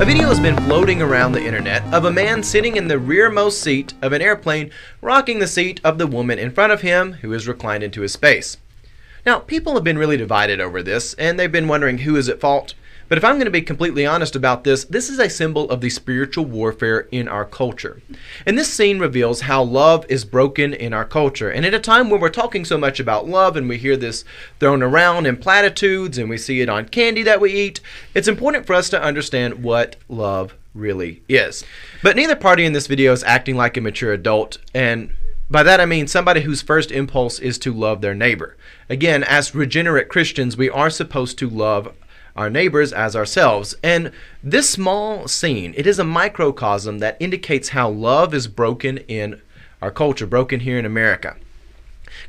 A 0.00 0.04
video 0.06 0.28
has 0.28 0.40
been 0.40 0.56
floating 0.56 1.02
around 1.02 1.32
the 1.32 1.44
internet 1.44 1.82
of 1.92 2.06
a 2.06 2.10
man 2.10 2.42
sitting 2.42 2.76
in 2.76 2.88
the 2.88 2.98
rearmost 2.98 3.60
seat 3.60 3.92
of 4.00 4.14
an 4.14 4.22
airplane, 4.22 4.70
rocking 5.02 5.40
the 5.40 5.46
seat 5.46 5.78
of 5.84 5.98
the 5.98 6.06
woman 6.06 6.38
in 6.38 6.52
front 6.52 6.72
of 6.72 6.80
him 6.80 7.12
who 7.20 7.34
is 7.34 7.46
reclined 7.46 7.82
into 7.82 8.00
his 8.00 8.14
space. 8.14 8.56
Now, 9.26 9.40
people 9.40 9.74
have 9.74 9.84
been 9.84 9.98
really 9.98 10.16
divided 10.16 10.58
over 10.58 10.82
this, 10.82 11.12
and 11.18 11.38
they've 11.38 11.52
been 11.52 11.68
wondering 11.68 11.98
who 11.98 12.16
is 12.16 12.30
at 12.30 12.40
fault. 12.40 12.72
But 13.10 13.18
if 13.18 13.24
I'm 13.24 13.34
going 13.34 13.46
to 13.46 13.50
be 13.50 13.60
completely 13.60 14.06
honest 14.06 14.36
about 14.36 14.62
this, 14.62 14.84
this 14.84 15.10
is 15.10 15.18
a 15.18 15.28
symbol 15.28 15.68
of 15.68 15.80
the 15.80 15.90
spiritual 15.90 16.44
warfare 16.44 17.08
in 17.10 17.26
our 17.26 17.44
culture. 17.44 18.00
And 18.46 18.56
this 18.56 18.72
scene 18.72 19.00
reveals 19.00 19.40
how 19.40 19.64
love 19.64 20.06
is 20.08 20.24
broken 20.24 20.72
in 20.72 20.94
our 20.94 21.04
culture. 21.04 21.50
And 21.50 21.66
at 21.66 21.74
a 21.74 21.80
time 21.80 22.08
when 22.08 22.20
we're 22.20 22.28
talking 22.28 22.64
so 22.64 22.78
much 22.78 23.00
about 23.00 23.28
love 23.28 23.56
and 23.56 23.68
we 23.68 23.78
hear 23.78 23.96
this 23.96 24.24
thrown 24.60 24.80
around 24.80 25.26
in 25.26 25.38
platitudes 25.38 26.18
and 26.18 26.30
we 26.30 26.38
see 26.38 26.60
it 26.60 26.68
on 26.68 26.88
candy 26.88 27.24
that 27.24 27.40
we 27.40 27.52
eat, 27.52 27.80
it's 28.14 28.28
important 28.28 28.64
for 28.64 28.74
us 28.74 28.88
to 28.90 29.02
understand 29.02 29.64
what 29.64 29.96
love 30.08 30.54
really 30.72 31.20
is. 31.28 31.64
But 32.04 32.14
neither 32.14 32.36
party 32.36 32.64
in 32.64 32.74
this 32.74 32.86
video 32.86 33.12
is 33.12 33.24
acting 33.24 33.56
like 33.56 33.76
a 33.76 33.80
mature 33.80 34.12
adult, 34.12 34.58
and 34.72 35.10
by 35.50 35.64
that 35.64 35.80
I 35.80 35.84
mean 35.84 36.06
somebody 36.06 36.42
whose 36.42 36.62
first 36.62 36.92
impulse 36.92 37.40
is 37.40 37.58
to 37.58 37.74
love 37.74 38.02
their 38.02 38.14
neighbor. 38.14 38.56
Again, 38.88 39.24
as 39.24 39.52
regenerate 39.52 40.08
Christians, 40.08 40.56
we 40.56 40.70
are 40.70 40.90
supposed 40.90 41.38
to 41.38 41.50
love 41.50 41.92
our 42.36 42.50
neighbors 42.50 42.92
as 42.92 43.16
ourselves. 43.16 43.74
And 43.82 44.12
this 44.42 44.68
small 44.68 45.28
scene, 45.28 45.74
it 45.76 45.86
is 45.86 45.98
a 45.98 46.04
microcosm 46.04 46.98
that 46.98 47.16
indicates 47.20 47.70
how 47.70 47.88
love 47.88 48.34
is 48.34 48.46
broken 48.46 48.98
in 48.98 49.40
our 49.82 49.90
culture, 49.90 50.26
broken 50.26 50.60
here 50.60 50.78
in 50.78 50.84
America. 50.84 51.36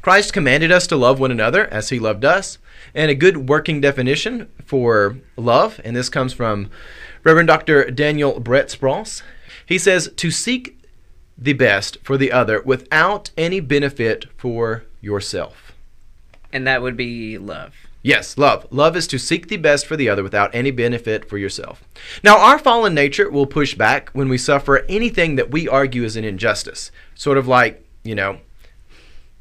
Christ 0.01 0.33
commanded 0.33 0.71
us 0.71 0.87
to 0.87 0.95
love 0.95 1.19
one 1.19 1.31
another 1.31 1.67
as 1.67 1.89
he 1.89 1.99
loved 1.99 2.25
us. 2.25 2.57
And 2.93 3.09
a 3.09 3.15
good 3.15 3.47
working 3.47 3.79
definition 3.79 4.49
for 4.65 5.17
love, 5.37 5.79
and 5.85 5.95
this 5.95 6.09
comes 6.09 6.33
from 6.33 6.69
Reverend 7.23 7.47
Dr. 7.47 7.89
Daniel 7.89 8.39
Brett 8.39 8.67
Sprouse. 8.67 9.21
He 9.65 9.77
says, 9.77 10.11
to 10.17 10.29
seek 10.29 10.77
the 11.37 11.53
best 11.53 11.97
for 12.03 12.17
the 12.17 12.31
other 12.31 12.61
without 12.61 13.31
any 13.37 13.59
benefit 13.59 14.25
for 14.37 14.83
yourself. 14.99 15.60
And 16.53 16.67
that 16.67 16.81
would 16.81 16.97
be 16.97 17.37
love. 17.37 17.73
Yes, 18.03 18.37
love. 18.37 18.65
Love 18.71 18.95
is 18.95 19.05
to 19.07 19.19
seek 19.19 19.47
the 19.47 19.57
best 19.57 19.85
for 19.85 19.95
the 19.95 20.09
other 20.09 20.23
without 20.23 20.53
any 20.55 20.71
benefit 20.71 21.29
for 21.29 21.37
yourself. 21.37 21.83
Now, 22.23 22.39
our 22.39 22.57
fallen 22.57 22.95
nature 22.95 23.29
will 23.29 23.45
push 23.45 23.75
back 23.75 24.09
when 24.09 24.27
we 24.27 24.39
suffer 24.39 24.79
anything 24.89 25.35
that 25.35 25.51
we 25.51 25.67
argue 25.67 26.03
is 26.03 26.15
an 26.15 26.23
injustice. 26.23 26.91
Sort 27.13 27.37
of 27.37 27.47
like, 27.47 27.85
you 28.03 28.15
know, 28.15 28.39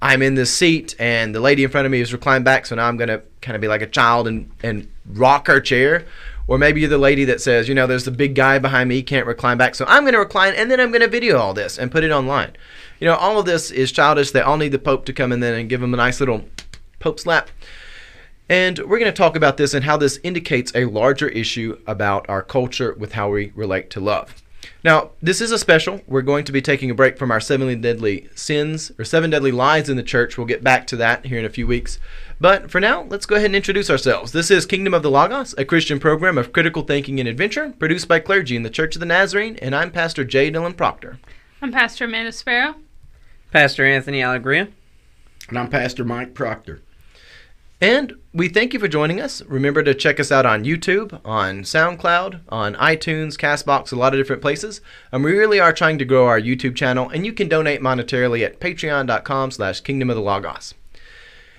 I'm 0.02 0.20
in 0.20 0.34
this 0.34 0.54
seat 0.54 0.94
and 0.98 1.34
the 1.34 1.40
lady 1.40 1.64
in 1.64 1.70
front 1.70 1.86
of 1.86 1.92
me 1.92 2.00
is 2.00 2.12
reclined 2.12 2.44
back, 2.44 2.66
so 2.66 2.74
now 2.74 2.86
I'm 2.86 2.98
going 2.98 3.08
to 3.08 3.22
kind 3.40 3.54
of 3.54 3.62
be 3.62 3.68
like 3.68 3.82
a 3.82 3.86
child 3.86 4.28
and, 4.28 4.50
and 4.62 4.90
rock 5.06 5.46
her 5.46 5.60
chair. 5.60 6.04
Or 6.46 6.58
maybe 6.58 6.80
you're 6.80 6.90
the 6.90 6.98
lady 6.98 7.24
that 7.26 7.40
says, 7.40 7.68
you 7.68 7.74
know, 7.74 7.86
there's 7.86 8.04
the 8.04 8.10
big 8.10 8.34
guy 8.34 8.58
behind 8.58 8.88
me, 8.88 9.02
can't 9.02 9.26
recline 9.26 9.56
back, 9.56 9.74
so 9.74 9.84
I'm 9.86 10.02
going 10.02 10.14
to 10.14 10.18
recline 10.18 10.52
and 10.54 10.70
then 10.70 10.80
I'm 10.80 10.90
going 10.90 11.02
to 11.02 11.08
video 11.08 11.38
all 11.38 11.54
this 11.54 11.78
and 11.78 11.92
put 11.92 12.02
it 12.02 12.10
online. 12.10 12.56
You 12.98 13.06
know, 13.06 13.14
all 13.14 13.38
of 13.38 13.46
this 13.46 13.70
is 13.70 13.92
childish. 13.92 14.32
They 14.32 14.40
all 14.40 14.56
need 14.56 14.72
the 14.72 14.78
Pope 14.78 15.06
to 15.06 15.12
come 15.12 15.32
in 15.32 15.40
then 15.40 15.54
and 15.54 15.68
give 15.68 15.80
them 15.80 15.94
a 15.94 15.96
nice 15.96 16.20
little 16.20 16.44
Pope 17.00 17.18
slap. 17.18 17.50
And 18.48 18.78
we're 18.80 18.98
going 18.98 19.04
to 19.04 19.12
talk 19.12 19.36
about 19.36 19.56
this 19.56 19.74
and 19.74 19.84
how 19.84 19.96
this 19.96 20.18
indicates 20.22 20.72
a 20.74 20.84
larger 20.84 21.28
issue 21.28 21.80
about 21.86 22.28
our 22.28 22.42
culture 22.42 22.94
with 22.94 23.12
how 23.12 23.30
we 23.30 23.52
relate 23.54 23.90
to 23.90 24.00
love. 24.00 24.42
Now, 24.82 25.10
this 25.20 25.40
is 25.40 25.52
a 25.52 25.58
special. 25.58 26.00
We're 26.06 26.22
going 26.22 26.44
to 26.44 26.52
be 26.52 26.62
taking 26.62 26.90
a 26.90 26.94
break 26.94 27.18
from 27.18 27.30
our 27.30 27.40
seven 27.40 27.80
deadly 27.80 28.28
sins 28.34 28.92
or 28.98 29.04
seven 29.04 29.30
deadly 29.30 29.52
lies 29.52 29.88
in 29.88 29.96
the 29.96 30.02
church. 30.02 30.36
We'll 30.36 30.46
get 30.46 30.64
back 30.64 30.86
to 30.88 30.96
that 30.96 31.26
here 31.26 31.38
in 31.38 31.44
a 31.44 31.50
few 31.50 31.66
weeks. 31.66 31.98
But 32.40 32.70
for 32.70 32.80
now, 32.80 33.02
let's 33.02 33.26
go 33.26 33.36
ahead 33.36 33.46
and 33.46 33.56
introduce 33.56 33.90
ourselves. 33.90 34.32
This 34.32 34.50
is 34.50 34.66
Kingdom 34.66 34.94
of 34.94 35.02
the 35.02 35.10
Logos, 35.10 35.54
a 35.58 35.64
Christian 35.64 36.00
program 36.00 36.38
of 36.38 36.52
critical 36.52 36.82
thinking 36.82 37.20
and 37.20 37.28
adventure 37.28 37.74
produced 37.78 38.08
by 38.08 38.20
clergy 38.20 38.56
in 38.56 38.62
the 38.62 38.70
Church 38.70 38.96
of 38.96 39.00
the 39.00 39.06
Nazarene, 39.06 39.56
and 39.56 39.74
I'm 39.74 39.90
Pastor 39.90 40.24
J. 40.24 40.50
Dylan 40.50 40.76
Proctor. 40.76 41.18
I'm 41.62 41.72
Pastor 41.72 42.06
Amanda 42.06 42.32
Sparrow. 42.32 42.76
Pastor 43.52 43.84
Anthony 43.84 44.22
Allegria. 44.22 44.68
And 45.48 45.58
I'm 45.58 45.68
Pastor 45.68 46.04
Mike 46.04 46.34
Proctor. 46.34 46.82
And 47.80 48.16
we 48.34 48.48
thank 48.48 48.74
you 48.74 48.78
for 48.78 48.88
joining 48.88 49.22
us. 49.22 49.40
Remember 49.46 49.82
to 49.82 49.94
check 49.94 50.20
us 50.20 50.30
out 50.30 50.44
on 50.44 50.64
YouTube, 50.64 51.18
on 51.24 51.62
SoundCloud, 51.62 52.40
on 52.50 52.74
iTunes, 52.74 53.38
Castbox, 53.38 53.90
a 53.90 53.96
lot 53.96 54.12
of 54.12 54.20
different 54.20 54.42
places. 54.42 54.82
And 55.10 55.24
we 55.24 55.32
really 55.32 55.58
are 55.58 55.72
trying 55.72 55.96
to 55.98 56.04
grow 56.04 56.26
our 56.26 56.38
YouTube 56.38 56.76
channel, 56.76 57.08
and 57.08 57.24
you 57.24 57.32
can 57.32 57.48
donate 57.48 57.80
monetarily 57.80 58.44
at 58.44 58.60
patreon.com 58.60 59.50
slash 59.52 59.80
kingdom 59.80 60.10
of 60.10 60.16
the 60.16 60.22
logos. 60.22 60.74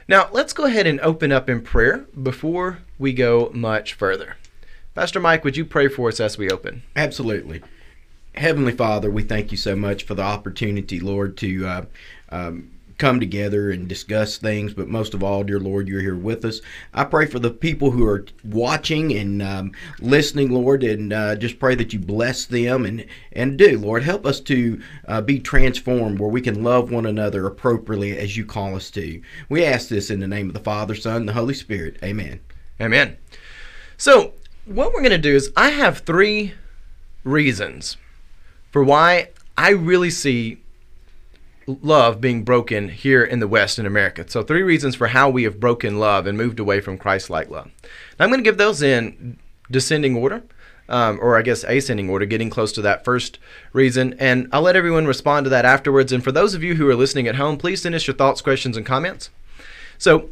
Now, 0.08 0.30
let's 0.32 0.54
go 0.54 0.66
ahead 0.66 0.86
and 0.86 1.00
open 1.02 1.32
up 1.32 1.50
in 1.50 1.62
prayer 1.62 2.06
before 2.22 2.80
we 3.00 3.14
go 3.14 3.50
much 3.52 3.94
further. 3.94 4.36
Pastor 4.94 5.20
Mike, 5.20 5.44
would 5.44 5.58
you 5.58 5.66
pray 5.66 5.88
for 5.88 6.10
us 6.10 6.20
as 6.20 6.38
we 6.38 6.52
open? 6.52 6.84
Absolutely. 6.96 7.64
Heavenly 8.36 8.74
Father, 8.74 9.10
we 9.10 9.24
thank 9.24 9.52
you 9.52 9.58
so 9.58 9.76
much 9.76 10.04
for 10.04 10.14
the 10.14 10.22
opportunity, 10.22 11.00
Lord, 11.00 11.36
to 11.38 11.66
uh, 11.66 11.86
um, 12.30 12.72
come 13.02 13.20
together 13.20 13.72
and 13.72 13.88
discuss 13.88 14.38
things. 14.38 14.76
But 14.76 14.88
most 14.88 15.16
of 15.16 15.24
all, 15.24 15.44
dear 15.44 15.60
Lord, 15.60 15.88
you're 15.88 16.02
here 16.02 16.16
with 16.16 16.46
us. 16.46 16.62
I 16.94 17.04
pray 17.04 17.26
for 17.26 17.40
the 17.40 17.50
people 17.50 17.90
who 17.90 18.06
are 18.06 18.28
watching 18.44 19.12
and 19.12 19.42
um, 19.42 19.72
listening, 20.00 20.52
Lord, 20.52 20.84
and 20.84 21.12
uh, 21.12 21.36
just 21.36 21.58
pray 21.58 21.74
that 21.76 21.94
you 21.94 22.00
bless 22.00 22.46
them 22.46 22.86
and 22.86 23.08
and 23.32 23.58
do, 23.58 23.80
Lord, 23.80 24.04
help 24.04 24.28
us 24.28 24.40
to 24.42 24.80
uh, 25.08 25.20
be 25.22 25.40
transformed 25.40 26.20
where 26.20 26.30
we 26.30 26.42
can 26.42 26.64
love 26.64 26.92
one 26.92 27.08
another 27.08 27.48
appropriately 27.48 28.16
as 28.16 28.38
you 28.38 28.46
call 28.46 28.76
us 28.76 28.92
to. 28.92 29.20
We 29.50 29.66
ask 29.66 29.90
this 29.90 30.12
in 30.12 30.20
the 30.20 30.28
name 30.28 30.48
of 30.48 30.54
the 30.54 30.60
Father, 30.60 30.94
Son, 30.94 31.16
and 31.18 31.30
the 31.30 31.34
Holy 31.34 31.56
Spirit. 31.56 31.98
Amen. 32.04 32.40
Amen. 32.80 33.18
So, 33.98 34.34
what 34.66 34.94
we're 34.94 35.02
going 35.02 35.10
to 35.10 35.18
do 35.18 35.36
is 35.36 35.52
I 35.58 35.70
have 35.70 36.00
three 36.00 36.54
reasons 37.24 37.98
for 38.70 38.84
why 38.84 39.30
I 39.58 39.72
really 39.72 40.12
see 40.12 40.61
love 41.68 42.20
being 42.20 42.44
broken 42.44 42.90
here 42.90 43.24
in 43.24 43.40
the 43.40 43.48
West 43.48 43.80
in 43.80 43.86
America. 43.86 44.26
So, 44.28 44.44
three 44.44 44.64
reasons 44.64 44.96
for 44.96 45.08
how 45.08 45.30
we 45.30 45.44
have 45.44 45.60
broken 45.60 46.00
love 46.00 46.28
and 46.28 46.38
moved 46.38 46.60
away 46.60 46.82
from 46.82 46.98
Christ 46.98 47.30
like 47.30 47.50
love. 47.50 47.70
Now, 48.20 48.26
I'm 48.26 48.30
going 48.30 48.44
to 48.44 48.48
give 48.48 48.58
those 48.58 48.82
in 48.82 49.38
descending 49.70 50.16
order, 50.16 50.44
um, 50.90 51.20
or 51.22 51.38
I 51.38 51.42
guess 51.42 51.64
ascending 51.64 52.10
order, 52.10 52.26
getting 52.26 52.50
close 52.50 52.72
to 52.74 52.82
that 52.82 53.06
first 53.06 53.40
reason. 53.74 54.16
And 54.20 54.50
I'll 54.52 54.62
let 54.62 54.76
everyone 54.76 55.06
respond 55.06 55.46
to 55.46 55.50
that 55.52 55.66
afterwards. 55.66 56.12
And 56.12 56.24
for 56.24 56.32
those 56.32 56.54
of 56.54 56.64
you 56.64 56.76
who 56.76 56.90
are 56.90 56.96
listening 56.96 57.28
at 57.28 57.36
home, 57.36 57.58
please 57.58 57.82
send 57.82 57.96
us 57.96 58.08
your 58.08 58.16
thoughts, 58.16 58.42
questions, 58.42 58.76
and 58.78 58.86
comments. 58.86 59.30
So, 59.98 60.30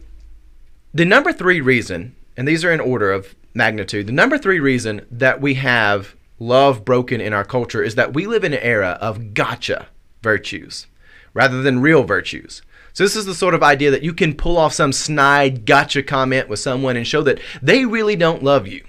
the 0.94 1.06
number 1.06 1.32
three 1.32 1.62
reason, 1.62 2.16
and 2.36 2.48
these 2.48 2.66
are 2.66 2.72
in 2.72 2.80
order 2.80 3.12
of 3.12 3.36
magnitude, 3.54 4.08
the 4.08 4.14
number 4.14 4.38
three 4.38 4.60
reason 4.60 5.06
that 5.12 5.40
we 5.40 5.56
have 5.56 6.16
love 6.40 6.84
broken 6.84 7.22
in 7.22 7.34
our 7.34 7.44
culture 7.44 7.84
is 7.84 7.96
that 7.96 8.14
we 8.14 8.26
live 8.26 8.44
in 8.44 8.54
an 8.54 8.60
era 8.60 8.98
of 9.02 9.34
gotcha 9.34 9.88
virtues 10.24 10.88
rather 11.34 11.62
than 11.62 11.80
real 11.82 12.04
virtues. 12.04 12.62
So, 12.94 13.04
this 13.04 13.16
is 13.16 13.26
the 13.26 13.36
sort 13.36 13.54
of 13.54 13.64
idea 13.64 13.92
that 13.92 14.04
you 14.04 14.14
can 14.14 14.34
pull 14.34 14.58
off 14.58 14.74
some 14.74 14.92
snide 14.92 15.66
gotcha 15.66 16.04
comment 16.04 16.50
with 16.50 16.60
someone 16.60 16.98
and 16.98 17.08
show 17.08 17.22
that 17.24 17.40
they 17.62 17.86
really 17.86 18.16
don't 18.16 18.44
love 18.44 18.68
you. 18.68 18.84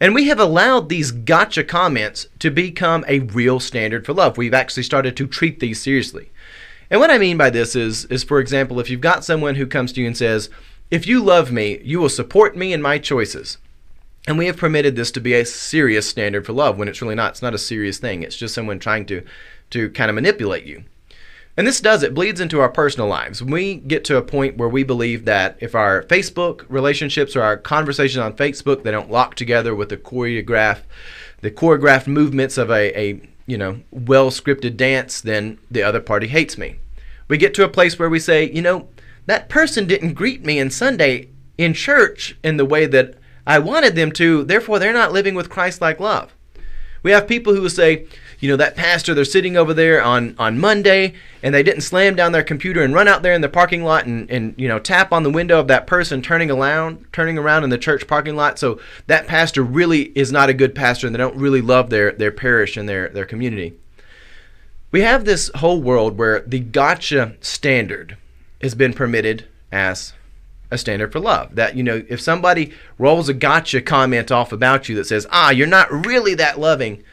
And 0.00 0.14
we 0.14 0.28
have 0.28 0.40
allowed 0.40 0.88
these 0.88 1.12
gotcha 1.12 1.62
comments 1.62 2.26
to 2.40 2.50
become 2.50 3.04
a 3.06 3.20
real 3.20 3.60
standard 3.60 4.04
for 4.04 4.12
love. 4.12 4.36
We've 4.36 4.52
actually 4.52 4.82
started 4.82 5.16
to 5.16 5.28
treat 5.28 5.60
these 5.60 5.80
seriously. 5.80 6.30
And 6.90 7.00
what 7.00 7.10
I 7.10 7.18
mean 7.18 7.36
by 7.36 7.50
this 7.50 7.76
is, 7.76 8.04
is 8.06 8.24
for 8.24 8.40
example, 8.40 8.80
if 8.80 8.90
you've 8.90 9.00
got 9.00 9.24
someone 9.24 9.54
who 9.54 9.66
comes 9.66 9.92
to 9.92 10.00
you 10.00 10.06
and 10.06 10.16
says, 10.16 10.50
If 10.90 11.06
you 11.06 11.22
love 11.22 11.52
me, 11.52 11.80
you 11.84 12.00
will 12.00 12.08
support 12.08 12.56
me 12.56 12.72
in 12.72 12.82
my 12.82 12.98
choices. 12.98 13.58
And 14.26 14.38
we 14.38 14.46
have 14.46 14.56
permitted 14.56 14.94
this 14.94 15.10
to 15.12 15.20
be 15.20 15.34
a 15.34 15.44
serious 15.44 16.08
standard 16.08 16.46
for 16.46 16.52
love 16.52 16.78
when 16.78 16.88
it's 16.88 17.00
really 17.00 17.14
not. 17.14 17.32
It's 17.32 17.42
not 17.42 17.54
a 17.54 17.58
serious 17.58 17.98
thing. 17.98 18.22
It's 18.22 18.36
just 18.36 18.54
someone 18.54 18.78
trying 18.78 19.06
to, 19.06 19.24
to 19.70 19.90
kind 19.90 20.10
of 20.10 20.14
manipulate 20.14 20.64
you. 20.64 20.84
And 21.56 21.66
this 21.66 21.80
does, 21.82 22.02
it 22.02 22.14
bleeds 22.14 22.40
into 22.40 22.60
our 22.60 22.70
personal 22.70 23.08
lives. 23.08 23.42
When 23.42 23.52
we 23.52 23.74
get 23.74 24.04
to 24.06 24.16
a 24.16 24.22
point 24.22 24.56
where 24.56 24.68
we 24.68 24.84
believe 24.84 25.26
that 25.26 25.58
if 25.60 25.74
our 25.74 26.02
Facebook 26.04 26.64
relationships 26.68 27.36
or 27.36 27.42
our 27.42 27.58
conversations 27.58 28.18
on 28.18 28.36
Facebook, 28.36 28.82
they 28.82 28.90
don't 28.90 29.10
lock 29.10 29.34
together 29.34 29.74
with 29.74 29.90
the 29.90 29.98
choreograph, 29.98 30.80
the 31.42 31.50
choreographed 31.50 32.06
movements 32.06 32.56
of 32.56 32.70
a, 32.70 32.98
a 32.98 33.20
you 33.46 33.58
know, 33.58 33.80
well 33.90 34.30
scripted 34.30 34.76
dance, 34.78 35.20
then 35.20 35.58
the 35.70 35.82
other 35.82 36.00
party 36.00 36.28
hates 36.28 36.56
me. 36.56 36.76
We 37.28 37.36
get 37.36 37.52
to 37.54 37.64
a 37.64 37.68
place 37.68 37.98
where 37.98 38.10
we 38.10 38.18
say, 38.18 38.50
you 38.50 38.62
know, 38.62 38.88
that 39.26 39.48
person 39.48 39.86
didn't 39.86 40.14
greet 40.14 40.44
me 40.44 40.60
on 40.60 40.70
Sunday 40.70 41.28
in 41.58 41.74
church 41.74 42.36
in 42.42 42.56
the 42.56 42.64
way 42.64 42.86
that 42.86 43.14
I 43.46 43.58
wanted 43.58 43.94
them 43.94 44.12
to, 44.12 44.44
therefore 44.44 44.78
they're 44.78 44.92
not 44.92 45.12
living 45.12 45.34
with 45.34 45.50
Christ 45.50 45.80
like 45.80 46.00
love. 46.00 46.34
We 47.02 47.10
have 47.10 47.26
people 47.26 47.54
who 47.54 47.68
say, 47.68 48.06
you 48.42 48.48
know, 48.48 48.56
that 48.56 48.74
pastor, 48.74 49.14
they're 49.14 49.24
sitting 49.24 49.56
over 49.56 49.72
there 49.72 50.02
on, 50.02 50.34
on 50.36 50.58
Monday 50.58 51.14
and 51.44 51.54
they 51.54 51.62
didn't 51.62 51.82
slam 51.82 52.16
down 52.16 52.32
their 52.32 52.42
computer 52.42 52.82
and 52.82 52.92
run 52.92 53.06
out 53.06 53.22
there 53.22 53.34
in 53.34 53.40
the 53.40 53.48
parking 53.48 53.84
lot 53.84 54.04
and, 54.04 54.28
and, 54.28 54.52
you 54.58 54.66
know, 54.66 54.80
tap 54.80 55.12
on 55.12 55.22
the 55.22 55.30
window 55.30 55.60
of 55.60 55.68
that 55.68 55.86
person 55.86 56.20
turning 56.20 56.50
around, 56.50 57.06
turning 57.12 57.38
around 57.38 57.62
in 57.62 57.70
the 57.70 57.78
church 57.78 58.08
parking 58.08 58.34
lot. 58.34 58.58
So 58.58 58.80
that 59.06 59.28
pastor 59.28 59.62
really 59.62 60.10
is 60.18 60.32
not 60.32 60.48
a 60.48 60.54
good 60.54 60.74
pastor 60.74 61.06
and 61.06 61.14
they 61.14 61.20
don't 61.20 61.36
really 61.36 61.60
love 61.60 61.88
their, 61.88 62.10
their 62.10 62.32
parish 62.32 62.76
and 62.76 62.88
their, 62.88 63.10
their 63.10 63.26
community. 63.26 63.74
We 64.90 65.02
have 65.02 65.24
this 65.24 65.48
whole 65.54 65.80
world 65.80 66.18
where 66.18 66.40
the 66.40 66.58
gotcha 66.58 67.36
standard 67.40 68.16
has 68.60 68.74
been 68.74 68.92
permitted 68.92 69.46
as 69.70 70.14
a 70.68 70.78
standard 70.78 71.12
for 71.12 71.20
love. 71.20 71.54
That, 71.54 71.76
you 71.76 71.84
know, 71.84 72.02
if 72.08 72.20
somebody 72.20 72.72
rolls 72.98 73.28
a 73.28 73.34
gotcha 73.34 73.80
comment 73.82 74.32
off 74.32 74.50
about 74.50 74.88
you 74.88 74.96
that 74.96 75.06
says, 75.06 75.28
ah, 75.30 75.50
you're 75.50 75.68
not 75.68 76.06
really 76.06 76.34
that 76.34 76.58
loving, 76.58 77.04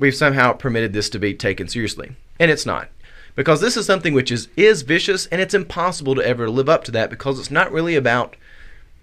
we've 0.00 0.14
somehow 0.14 0.52
permitted 0.52 0.92
this 0.92 1.08
to 1.10 1.18
be 1.18 1.34
taken 1.34 1.68
seriously. 1.68 2.16
And 2.40 2.50
it's 2.50 2.66
not. 2.66 2.88
Because 3.36 3.60
this 3.60 3.76
is 3.76 3.86
something 3.86 4.12
which 4.12 4.32
is, 4.32 4.48
is 4.56 4.82
vicious 4.82 5.26
and 5.26 5.40
it's 5.40 5.54
impossible 5.54 6.16
to 6.16 6.26
ever 6.26 6.50
live 6.50 6.68
up 6.68 6.82
to 6.84 6.90
that 6.92 7.10
because 7.10 7.38
it's 7.38 7.50
not 7.50 7.70
really 7.70 7.94
about 7.94 8.34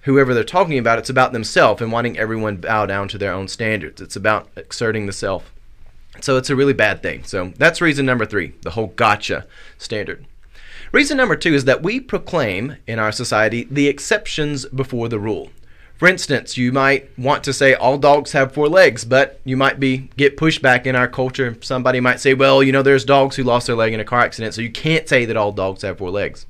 whoever 0.01 0.33
they're 0.33 0.43
talking 0.43 0.77
about, 0.77 0.99
it's 0.99 1.09
about 1.09 1.33
themselves 1.33 1.81
and 1.81 1.91
wanting 1.91 2.17
everyone 2.17 2.57
bow 2.57 2.85
down 2.85 3.07
to 3.09 3.17
their 3.17 3.31
own 3.31 3.47
standards. 3.47 4.01
It's 4.01 4.15
about 4.15 4.49
exerting 4.55 5.05
the 5.05 5.13
self. 5.13 5.53
So 6.19 6.37
it's 6.37 6.49
a 6.49 6.55
really 6.55 6.73
bad 6.73 7.01
thing. 7.01 7.23
So 7.23 7.53
that's 7.57 7.81
reason 7.81 8.05
number 8.05 8.25
three, 8.25 8.53
the 8.61 8.71
whole 8.71 8.87
gotcha 8.87 9.45
standard. 9.77 10.25
Reason 10.91 11.17
number 11.17 11.35
two 11.35 11.53
is 11.53 11.65
that 11.65 11.83
we 11.83 11.99
proclaim 11.99 12.77
in 12.87 12.99
our 12.99 13.11
society 13.11 13.67
the 13.69 13.87
exceptions 13.87 14.65
before 14.65 15.09
the 15.09 15.19
rule. 15.19 15.51
For 15.97 16.07
instance, 16.07 16.57
you 16.57 16.71
might 16.71 17.09
want 17.17 17.43
to 17.45 17.53
say 17.53 17.73
all 17.73 17.97
dogs 17.97 18.31
have 18.33 18.53
four 18.53 18.69
legs, 18.69 19.03
but 19.03 19.41
you 19.43 19.57
might 19.57 19.79
be 19.79 20.09
get 20.15 20.37
pushback 20.37 20.85
in 20.85 20.95
our 20.95 21.07
culture. 21.07 21.57
Somebody 21.61 21.99
might 21.99 22.19
say, 22.19 22.35
well, 22.35 22.61
you 22.61 22.71
know, 22.71 22.83
there's 22.83 23.03
dogs 23.03 23.35
who 23.35 23.43
lost 23.43 23.65
their 23.65 23.75
leg 23.75 23.93
in 23.93 23.99
a 23.99 24.05
car 24.05 24.19
accident, 24.19 24.53
so 24.53 24.61
you 24.61 24.71
can't 24.71 25.09
say 25.09 25.25
that 25.25 25.37
all 25.37 25.51
dogs 25.51 25.81
have 25.81 25.97
four 25.97 26.11
legs. 26.11 26.45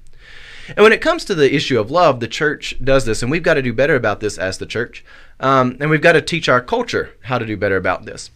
And 0.75 0.83
when 0.83 0.91
it 0.91 0.99
comes 0.99 1.23
to 1.25 1.35
the 1.35 1.55
issue 1.55 1.79
of 1.79 1.89
love, 1.89 2.19
the 2.19 2.27
church 2.27 2.75
does 2.83 3.05
this, 3.05 3.21
and 3.21 3.31
we've 3.31 3.41
got 3.41 3.53
to 3.53 3.61
do 3.61 3.71
better 3.71 3.95
about 3.95 4.19
this 4.19 4.38
as 4.38 4.57
the 4.57 4.65
church. 4.65 5.05
Um, 5.39 5.77
and 5.79 5.89
we've 5.89 6.01
got 6.01 6.13
to 6.13 6.21
teach 6.21 6.49
our 6.49 6.61
culture 6.61 7.15
how 7.21 7.38
to 7.38 7.45
do 7.45 7.55
better 7.55 7.77
about 7.77 8.03
this. 8.05 8.31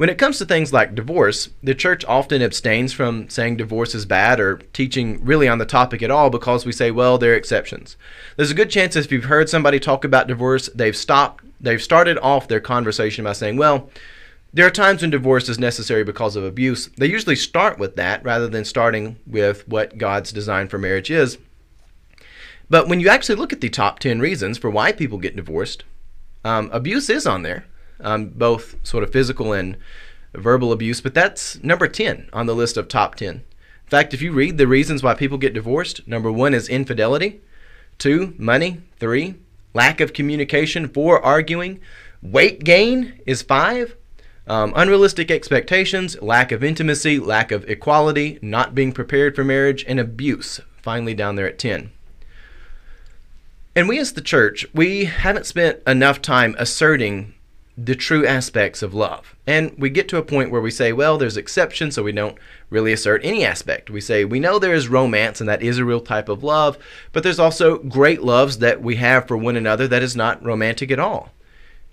When 0.00 0.08
it 0.08 0.16
comes 0.16 0.38
to 0.38 0.46
things 0.46 0.72
like 0.72 0.94
divorce, 0.94 1.50
the 1.62 1.74
church 1.74 2.06
often 2.06 2.40
abstains 2.40 2.94
from 2.94 3.28
saying 3.28 3.58
divorce 3.58 3.94
is 3.94 4.06
bad 4.06 4.40
or 4.40 4.56
teaching 4.72 5.22
really 5.22 5.46
on 5.46 5.58
the 5.58 5.66
topic 5.66 6.02
at 6.02 6.10
all 6.10 6.30
because 6.30 6.64
we 6.64 6.72
say, 6.72 6.90
well, 6.90 7.18
there 7.18 7.32
are 7.34 7.36
exceptions. 7.36 7.98
There's 8.34 8.50
a 8.50 8.54
good 8.54 8.70
chance 8.70 8.96
if 8.96 9.12
you've 9.12 9.24
heard 9.24 9.50
somebody 9.50 9.78
talk 9.78 10.02
about 10.06 10.26
divorce, 10.26 10.70
they've 10.74 10.96
stopped, 10.96 11.44
they've 11.60 11.82
started 11.82 12.16
off 12.20 12.48
their 12.48 12.60
conversation 12.60 13.24
by 13.24 13.34
saying, 13.34 13.58
well, 13.58 13.90
there 14.54 14.66
are 14.66 14.70
times 14.70 15.02
when 15.02 15.10
divorce 15.10 15.50
is 15.50 15.58
necessary 15.58 16.02
because 16.02 16.34
of 16.34 16.44
abuse. 16.44 16.86
They 16.96 17.04
usually 17.04 17.36
start 17.36 17.78
with 17.78 17.96
that 17.96 18.24
rather 18.24 18.48
than 18.48 18.64
starting 18.64 19.18
with 19.26 19.68
what 19.68 19.98
God's 19.98 20.32
design 20.32 20.68
for 20.68 20.78
marriage 20.78 21.10
is. 21.10 21.36
But 22.70 22.88
when 22.88 23.00
you 23.00 23.10
actually 23.10 23.34
look 23.34 23.52
at 23.52 23.60
the 23.60 23.68
top 23.68 23.98
10 23.98 24.18
reasons 24.18 24.56
for 24.56 24.70
why 24.70 24.92
people 24.92 25.18
get 25.18 25.36
divorced, 25.36 25.84
um, 26.42 26.70
abuse 26.72 27.10
is 27.10 27.26
on 27.26 27.42
there 27.42 27.66
um, 28.02 28.28
both 28.28 28.76
sort 28.82 29.04
of 29.04 29.12
physical 29.12 29.52
and 29.52 29.76
verbal 30.34 30.72
abuse, 30.72 31.00
but 31.00 31.14
that's 31.14 31.62
number 31.62 31.88
10 31.88 32.28
on 32.32 32.46
the 32.46 32.54
list 32.54 32.76
of 32.76 32.88
top 32.88 33.14
10. 33.14 33.28
In 33.36 33.42
fact, 33.86 34.14
if 34.14 34.22
you 34.22 34.32
read 34.32 34.58
the 34.58 34.68
reasons 34.68 35.02
why 35.02 35.14
people 35.14 35.38
get 35.38 35.54
divorced, 35.54 36.06
number 36.06 36.30
one 36.30 36.54
is 36.54 36.68
infidelity, 36.68 37.40
two, 37.98 38.34
money, 38.38 38.80
three, 38.98 39.34
lack 39.74 40.00
of 40.00 40.12
communication, 40.12 40.88
four, 40.88 41.20
arguing, 41.20 41.80
weight 42.22 42.62
gain 42.62 43.20
is 43.26 43.42
five, 43.42 43.96
um, 44.46 44.72
unrealistic 44.76 45.30
expectations, 45.30 46.20
lack 46.22 46.52
of 46.52 46.64
intimacy, 46.64 47.18
lack 47.18 47.52
of 47.52 47.68
equality, 47.68 48.38
not 48.42 48.74
being 48.74 48.92
prepared 48.92 49.34
for 49.34 49.44
marriage, 49.44 49.84
and 49.86 50.00
abuse, 50.00 50.60
finally 50.82 51.14
down 51.14 51.36
there 51.36 51.46
at 51.48 51.58
10. 51.58 51.90
And 53.76 53.88
we 53.88 53.98
as 53.98 54.12
the 54.12 54.20
church, 54.20 54.66
we 54.74 55.04
haven't 55.04 55.46
spent 55.46 55.80
enough 55.86 56.20
time 56.20 56.56
asserting 56.58 57.34
the 57.84 57.94
true 57.94 58.26
aspects 58.26 58.82
of 58.82 58.94
love. 58.94 59.34
And 59.46 59.72
we 59.78 59.90
get 59.90 60.08
to 60.08 60.18
a 60.18 60.22
point 60.22 60.50
where 60.50 60.60
we 60.60 60.70
say, 60.70 60.92
well, 60.92 61.16
there's 61.16 61.36
exceptions, 61.36 61.94
so 61.94 62.02
we 62.02 62.12
don't 62.12 62.36
really 62.68 62.92
assert 62.92 63.24
any 63.24 63.44
aspect. 63.44 63.90
We 63.90 64.00
say, 64.00 64.24
we 64.24 64.40
know 64.40 64.58
there 64.58 64.74
is 64.74 64.88
romance, 64.88 65.40
and 65.40 65.48
that 65.48 65.62
is 65.62 65.78
a 65.78 65.84
real 65.84 66.00
type 66.00 66.28
of 66.28 66.44
love, 66.44 66.76
but 67.12 67.22
there's 67.22 67.38
also 67.38 67.78
great 67.78 68.22
loves 68.22 68.58
that 68.58 68.82
we 68.82 68.96
have 68.96 69.26
for 69.26 69.36
one 69.36 69.56
another 69.56 69.88
that 69.88 70.02
is 70.02 70.14
not 70.14 70.44
romantic 70.44 70.90
at 70.90 70.98
all. 70.98 71.30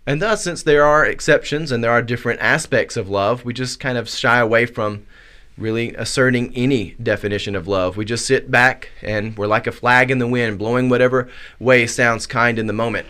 And 0.06 0.22
thus, 0.22 0.44
since 0.44 0.64
there 0.64 0.84
are 0.84 1.06
exceptions 1.06 1.72
and 1.72 1.84
there 1.84 1.92
are 1.92 2.02
different 2.02 2.42
aspects 2.42 2.98
of 2.98 3.10
love, 3.10 3.46
we 3.46 3.54
just 3.54 3.80
kind 3.80 3.98
of 3.98 4.10
shy 4.10 4.40
away 4.40 4.66
from 4.66 5.06
really 5.58 5.94
asserting 5.96 6.54
any 6.56 6.92
definition 7.02 7.56
of 7.56 7.68
love. 7.68 7.98
We 7.98 8.06
just 8.06 8.26
sit 8.26 8.52
back 8.52 8.90
and 9.02 9.36
we're 9.38 9.48
like 9.48 9.68
a 9.68 9.72
flag 9.72 10.12
in 10.12 10.20
the 10.20 10.28
wind, 10.28 10.60
blowing 10.60 10.88
whatever 10.88 11.30
way 11.60 11.88
sounds 11.88 12.28
kind 12.28 12.60
in 12.60 12.68
the 12.68 12.74
moment. 12.74 13.08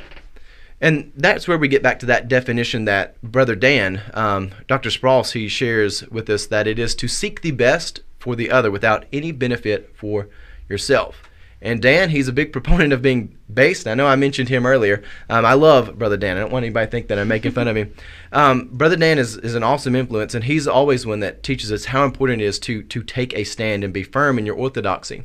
And 0.80 1.12
that's 1.16 1.48
where 1.48 1.58
we 1.58 1.68
get 1.68 1.82
back 1.82 2.00
to 2.00 2.06
that 2.08 2.28
definition 2.28 2.86
that 2.86 3.20
Brother 3.22 3.56
Dan, 3.56 4.02
um, 4.14 4.52
Dr. 4.68 4.90
Sprouse, 4.90 5.32
he 5.32 5.48
shares 5.48 6.08
with 6.10 6.30
us 6.30 6.46
that 6.48 6.68
it 6.68 6.78
is 6.78 6.94
to 6.96 7.08
seek 7.08 7.42
the 7.42 7.52
best 7.52 8.02
for 8.20 8.36
the 8.36 8.52
other 8.52 8.70
without 8.70 9.06
any 9.12 9.32
benefit 9.32 9.96
for 9.96 10.30
yourself. 10.70 11.24
And 11.60 11.82
Dan, 11.82 12.12
he's 12.12 12.28
a 12.28 12.34
big 12.34 12.54
proponent 12.54 12.94
of 12.94 13.02
being 13.02 13.36
based. 13.52 13.88
I 13.88 13.96
know 13.96 14.06
I 14.06 14.16
mentioned 14.16 14.50
him 14.50 14.68
earlier. 14.68 15.04
Um, 15.30 15.44
I 15.44 15.54
love 15.54 15.98
Brother 15.98 16.18
Dan. 16.18 16.38
I 16.38 16.42
don't 16.42 16.52
want 16.52 16.66
anybody 16.66 16.86
to 16.86 16.92
think 16.92 17.08
that 17.08 17.18
I'm 17.18 17.28
making 17.28 17.54
fun 17.54 17.68
of 17.68 17.76
him. 17.76 17.94
Um, 18.32 18.70
Brother 18.72 18.96
Dan 18.96 19.18
is, 19.18 19.38
is 19.38 19.56
an 19.56 19.64
awesome 19.64 19.96
influence, 19.96 20.36
and 20.36 20.44
he's 20.44 20.68
always 20.68 21.08
one 21.08 21.22
that 21.22 21.42
teaches 21.42 21.72
us 21.72 21.86
how 21.86 22.06
important 22.06 22.42
it 22.42 22.46
is 22.46 22.60
to, 22.60 22.84
to 22.84 23.02
take 23.02 23.34
a 23.34 23.44
stand 23.44 23.84
and 23.84 23.92
be 23.92 24.04
firm 24.04 24.38
in 24.38 24.46
your 24.46 24.56
orthodoxy. 24.56 25.24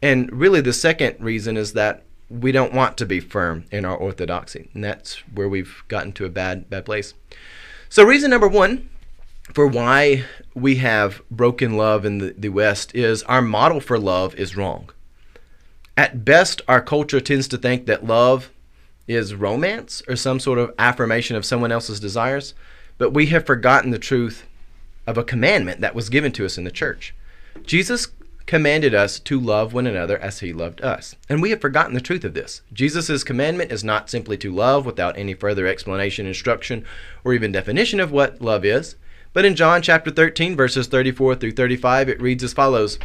And 0.00 0.32
really, 0.32 0.62
the 0.62 0.72
second 0.72 1.16
reason 1.20 1.58
is 1.58 1.74
that 1.74 2.04
we 2.28 2.52
don't 2.52 2.72
want 2.72 2.96
to 2.98 3.06
be 3.06 3.20
firm 3.20 3.64
in 3.70 3.84
our 3.84 3.96
orthodoxy, 3.96 4.68
and 4.74 4.82
that's 4.82 5.16
where 5.34 5.48
we've 5.48 5.82
gotten 5.88 6.12
to 6.12 6.24
a 6.24 6.30
bad 6.30 6.68
bad 6.70 6.84
place. 6.84 7.14
So 7.88 8.04
reason 8.04 8.30
number 8.30 8.48
one 8.48 8.88
for 9.52 9.66
why 9.66 10.24
we 10.54 10.76
have 10.76 11.22
broken 11.30 11.76
love 11.76 12.04
in 12.04 12.18
the, 12.18 12.34
the 12.36 12.48
West 12.48 12.94
is 12.94 13.22
our 13.24 13.42
model 13.42 13.80
for 13.80 13.98
love 13.98 14.34
is 14.36 14.56
wrong. 14.56 14.90
At 15.96 16.24
best, 16.24 16.62
our 16.66 16.80
culture 16.80 17.20
tends 17.20 17.46
to 17.48 17.58
think 17.58 17.86
that 17.86 18.06
love 18.06 18.50
is 19.06 19.34
romance 19.34 20.02
or 20.08 20.16
some 20.16 20.40
sort 20.40 20.58
of 20.58 20.74
affirmation 20.78 21.36
of 21.36 21.44
someone 21.44 21.70
else's 21.70 22.00
desires, 22.00 22.54
but 22.96 23.10
we 23.10 23.26
have 23.26 23.46
forgotten 23.46 23.90
the 23.90 23.98
truth 23.98 24.46
of 25.06 25.18
a 25.18 25.24
commandment 25.24 25.80
that 25.82 25.94
was 25.94 26.08
given 26.08 26.32
to 26.32 26.44
us 26.44 26.56
in 26.56 26.64
the 26.64 26.70
church. 26.70 27.14
Jesus 27.64 28.08
commanded 28.46 28.94
us 28.94 29.18
to 29.20 29.40
love 29.40 29.72
one 29.72 29.86
another 29.86 30.18
as 30.18 30.40
he 30.40 30.52
loved 30.52 30.80
us. 30.82 31.16
And 31.28 31.40
we 31.40 31.50
have 31.50 31.60
forgotten 31.60 31.94
the 31.94 32.00
truth 32.00 32.24
of 32.24 32.34
this. 32.34 32.62
Jesus' 32.72 33.24
commandment 33.24 33.72
is 33.72 33.82
not 33.82 34.10
simply 34.10 34.36
to 34.38 34.54
love 34.54 34.84
without 34.84 35.16
any 35.16 35.34
further 35.34 35.66
explanation, 35.66 36.26
instruction, 36.26 36.84
or 37.24 37.32
even 37.32 37.52
definition 37.52 38.00
of 38.00 38.12
what 38.12 38.42
love 38.42 38.64
is. 38.64 38.96
But 39.32 39.44
in 39.44 39.56
John 39.56 39.82
chapter 39.82 40.10
13, 40.10 40.56
verses 40.56 40.86
34 40.86 41.36
through 41.36 41.52
35, 41.52 42.08
it 42.08 42.20
reads 42.20 42.44
as 42.44 42.52
follows 42.52 42.98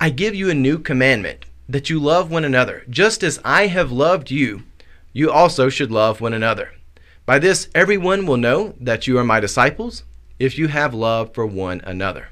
I 0.00 0.10
give 0.10 0.34
you 0.34 0.48
a 0.48 0.54
new 0.54 0.78
commandment, 0.78 1.44
that 1.68 1.90
you 1.90 2.00
love 2.00 2.30
one 2.30 2.44
another. 2.44 2.84
Just 2.88 3.22
as 3.22 3.40
I 3.44 3.66
have 3.66 3.92
loved 3.92 4.30
you, 4.30 4.62
you 5.12 5.30
also 5.30 5.68
should 5.68 5.90
love 5.90 6.20
one 6.20 6.32
another. 6.32 6.72
By 7.26 7.38
this, 7.38 7.68
everyone 7.74 8.26
will 8.26 8.36
know 8.36 8.74
that 8.80 9.06
you 9.06 9.18
are 9.18 9.24
my 9.24 9.40
disciples, 9.40 10.04
if 10.38 10.56
you 10.56 10.68
have 10.68 10.94
love 10.94 11.34
for 11.34 11.44
one 11.44 11.80
another. 11.84 12.28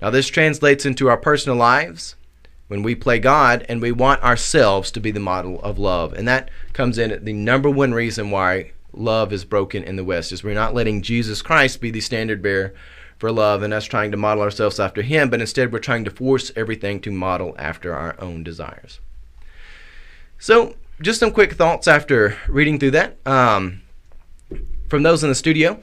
Now, 0.00 0.10
this 0.10 0.28
translates 0.28 0.84
into 0.84 1.08
our 1.08 1.16
personal 1.16 1.56
lives 1.56 2.16
when 2.68 2.82
we 2.82 2.94
play 2.94 3.18
God 3.18 3.64
and 3.68 3.80
we 3.80 3.92
want 3.92 4.22
ourselves 4.22 4.90
to 4.92 5.00
be 5.00 5.10
the 5.10 5.20
model 5.20 5.60
of 5.62 5.78
love. 5.78 6.12
And 6.12 6.26
that 6.28 6.50
comes 6.72 6.98
in 6.98 7.10
at 7.10 7.24
the 7.24 7.32
number 7.32 7.70
one 7.70 7.94
reason 7.94 8.30
why 8.30 8.72
love 8.92 9.32
is 9.32 9.44
broken 9.44 9.82
in 9.82 9.96
the 9.96 10.04
West 10.04 10.32
is 10.32 10.42
we're 10.42 10.54
not 10.54 10.74
letting 10.74 11.02
Jesus 11.02 11.42
Christ 11.42 11.80
be 11.80 11.90
the 11.90 12.00
standard 12.00 12.42
bearer 12.42 12.74
for 13.18 13.32
love 13.32 13.62
and 13.62 13.72
us 13.72 13.84
trying 13.84 14.10
to 14.10 14.16
model 14.16 14.42
ourselves 14.42 14.78
after 14.78 15.02
him, 15.02 15.30
but 15.30 15.40
instead 15.40 15.72
we're 15.72 15.78
trying 15.78 16.04
to 16.04 16.10
force 16.10 16.52
everything 16.54 17.00
to 17.00 17.10
model 17.10 17.54
after 17.58 17.94
our 17.94 18.14
own 18.20 18.42
desires. 18.42 19.00
So, 20.38 20.76
just 21.00 21.20
some 21.20 21.30
quick 21.30 21.54
thoughts 21.54 21.88
after 21.88 22.36
reading 22.48 22.78
through 22.78 22.92
that. 22.92 23.16
Um, 23.26 23.82
from 24.88 25.02
those 25.02 25.22
in 25.22 25.28
the 25.28 25.34
studio, 25.34 25.82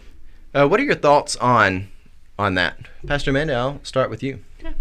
uh, 0.54 0.68
what 0.68 0.80
are 0.80 0.84
your 0.84 0.96
thoughts 0.96 1.36
on 1.38 1.90
on 2.38 2.56
that. 2.56 2.78
Pastor 3.06 3.32
Amanda, 3.32 3.54
I'll 3.54 3.80
start 3.84 4.10
with 4.10 4.24
you. 4.24 4.40
Yeah, 4.62 4.74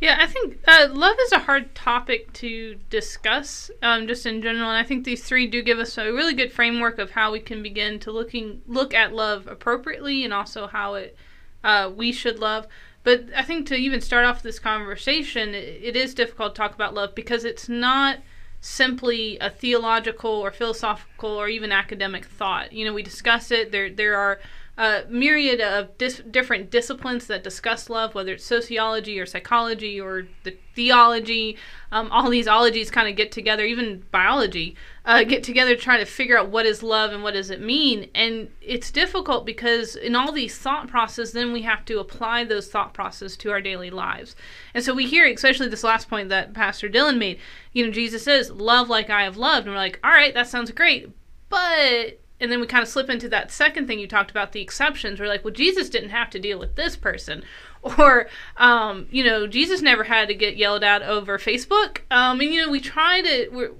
yeah 0.00 0.16
I 0.20 0.26
think 0.26 0.58
uh, 0.66 0.88
love 0.90 1.16
is 1.20 1.32
a 1.32 1.40
hard 1.40 1.74
topic 1.74 2.32
to 2.34 2.76
discuss 2.90 3.70
um, 3.82 4.06
just 4.06 4.26
in 4.26 4.42
general, 4.42 4.70
and 4.70 4.78
I 4.78 4.82
think 4.82 5.04
these 5.04 5.24
three 5.24 5.46
do 5.46 5.62
give 5.62 5.78
us 5.78 5.98
a 5.98 6.12
really 6.12 6.34
good 6.34 6.52
framework 6.52 6.98
of 6.98 7.10
how 7.10 7.32
we 7.32 7.40
can 7.40 7.62
begin 7.62 7.98
to 8.00 8.12
looking 8.12 8.62
look 8.66 8.94
at 8.94 9.12
love 9.12 9.46
appropriately, 9.46 10.24
and 10.24 10.32
also 10.32 10.66
how 10.66 10.94
it 10.94 11.16
uh, 11.64 11.90
we 11.94 12.12
should 12.12 12.38
love. 12.38 12.66
But 13.02 13.26
I 13.36 13.42
think 13.42 13.68
to 13.68 13.76
even 13.76 14.00
start 14.00 14.24
off 14.24 14.42
this 14.42 14.58
conversation, 14.58 15.54
it, 15.54 15.80
it 15.82 15.96
is 15.96 16.14
difficult 16.14 16.54
to 16.54 16.58
talk 16.58 16.74
about 16.74 16.94
love 16.94 17.14
because 17.14 17.44
it's 17.44 17.68
not 17.68 18.18
simply 18.60 19.38
a 19.38 19.48
theological 19.48 20.30
or 20.30 20.50
philosophical 20.50 21.30
or 21.30 21.48
even 21.48 21.70
academic 21.70 22.24
thought. 22.24 22.72
You 22.72 22.84
know, 22.84 22.92
we 22.92 23.02
discuss 23.02 23.50
it. 23.50 23.70
There 23.70 23.90
there 23.90 24.16
are 24.16 24.40
a 24.78 25.04
myriad 25.08 25.60
of 25.60 25.96
dis- 25.96 26.22
different 26.30 26.70
disciplines 26.70 27.26
that 27.28 27.42
discuss 27.42 27.88
love, 27.88 28.14
whether 28.14 28.32
it's 28.34 28.44
sociology 28.44 29.18
or 29.18 29.24
psychology 29.24 29.98
or 29.98 30.28
the 30.44 30.56
theology. 30.74 31.56
Um, 31.90 32.10
all 32.10 32.28
these 32.28 32.46
ologies 32.46 32.90
kind 32.90 33.08
of 33.08 33.16
get 33.16 33.32
together, 33.32 33.64
even 33.64 34.04
biology, 34.10 34.76
uh, 35.06 35.24
get 35.24 35.42
together 35.42 35.74
to 35.74 35.80
try 35.80 35.96
to 35.96 36.04
figure 36.04 36.36
out 36.36 36.50
what 36.50 36.66
is 36.66 36.82
love 36.82 37.12
and 37.12 37.22
what 37.22 37.32
does 37.32 37.48
it 37.50 37.62
mean. 37.62 38.10
And 38.14 38.50
it's 38.60 38.90
difficult 38.90 39.46
because 39.46 39.96
in 39.96 40.14
all 40.14 40.30
these 40.30 40.58
thought 40.58 40.88
processes, 40.88 41.32
then 41.32 41.54
we 41.54 41.62
have 41.62 41.86
to 41.86 41.98
apply 41.98 42.44
those 42.44 42.68
thought 42.68 42.92
processes 42.92 43.38
to 43.38 43.50
our 43.52 43.62
daily 43.62 43.88
lives. 43.88 44.36
And 44.74 44.84
so 44.84 44.92
we 44.92 45.06
hear, 45.06 45.26
especially 45.26 45.68
this 45.68 45.84
last 45.84 46.10
point 46.10 46.28
that 46.28 46.52
Pastor 46.52 46.90
Dylan 46.90 47.16
made, 47.16 47.38
you 47.72 47.86
know, 47.86 47.90
Jesus 47.90 48.24
says, 48.24 48.50
love 48.50 48.90
like 48.90 49.08
I 49.08 49.22
have 49.22 49.38
loved. 49.38 49.66
And 49.66 49.74
we're 49.74 49.80
like, 49.80 50.00
all 50.04 50.10
right, 50.10 50.34
that 50.34 50.48
sounds 50.48 50.70
great. 50.70 51.08
But 51.48 52.20
and 52.40 52.52
then 52.52 52.60
we 52.60 52.66
kind 52.66 52.82
of 52.82 52.88
slip 52.88 53.08
into 53.08 53.28
that 53.28 53.50
second 53.50 53.86
thing 53.86 53.98
you 53.98 54.06
talked 54.06 54.30
about 54.30 54.52
the 54.52 54.60
exceptions 54.60 55.18
we're 55.18 55.26
like 55.26 55.44
well 55.44 55.54
jesus 55.54 55.88
didn't 55.88 56.10
have 56.10 56.30
to 56.30 56.38
deal 56.38 56.58
with 56.58 56.76
this 56.76 56.96
person. 56.96 57.42
Or 57.98 58.26
um, 58.56 59.06
you 59.12 59.22
know 59.22 59.46
jesus 59.46 59.80
never 59.80 60.02
had 60.02 60.26
to 60.26 60.34
get 60.34 60.56
yelled 60.56 60.82
at 60.82 61.02
over 61.02 61.38
facebook. 61.38 61.98
Um, 62.10 62.40
and 62.40 62.52
you 62.52 62.60
know 62.60 62.68
we 62.68 62.80
try 62.80 63.20
to 63.20 63.74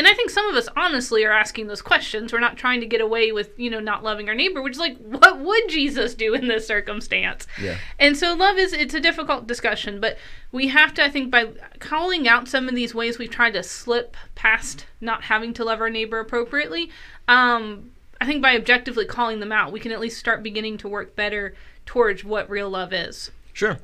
and 0.00 0.08
i 0.08 0.14
think 0.14 0.30
some 0.30 0.46
of 0.48 0.54
us 0.56 0.66
honestly 0.76 1.24
are 1.24 1.30
asking 1.32 1.66
those 1.66 1.82
questions 1.82 2.32
we're 2.32 2.40
not 2.40 2.56
trying 2.56 2.80
to 2.80 2.86
get 2.86 3.02
away 3.02 3.30
with 3.32 3.50
you 3.58 3.68
know 3.68 3.80
not 3.80 4.02
loving 4.02 4.28
our 4.30 4.34
neighbor 4.34 4.62
which 4.62 4.72
is 4.72 4.78
like 4.78 4.96
what 4.98 5.38
would 5.38 5.68
jesus 5.68 6.14
do 6.14 6.32
in 6.32 6.48
this 6.48 6.66
circumstance 6.66 7.46
Yeah. 7.60 7.76
and 7.98 8.16
so 8.16 8.34
love 8.34 8.56
is 8.56 8.72
it's 8.72 8.94
a 8.94 9.00
difficult 9.00 9.46
discussion, 9.46 10.00
but 10.00 10.16
we 10.52 10.68
have 10.68 10.94
to 10.94 11.04
I 11.04 11.10
think 11.10 11.30
by 11.30 11.48
calling 11.80 12.26
out 12.26 12.48
some 12.48 12.66
of 12.68 12.74
these 12.74 12.94
ways 12.94 13.18
we've 13.18 13.30
tried 13.30 13.52
to 13.52 13.62
slip 13.62 14.16
past 14.34 14.86
not 15.00 15.24
having 15.24 15.52
to 15.54 15.64
love 15.64 15.80
our 15.82 15.90
neighbor 15.90 16.18
appropriately, 16.18 16.90
um, 17.28 17.90
I 18.20 18.26
think 18.26 18.40
by 18.42 18.56
objectively 18.56 19.04
calling 19.04 19.40
them 19.40 19.52
out, 19.52 19.70
we 19.72 19.80
can 19.80 19.92
at 19.92 20.00
least 20.00 20.18
start 20.18 20.42
beginning 20.42 20.78
to 20.78 20.88
work 20.88 21.14
better 21.14 21.54
towards 21.84 22.24
what 22.24 22.48
real 22.48 22.70
love 22.70 22.92
is. 22.92 23.30
Sure. 23.52 23.78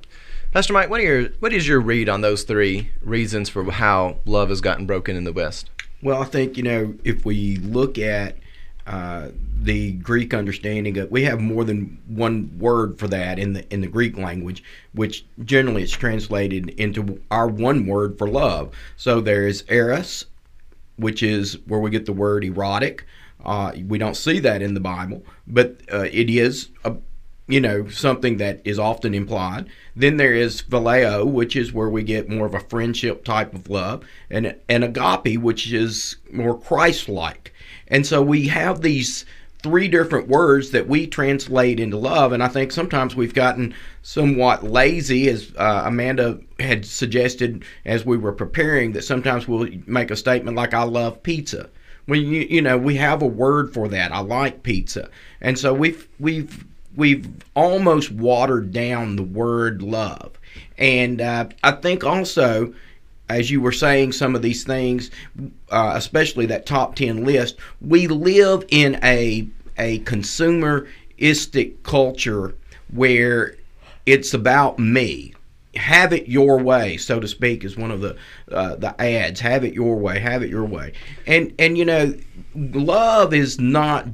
Pastor 0.52 0.73
Mike, 0.73 0.88
what 0.88 1.00
are 1.00 1.04
your 1.04 1.28
what 1.40 1.52
is 1.52 1.68
your 1.68 1.80
read 1.80 2.08
on 2.08 2.20
those 2.23 2.42
three 2.44 2.90
reasons 3.02 3.49
for 3.49 3.70
how 3.70 4.18
love 4.25 4.49
has 4.49 4.61
gotten 4.61 4.87
broken 4.87 5.14
in 5.16 5.25
the 5.25 5.32
West? 5.32 5.70
Well, 6.03 6.23
I 6.23 6.25
think 6.25 6.57
you 6.57 6.62
know 6.62 6.95
if 7.05 7.25
we 7.25 7.57
look 7.57 7.99
at 7.99 8.37
uh, 8.87 9.31
the 9.61 9.93
Greek 9.93 10.33
understanding 10.33 10.97
of 10.99 11.11
we 11.11 11.25
have 11.25 11.41
more 11.41 11.65
than 11.65 11.99
one 12.07 12.57
word 12.59 12.99
for 12.99 13.09
that 13.09 13.38
in 13.38 13.55
the 13.55 13.73
in 13.73 13.81
the 13.81 13.87
Greek 13.87 14.17
language, 14.17 14.62
which 14.93 15.25
generally 15.45 15.83
is 15.83 15.91
translated 15.91 16.71
into 16.71 17.21
our 17.31 17.49
one 17.49 17.87
word 17.87 18.19
for 18.19 18.29
love. 18.29 18.75
So 18.97 19.21
there 19.21 19.49
is 19.49 19.65
eros, 19.69 20.26
which 20.97 21.23
is 21.23 21.59
where 21.67 21.81
we 21.81 21.91
get 21.91 22.07
the 22.07 22.12
word 22.12 22.45
erotic. 22.45 23.05
Uh, 23.45 23.73
we 23.87 23.99
don't 23.99 24.17
see 24.17 24.38
that 24.41 24.62
in 24.62 24.75
the 24.75 24.81
Bible, 24.81 25.25
but 25.47 25.81
uh, 25.93 26.07
it 26.12 26.29
is 26.31 26.69
a 26.85 26.95
you 27.49 27.61
know 27.61 27.88
something 27.88 28.38
that 28.38 28.61
is 28.65 28.79
often 28.79 29.15
implied. 29.15 29.69
Then 29.95 30.17
there 30.17 30.35
is 30.35 30.62
phileo, 30.62 31.25
which 31.25 31.57
is 31.57 31.73
where 31.73 31.88
we 31.88 32.03
get 32.03 32.29
more 32.29 32.47
of 32.47 32.55
a 32.55 32.61
friendship 32.61 33.25
type 33.25 33.55
of 33.55 33.71
love, 33.71 34.05
and 34.31 34.57
and 34.69 34.85
agape, 34.85 35.41
which 35.41 35.73
is 35.73 36.17
more 36.33 36.59
Christ-like. 36.59 37.53
And 37.88 38.05
so 38.05 38.21
we 38.21 38.49
have 38.49 38.81
these 38.81 39.25
three 39.62 39.88
different 39.88 40.29
words 40.29 40.71
that 40.71 40.88
we 40.88 41.07
translate 41.07 41.81
into 41.81 41.97
love, 41.97 42.33
and 42.33 42.43
I 42.43 42.49
think 42.49 42.73
sometimes 42.73 43.17
we've 43.17 43.35
gotten 43.35 43.75
somewhat 44.03 44.62
lazy, 44.65 45.29
as 45.29 45.53
uh, 45.57 45.83
Amanda 45.87 46.41
had 46.61 46.85
suggested 46.85 47.65
as 47.85 48.05
we 48.05 48.17
were 48.17 48.33
preparing, 48.33 48.93
that 48.93 49.03
sometimes 49.03 49.49
we'll 49.49 49.69
make 49.87 50.11
a 50.11 50.17
statement 50.17 50.57
like 50.57 50.75
"I 50.75 50.83
love 50.83 51.23
pizza." 51.23 51.71
Well, 52.09 52.21
you, 52.21 52.47
you 52.49 52.62
know, 52.62 52.79
we 52.79 52.97
have 52.97 53.23
a 53.23 53.26
word 53.26 53.73
for 53.73 53.88
that. 53.88 54.12
I 54.12 54.21
like 54.21 54.62
pizza, 54.62 55.09
and 55.41 55.59
so 55.59 55.75
we've 55.75 56.09
we've 56.21 56.65
we've 56.97 57.29
almost 57.55 58.11
watered 58.11 58.73
down 58.73 59.17
the 59.17 59.23
word 59.23 59.83
love, 59.83 60.38
and 60.79 61.21
uh, 61.21 61.47
I 61.62 61.73
think 61.73 62.05
also 62.05 62.75
as 63.29 63.50
you 63.50 63.61
were 63.61 63.73
saying 63.73 64.12
some 64.12 64.35
of 64.35 64.43
these 64.43 64.65
things, 64.65 65.11
uh, 65.71 65.93
especially 65.95 66.47
that 66.47 66.67
top 66.67 66.95
10 66.95 67.25
list, 67.25 67.57
we 67.81 68.07
live 68.07 68.65
in 68.69 68.99
a, 69.03 69.47
a 69.79 70.00
consumeristic 70.00 71.83
culture 71.83 72.55
where 72.93 73.57
it's 74.05 74.33
about 74.33 74.79
me. 74.79 75.35
Have 75.75 76.12
it 76.12 76.29
your 76.29 76.59
way, 76.59 76.97
so 76.97 77.21
to 77.21 77.29
speak, 77.29 77.62
is 77.62 77.76
one 77.76 77.91
of 77.91 78.00
the 78.00 78.17
uh, 78.50 78.76
the 78.76 78.99
ads. 78.99 79.41
Have 79.41 79.62
it 79.62 79.75
your 79.75 79.97
way. 79.97 80.19
Have 80.19 80.43
it 80.43 80.49
your 80.49 80.65
way. 80.65 80.93
And 81.26 81.53
and 81.59 81.76
you 81.76 81.85
know, 81.85 82.15
love 82.55 83.35
is 83.35 83.61
not 83.61 84.07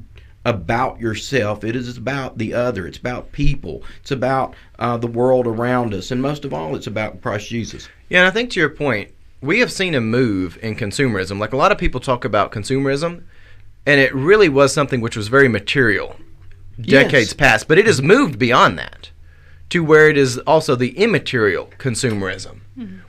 about 0.44 1.00
yourself. 1.00 1.64
It 1.64 1.76
is 1.76 1.96
about 1.96 2.38
the 2.38 2.52
other. 2.54 2.86
It's 2.86 2.98
about 2.98 3.32
people. 3.32 3.82
It's 4.00 4.10
about 4.10 4.54
uh, 4.78 4.96
the 4.96 5.06
world 5.06 5.46
around 5.46 5.94
us, 5.94 6.10
and 6.10 6.20
most 6.20 6.44
of 6.44 6.52
all, 6.52 6.74
it's 6.74 6.86
about 6.86 7.20
Christ 7.22 7.48
Jesus. 7.48 7.88
Yeah, 8.08 8.20
and 8.20 8.26
I 8.28 8.30
think 8.30 8.50
to 8.50 8.60
your 8.60 8.68
point, 8.70 9.10
we 9.40 9.60
have 9.60 9.72
seen 9.72 9.94
a 9.94 10.00
move 10.00 10.58
in 10.62 10.74
consumerism. 10.76 11.38
Like 11.38 11.52
a 11.52 11.56
lot 11.56 11.72
of 11.72 11.78
people 11.78 12.00
talk 12.00 12.24
about 12.24 12.52
consumerism, 12.52 13.22
and 13.86 14.00
it 14.00 14.14
really 14.14 14.48
was 14.48 14.72
something 14.72 15.00
which 15.00 15.16
was 15.16 15.28
very 15.28 15.48
material 15.48 16.16
decades 16.80 17.30
Yes. 17.30 17.32
past, 17.34 17.68
but 17.68 17.78
it 17.78 17.86
has 17.86 18.00
moved 18.02 18.38
beyond 18.38 18.78
that 18.78 19.10
to 19.70 19.82
where 19.84 20.08
it 20.08 20.16
is 20.16 20.38
also 20.40 20.74
the 20.74 20.96
immaterial 20.98 21.66
consumerism, 21.78 22.60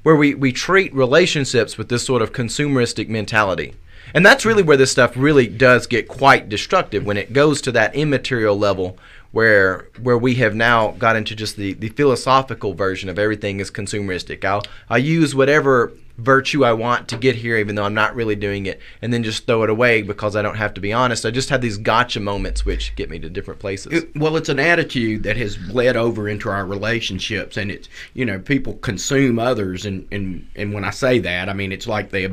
where 0.03 0.15
we, 0.15 0.33
we 0.33 0.51
treat 0.51 0.93
relationships 0.93 1.77
with 1.77 1.89
this 1.89 2.05
sort 2.05 2.21
of 2.21 2.31
consumeristic 2.33 3.07
mentality. 3.09 3.73
And 4.13 4.25
that's 4.25 4.45
really 4.45 4.63
where 4.63 4.77
this 4.77 4.91
stuff 4.91 5.13
really 5.15 5.47
does 5.47 5.87
get 5.87 6.07
quite 6.07 6.49
destructive 6.49 7.05
when 7.05 7.17
it 7.17 7.33
goes 7.33 7.61
to 7.61 7.71
that 7.73 7.95
immaterial 7.95 8.57
level 8.57 8.97
where 9.31 9.89
where 10.01 10.17
we 10.17 10.35
have 10.35 10.53
now 10.53 10.91
got 10.91 11.15
into 11.15 11.35
just 11.35 11.55
the, 11.57 11.73
the 11.73 11.89
philosophical 11.89 12.73
version 12.73 13.09
of 13.09 13.17
everything 13.17 13.59
is 13.59 13.71
consumeristic. 13.71 14.45
I'll 14.45 14.61
I'll 14.89 14.99
use 14.99 15.33
whatever 15.33 15.91
virtue 16.17 16.63
I 16.63 16.73
want 16.73 17.07
to 17.09 17.17
get 17.17 17.35
here 17.35 17.57
even 17.57 17.75
though 17.75 17.83
I'm 17.83 17.93
not 17.93 18.15
really 18.15 18.35
doing 18.35 18.65
it 18.65 18.79
and 19.01 19.11
then 19.11 19.23
just 19.23 19.47
throw 19.47 19.63
it 19.63 19.69
away 19.69 20.03
because 20.03 20.35
I 20.35 20.41
don't 20.41 20.57
have 20.57 20.73
to 20.75 20.81
be 20.81 20.93
honest. 20.93 21.25
I 21.25 21.31
just 21.31 21.49
have 21.49 21.61
these 21.61 21.77
gotcha 21.77 22.19
moments 22.19 22.65
which 22.65 22.95
get 22.95 23.09
me 23.09 23.19
to 23.19 23.29
different 23.29 23.59
places. 23.59 23.93
It, 23.93 24.15
well, 24.15 24.37
it's 24.37 24.49
an 24.49 24.59
attitude 24.59 25.23
that 25.23 25.37
has 25.37 25.57
bled 25.57 25.95
over 25.95 26.29
into 26.29 26.49
our 26.49 26.65
relationships, 26.65 27.57
and 27.57 27.71
it's 27.71 27.89
you 28.13 28.25
know 28.25 28.39
people 28.39 28.75
consume 28.75 29.39
others, 29.39 29.85
and 29.85 30.07
and 30.11 30.47
and 30.55 30.73
when 30.73 30.83
I 30.83 30.91
say 30.91 31.19
that, 31.19 31.49
I 31.49 31.53
mean 31.53 31.71
it's 31.71 31.87
like 31.87 32.11
they, 32.11 32.29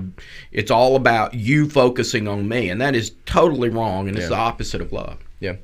it's 0.53 0.71
all 0.71 0.97
about 0.97 1.35
you 1.35 1.69
focusing 1.69 2.29
on 2.29 2.49
me, 2.49 2.69
and 2.69 2.81
that 2.81 2.95
is 2.95 3.13
totally 3.25 3.71
wrong, 3.71 4.09
and 4.09 4.17
it's 4.17 4.29
the 4.29 4.37
opposite 4.37 4.81
of 4.81 4.93
love. 4.93 5.19
Yeah. 5.41 5.57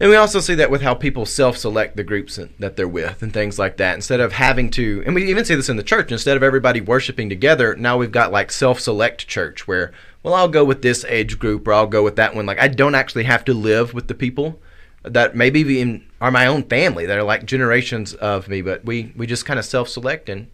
And 0.00 0.10
we 0.10 0.16
also 0.16 0.40
see 0.40 0.56
that 0.56 0.70
with 0.70 0.82
how 0.82 0.94
people 0.94 1.24
self 1.24 1.56
select 1.56 1.96
the 1.96 2.02
groups 2.02 2.38
that- 2.58 2.76
they're 2.76 2.88
with 2.88 3.22
and 3.22 3.32
things 3.32 3.58
like 3.58 3.76
that. 3.76 3.94
Instead 3.94 4.20
of 4.20 4.32
having 4.32 4.70
to, 4.70 5.02
and 5.06 5.14
we 5.14 5.24
even 5.30 5.44
see 5.44 5.54
this 5.54 5.68
in 5.68 5.76
the 5.76 5.82
church, 5.84 6.10
instead 6.10 6.36
of 6.36 6.42
everybody 6.42 6.80
worshiping 6.80 7.28
together, 7.28 7.76
now 7.76 7.96
we've 7.96 8.10
got 8.10 8.32
like 8.32 8.50
self 8.50 8.80
select 8.80 9.28
church 9.28 9.68
where, 9.68 9.92
well, 10.22 10.34
I'll 10.34 10.48
go 10.48 10.64
with 10.64 10.82
this 10.82 11.04
age 11.04 11.38
group 11.38 11.68
or 11.68 11.72
I'll 11.72 11.86
go 11.86 12.02
with 12.02 12.16
that 12.16 12.34
one. 12.34 12.44
Like, 12.44 12.58
I 12.58 12.68
don't 12.68 12.96
actually 12.96 13.24
have 13.24 13.44
to 13.44 13.54
live 13.54 13.94
with 13.94 14.08
the 14.08 14.14
people 14.14 14.60
that 15.04 15.36
maybe 15.36 15.60
even 15.60 16.04
are 16.20 16.30
my 16.30 16.46
own 16.46 16.64
family 16.64 17.06
that 17.06 17.18
are 17.18 17.22
like 17.22 17.44
generations 17.44 18.14
of 18.14 18.48
me, 18.48 18.62
but 18.62 18.84
we, 18.84 19.12
we 19.14 19.26
just 19.26 19.46
kind 19.46 19.58
of 19.58 19.64
self 19.64 19.88
select 19.88 20.28
and 20.28 20.48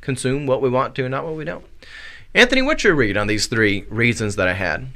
consume 0.00 0.46
what 0.46 0.62
we 0.62 0.68
want 0.68 0.94
to 0.94 1.04
and 1.04 1.10
not 1.10 1.24
what 1.24 1.34
we 1.34 1.44
don't. 1.44 1.64
Anthony, 2.34 2.62
what's 2.62 2.84
your 2.84 2.94
read 2.94 3.16
on 3.16 3.26
these 3.26 3.46
three 3.46 3.86
reasons 3.88 4.36
that 4.36 4.46
I 4.46 4.52
had? 4.52 4.88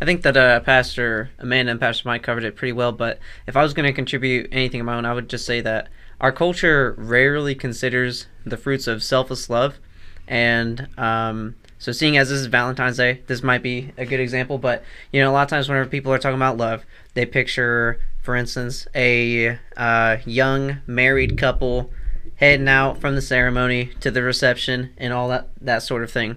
I 0.00 0.04
think 0.04 0.22
that 0.22 0.36
uh, 0.36 0.60
Pastor 0.60 1.30
Amanda 1.38 1.72
and 1.72 1.80
Pastor 1.80 2.08
Mike 2.08 2.22
covered 2.22 2.44
it 2.44 2.56
pretty 2.56 2.72
well. 2.72 2.92
But 2.92 3.18
if 3.46 3.56
I 3.56 3.62
was 3.62 3.74
going 3.74 3.86
to 3.86 3.92
contribute 3.92 4.48
anything 4.52 4.80
of 4.80 4.86
my 4.86 4.96
own, 4.96 5.04
I 5.04 5.12
would 5.12 5.28
just 5.28 5.44
say 5.44 5.60
that 5.62 5.88
our 6.20 6.32
culture 6.32 6.94
rarely 6.98 7.54
considers 7.54 8.26
the 8.44 8.56
fruits 8.56 8.86
of 8.86 9.02
selfless 9.02 9.48
love, 9.48 9.78
and 10.26 10.88
um, 10.98 11.54
so 11.78 11.92
seeing 11.92 12.16
as 12.16 12.28
this 12.28 12.40
is 12.40 12.46
Valentine's 12.46 12.96
Day, 12.96 13.22
this 13.28 13.42
might 13.42 13.62
be 13.62 13.92
a 13.96 14.04
good 14.04 14.20
example. 14.20 14.58
But 14.58 14.82
you 15.12 15.20
know, 15.20 15.30
a 15.30 15.32
lot 15.32 15.42
of 15.42 15.48
times 15.48 15.68
whenever 15.68 15.88
people 15.88 16.12
are 16.12 16.18
talking 16.18 16.36
about 16.36 16.56
love, 16.56 16.84
they 17.14 17.24
picture, 17.24 18.00
for 18.20 18.34
instance, 18.34 18.86
a 18.94 19.58
uh, 19.76 20.16
young 20.26 20.78
married 20.86 21.38
couple 21.38 21.90
heading 22.36 22.68
out 22.68 23.00
from 23.00 23.14
the 23.14 23.22
ceremony 23.22 23.92
to 24.00 24.10
the 24.10 24.22
reception 24.22 24.92
and 24.96 25.12
all 25.12 25.28
that 25.28 25.48
that 25.60 25.82
sort 25.82 26.02
of 26.02 26.10
thing. 26.10 26.36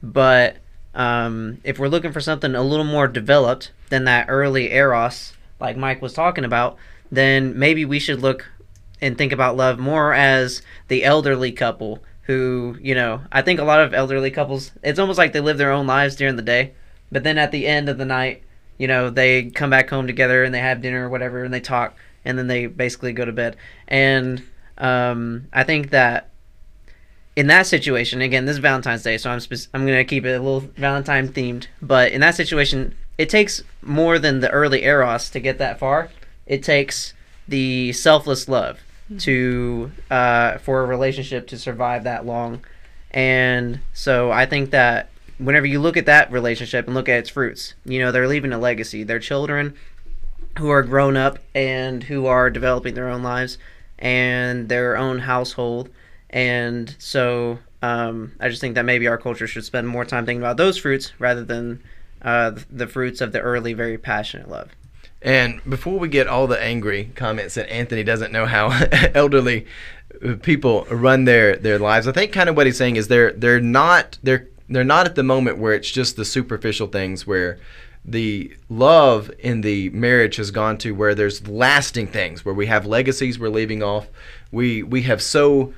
But 0.00 0.58
um, 0.94 1.58
if 1.64 1.78
we're 1.78 1.88
looking 1.88 2.12
for 2.12 2.20
something 2.20 2.54
a 2.54 2.62
little 2.62 2.84
more 2.84 3.08
developed 3.08 3.72
than 3.88 4.04
that 4.04 4.26
early 4.28 4.72
eros, 4.72 5.34
like 5.60 5.76
Mike 5.76 6.02
was 6.02 6.12
talking 6.12 6.44
about, 6.44 6.76
then 7.10 7.58
maybe 7.58 7.84
we 7.84 7.98
should 7.98 8.20
look 8.20 8.50
and 9.00 9.16
think 9.16 9.32
about 9.32 9.56
love 9.56 9.78
more 9.78 10.12
as 10.12 10.62
the 10.88 11.04
elderly 11.04 11.52
couple 11.52 12.02
who, 12.22 12.76
you 12.82 12.94
know, 12.94 13.22
I 13.32 13.42
think 13.42 13.58
a 13.58 13.64
lot 13.64 13.80
of 13.80 13.94
elderly 13.94 14.30
couples, 14.30 14.72
it's 14.82 14.98
almost 14.98 15.18
like 15.18 15.32
they 15.32 15.40
live 15.40 15.56
their 15.56 15.72
own 15.72 15.86
lives 15.86 16.16
during 16.16 16.36
the 16.36 16.42
day, 16.42 16.74
but 17.10 17.24
then 17.24 17.38
at 17.38 17.52
the 17.52 17.66
end 17.66 17.88
of 17.88 17.96
the 17.96 18.04
night, 18.04 18.42
you 18.76 18.86
know, 18.86 19.08
they 19.10 19.44
come 19.44 19.70
back 19.70 19.88
home 19.88 20.06
together 20.06 20.44
and 20.44 20.54
they 20.54 20.60
have 20.60 20.82
dinner 20.82 21.06
or 21.06 21.08
whatever 21.08 21.42
and 21.42 21.54
they 21.54 21.60
talk 21.60 21.96
and 22.24 22.38
then 22.38 22.46
they 22.46 22.66
basically 22.66 23.12
go 23.12 23.24
to 23.24 23.32
bed. 23.32 23.56
And 23.88 24.42
um, 24.76 25.48
I 25.52 25.64
think 25.64 25.90
that 25.90 26.27
in 27.38 27.46
that 27.46 27.68
situation, 27.68 28.20
again, 28.20 28.46
this 28.46 28.54
is 28.54 28.58
Valentine's 28.58 29.04
Day, 29.04 29.16
so 29.16 29.30
I'm 29.30 29.38
spec- 29.38 29.70
I'm 29.72 29.86
gonna 29.86 30.04
keep 30.04 30.24
it 30.26 30.32
a 30.32 30.42
little 30.42 30.68
Valentine 30.76 31.28
themed. 31.28 31.68
But 31.80 32.10
in 32.10 32.20
that 32.20 32.34
situation, 32.34 32.96
it 33.16 33.28
takes 33.28 33.62
more 33.80 34.18
than 34.18 34.40
the 34.40 34.50
early 34.50 34.82
eros 34.82 35.30
to 35.30 35.38
get 35.38 35.58
that 35.58 35.78
far. 35.78 36.10
it 36.46 36.64
takes 36.64 37.14
the 37.46 37.92
selfless 37.92 38.48
love 38.48 38.80
to 39.18 39.92
uh, 40.10 40.58
for 40.58 40.82
a 40.82 40.86
relationship 40.86 41.46
to 41.48 41.56
survive 41.58 42.02
that 42.04 42.26
long. 42.26 42.64
And 43.12 43.80
so 43.92 44.32
I 44.32 44.44
think 44.44 44.70
that 44.70 45.10
whenever 45.38 45.66
you 45.66 45.78
look 45.78 45.96
at 45.96 46.06
that 46.06 46.32
relationship 46.32 46.86
and 46.86 46.94
look 46.96 47.08
at 47.08 47.20
its 47.20 47.30
fruits, 47.30 47.74
you 47.84 48.00
know, 48.00 48.10
they're 48.10 48.26
leaving 48.26 48.52
a 48.52 48.58
legacy. 48.58 49.04
Their 49.04 49.20
children 49.20 49.74
who 50.58 50.70
are 50.70 50.82
grown 50.82 51.16
up 51.16 51.38
and 51.54 52.02
who 52.02 52.26
are 52.26 52.50
developing 52.50 52.94
their 52.94 53.08
own 53.08 53.22
lives 53.22 53.58
and 53.96 54.68
their 54.68 54.96
own 54.96 55.20
household. 55.20 55.88
And 56.30 56.94
so 56.98 57.58
um, 57.82 58.32
I 58.40 58.48
just 58.48 58.60
think 58.60 58.74
that 58.74 58.84
maybe 58.84 59.06
our 59.06 59.18
culture 59.18 59.46
should 59.46 59.64
spend 59.64 59.88
more 59.88 60.04
time 60.04 60.26
thinking 60.26 60.42
about 60.42 60.56
those 60.56 60.78
fruits 60.78 61.12
rather 61.18 61.44
than 61.44 61.82
uh, 62.22 62.52
the 62.70 62.86
fruits 62.86 63.20
of 63.20 63.32
the 63.32 63.40
early, 63.40 63.72
very 63.72 63.98
passionate 63.98 64.48
love. 64.48 64.70
And 65.20 65.60
before 65.68 65.98
we 65.98 66.08
get 66.08 66.28
all 66.28 66.46
the 66.46 66.60
angry 66.62 67.10
comments 67.14 67.54
that 67.54 67.70
Anthony 67.72 68.04
doesn't 68.04 68.32
know 68.32 68.46
how 68.46 68.68
elderly 69.14 69.66
people 70.42 70.86
run 70.90 71.24
their, 71.24 71.56
their 71.56 71.78
lives, 71.78 72.06
I 72.06 72.12
think 72.12 72.32
kind 72.32 72.48
of 72.48 72.56
what 72.56 72.66
he's 72.66 72.76
saying 72.76 72.96
is 72.96 73.08
they're 73.08 73.32
they're 73.32 73.60
not 73.60 74.18
they're 74.22 74.46
they're 74.68 74.84
not 74.84 75.06
at 75.06 75.14
the 75.16 75.22
moment 75.22 75.58
where 75.58 75.74
it's 75.74 75.90
just 75.90 76.16
the 76.16 76.24
superficial 76.24 76.86
things 76.86 77.26
where 77.26 77.58
the 78.04 78.56
love 78.68 79.30
in 79.40 79.60
the 79.62 79.90
marriage 79.90 80.36
has 80.36 80.50
gone 80.50 80.78
to 80.78 80.92
where 80.92 81.14
there's 81.14 81.46
lasting 81.48 82.06
things 82.06 82.44
where 82.44 82.54
we 82.54 82.66
have 82.66 82.86
legacies 82.86 83.38
we're 83.38 83.48
leaving 83.48 83.82
off 83.82 84.06
we 84.52 84.82
we 84.82 85.02
have 85.02 85.20
so 85.20 85.74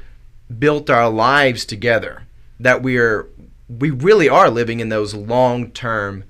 built 0.58 0.90
our 0.90 1.08
lives 1.08 1.64
together 1.64 2.22
that 2.58 2.82
we 2.82 2.98
are 2.98 3.28
we 3.68 3.90
really 3.90 4.28
are 4.28 4.50
living 4.50 4.80
in 4.80 4.88
those 4.88 5.14
long-term 5.14 6.24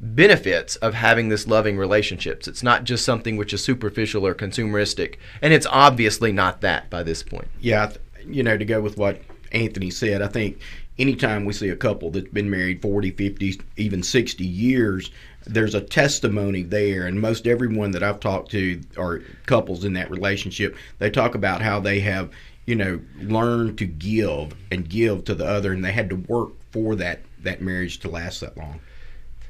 benefits 0.00 0.76
of 0.76 0.94
having 0.94 1.28
this 1.28 1.46
loving 1.46 1.76
relationships. 1.76 2.48
It's 2.48 2.62
not 2.62 2.84
just 2.84 3.04
something 3.04 3.36
which 3.36 3.52
is 3.52 3.62
superficial 3.62 4.26
or 4.26 4.34
consumeristic 4.34 5.16
and 5.42 5.52
it's 5.52 5.66
obviously 5.70 6.32
not 6.32 6.62
that 6.62 6.88
by 6.88 7.02
this 7.02 7.22
point. 7.22 7.48
Yeah 7.60 7.92
you 8.26 8.42
know 8.42 8.56
to 8.56 8.64
go 8.64 8.80
with 8.80 8.96
what 8.96 9.20
anthony 9.52 9.90
said 9.90 10.22
i 10.22 10.28
think 10.28 10.58
anytime 10.98 11.44
we 11.44 11.52
see 11.52 11.68
a 11.68 11.76
couple 11.76 12.10
that's 12.10 12.28
been 12.28 12.50
married 12.50 12.82
40 12.82 13.10
50 13.12 13.60
even 13.76 14.02
60 14.02 14.44
years 14.44 15.10
there's 15.46 15.74
a 15.74 15.80
testimony 15.80 16.62
there 16.62 17.06
and 17.06 17.20
most 17.20 17.46
everyone 17.46 17.90
that 17.92 18.02
i've 18.02 18.20
talked 18.20 18.50
to 18.50 18.80
are 18.98 19.22
couples 19.46 19.84
in 19.84 19.94
that 19.94 20.10
relationship. 20.10 20.76
They 20.98 21.10
talk 21.10 21.34
about 21.34 21.62
how 21.62 21.80
they 21.80 22.00
have 22.00 22.30
you 22.66 22.74
know 22.74 23.00
learn 23.20 23.76
to 23.76 23.86
give 23.86 24.54
and 24.70 24.88
give 24.88 25.24
to 25.24 25.34
the 25.34 25.46
other 25.46 25.72
and 25.72 25.84
they 25.84 25.92
had 25.92 26.10
to 26.10 26.16
work 26.16 26.50
for 26.70 26.94
that 26.94 27.20
that 27.42 27.60
marriage 27.60 27.98
to 27.98 28.08
last 28.08 28.40
that 28.40 28.56
long 28.56 28.80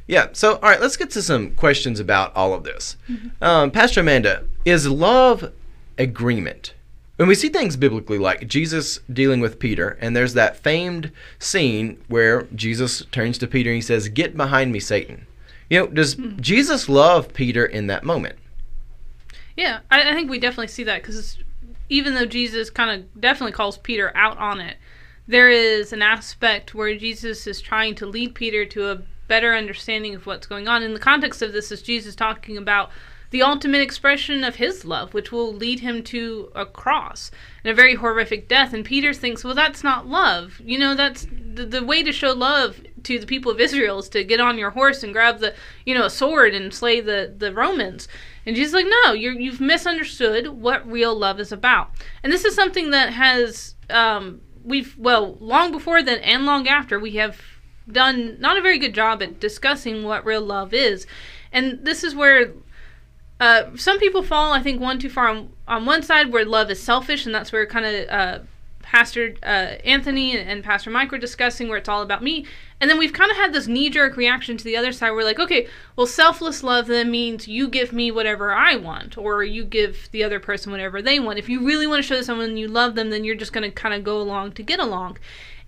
yeah 0.06 0.28
so 0.32 0.54
all 0.54 0.70
right 0.70 0.80
let's 0.80 0.96
get 0.96 1.10
to 1.10 1.22
some 1.22 1.50
questions 1.52 2.00
about 2.00 2.34
all 2.34 2.54
of 2.54 2.64
this 2.64 2.96
mm-hmm. 3.08 3.28
um, 3.42 3.70
pastor 3.70 4.00
amanda 4.00 4.44
is 4.64 4.88
love 4.88 5.52
agreement 5.98 6.74
when 7.20 7.28
we 7.28 7.34
see 7.34 7.50
things 7.50 7.76
biblically 7.76 8.16
like 8.16 8.48
Jesus 8.48 8.98
dealing 9.12 9.40
with 9.40 9.58
Peter, 9.58 9.98
and 10.00 10.16
there's 10.16 10.32
that 10.32 10.56
famed 10.56 11.12
scene 11.38 12.02
where 12.08 12.44
Jesus 12.54 13.04
turns 13.12 13.36
to 13.36 13.46
Peter 13.46 13.68
and 13.68 13.74
he 13.74 13.82
says, 13.82 14.08
Get 14.08 14.38
behind 14.38 14.72
me, 14.72 14.80
Satan. 14.80 15.26
You 15.68 15.80
know, 15.80 15.86
does 15.88 16.14
hmm. 16.14 16.40
Jesus 16.40 16.88
love 16.88 17.34
Peter 17.34 17.66
in 17.66 17.88
that 17.88 18.04
moment? 18.04 18.38
Yeah, 19.54 19.80
I, 19.90 20.10
I 20.10 20.14
think 20.14 20.30
we 20.30 20.38
definitely 20.38 20.68
see 20.68 20.84
that 20.84 21.02
because 21.02 21.36
even 21.90 22.14
though 22.14 22.24
Jesus 22.24 22.70
kind 22.70 22.90
of 22.90 23.20
definitely 23.20 23.52
calls 23.52 23.76
Peter 23.76 24.10
out 24.16 24.38
on 24.38 24.60
it, 24.60 24.78
there 25.26 25.50
is 25.50 25.92
an 25.92 26.00
aspect 26.00 26.74
where 26.74 26.96
Jesus 26.96 27.46
is 27.46 27.60
trying 27.60 27.94
to 27.96 28.06
lead 28.06 28.34
Peter 28.34 28.64
to 28.64 28.88
a 28.88 29.02
better 29.28 29.54
understanding 29.54 30.14
of 30.14 30.26
what's 30.26 30.46
going 30.46 30.66
on. 30.66 30.82
In 30.82 30.94
the 30.94 31.00
context 31.00 31.42
of 31.42 31.52
this, 31.52 31.70
is 31.70 31.82
Jesus 31.82 32.14
talking 32.14 32.56
about 32.56 32.90
the 33.30 33.42
ultimate 33.42 33.80
expression 33.80 34.42
of 34.42 34.56
his 34.56 34.84
love, 34.84 35.14
which 35.14 35.30
will 35.30 35.52
lead 35.52 35.80
him 35.80 36.02
to 36.02 36.50
a 36.54 36.66
cross 36.66 37.30
and 37.62 37.70
a 37.70 37.74
very 37.74 37.94
horrific 37.94 38.48
death. 38.48 38.72
And 38.72 38.84
Peter 38.84 39.14
thinks, 39.14 39.44
well, 39.44 39.54
that's 39.54 39.84
not 39.84 40.08
love. 40.08 40.60
You 40.64 40.78
know, 40.78 40.94
that's 40.96 41.26
the, 41.30 41.64
the 41.64 41.84
way 41.84 42.02
to 42.02 42.12
show 42.12 42.32
love 42.32 42.80
to 43.04 43.18
the 43.18 43.26
people 43.26 43.50
of 43.50 43.60
Israel 43.60 43.98
is 43.98 44.08
to 44.10 44.24
get 44.24 44.40
on 44.40 44.58
your 44.58 44.70
horse 44.70 45.02
and 45.02 45.12
grab 45.12 45.38
the, 45.38 45.54
you 45.84 45.94
know, 45.94 46.04
a 46.04 46.10
sword 46.10 46.54
and 46.54 46.72
slay 46.72 47.00
the, 47.00 47.34
the 47.36 47.52
Romans. 47.52 48.08
And 48.46 48.56
Jesus 48.56 48.74
like, 48.74 48.86
no, 49.04 49.12
you 49.12 49.32
you've 49.32 49.60
misunderstood 49.60 50.48
what 50.48 50.90
real 50.90 51.14
love 51.14 51.40
is 51.40 51.52
about. 51.52 51.90
And 52.22 52.32
this 52.32 52.44
is 52.44 52.54
something 52.54 52.90
that 52.90 53.12
has, 53.12 53.74
um, 53.88 54.40
we've, 54.64 54.96
well, 54.98 55.36
long 55.40 55.70
before 55.70 56.02
then 56.02 56.20
and 56.20 56.46
long 56.46 56.68
after, 56.68 56.98
we 56.98 57.12
have 57.12 57.40
done 57.90 58.36
not 58.40 58.56
a 58.56 58.62
very 58.62 58.78
good 58.78 58.94
job 58.94 59.22
at 59.22 59.40
discussing 59.40 60.04
what 60.04 60.24
real 60.24 60.42
love 60.42 60.72
is. 60.72 61.06
And 61.52 61.84
this 61.84 62.04
is 62.04 62.14
where 62.14 62.52
uh, 63.40 63.74
some 63.74 63.98
people 63.98 64.22
fall, 64.22 64.52
I 64.52 64.62
think, 64.62 64.80
one 64.80 64.98
too 64.98 65.08
far 65.08 65.28
on, 65.28 65.52
on 65.66 65.86
one 65.86 66.02
side 66.02 66.32
where 66.32 66.44
love 66.44 66.70
is 66.70 66.82
selfish, 66.82 67.24
and 67.24 67.34
that's 67.34 67.52
where 67.52 67.66
kind 67.66 67.86
of 67.86 68.08
uh, 68.08 68.38
Pastor 68.82 69.34
uh, 69.42 69.76
Anthony 69.84 70.36
and, 70.36 70.62
Pastor 70.62 70.90
Mike 70.90 71.10
were 71.10 71.18
discussing 71.18 71.68
where 71.68 71.78
it's 71.78 71.88
all 71.88 72.02
about 72.02 72.22
me. 72.22 72.44
And 72.80 72.88
then 72.88 72.98
we've 72.98 73.12
kind 73.12 73.30
of 73.30 73.36
had 73.36 73.52
this 73.52 73.66
knee 73.66 73.90
jerk 73.90 74.16
reaction 74.16 74.56
to 74.56 74.64
the 74.64 74.76
other 74.76 74.90
side. 74.90 75.10
We're 75.10 75.24
like, 75.24 75.38
okay, 75.38 75.68
well, 75.96 76.06
selfless 76.06 76.62
love 76.62 76.86
then 76.86 77.10
means 77.10 77.46
you 77.46 77.68
give 77.68 77.92
me 77.92 78.10
whatever 78.10 78.52
I 78.52 78.76
want, 78.76 79.18
or 79.18 79.44
you 79.44 79.64
give 79.64 80.08
the 80.12 80.24
other 80.24 80.40
person 80.40 80.72
whatever 80.72 81.02
they 81.02 81.20
want. 81.20 81.38
If 81.38 81.48
you 81.48 81.64
really 81.64 81.86
want 81.86 82.02
to 82.02 82.06
show 82.06 82.22
someone 82.22 82.56
you 82.56 82.68
love 82.68 82.94
them, 82.94 83.10
then 83.10 83.22
you're 83.24 83.34
just 83.34 83.52
going 83.52 83.68
to 83.68 83.70
kind 83.70 83.94
of 83.94 84.02
go 84.02 84.18
along 84.20 84.52
to 84.52 84.62
get 84.62 84.80
along. 84.80 85.18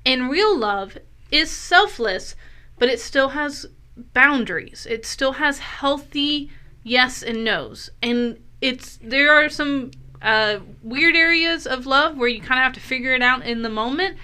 And 0.06 0.30
real 0.30 0.56
love 0.56 0.96
is 1.30 1.50
selfless, 1.50 2.34
but 2.78 2.88
it 2.88 2.98
still 2.98 3.30
has 3.30 3.66
boundaries, 4.14 4.86
it 4.88 5.04
still 5.04 5.32
has 5.32 5.58
healthy 5.58 6.50
yes 6.82 7.22
and 7.22 7.44
no's. 7.44 7.90
And 8.02 8.38
it's 8.60 8.98
there 9.02 9.32
are 9.32 9.48
some 9.48 9.90
uh, 10.22 10.60
weird 10.82 11.16
areas 11.16 11.66
of 11.66 11.86
love 11.86 12.16
where 12.16 12.28
you 12.28 12.40
kind 12.40 12.58
of 12.58 12.64
have 12.64 12.72
to 12.74 12.80
figure 12.80 13.14
it 13.14 13.22
out 13.22 13.44
in 13.44 13.62
the 13.62 13.68
moment, 13.68 14.16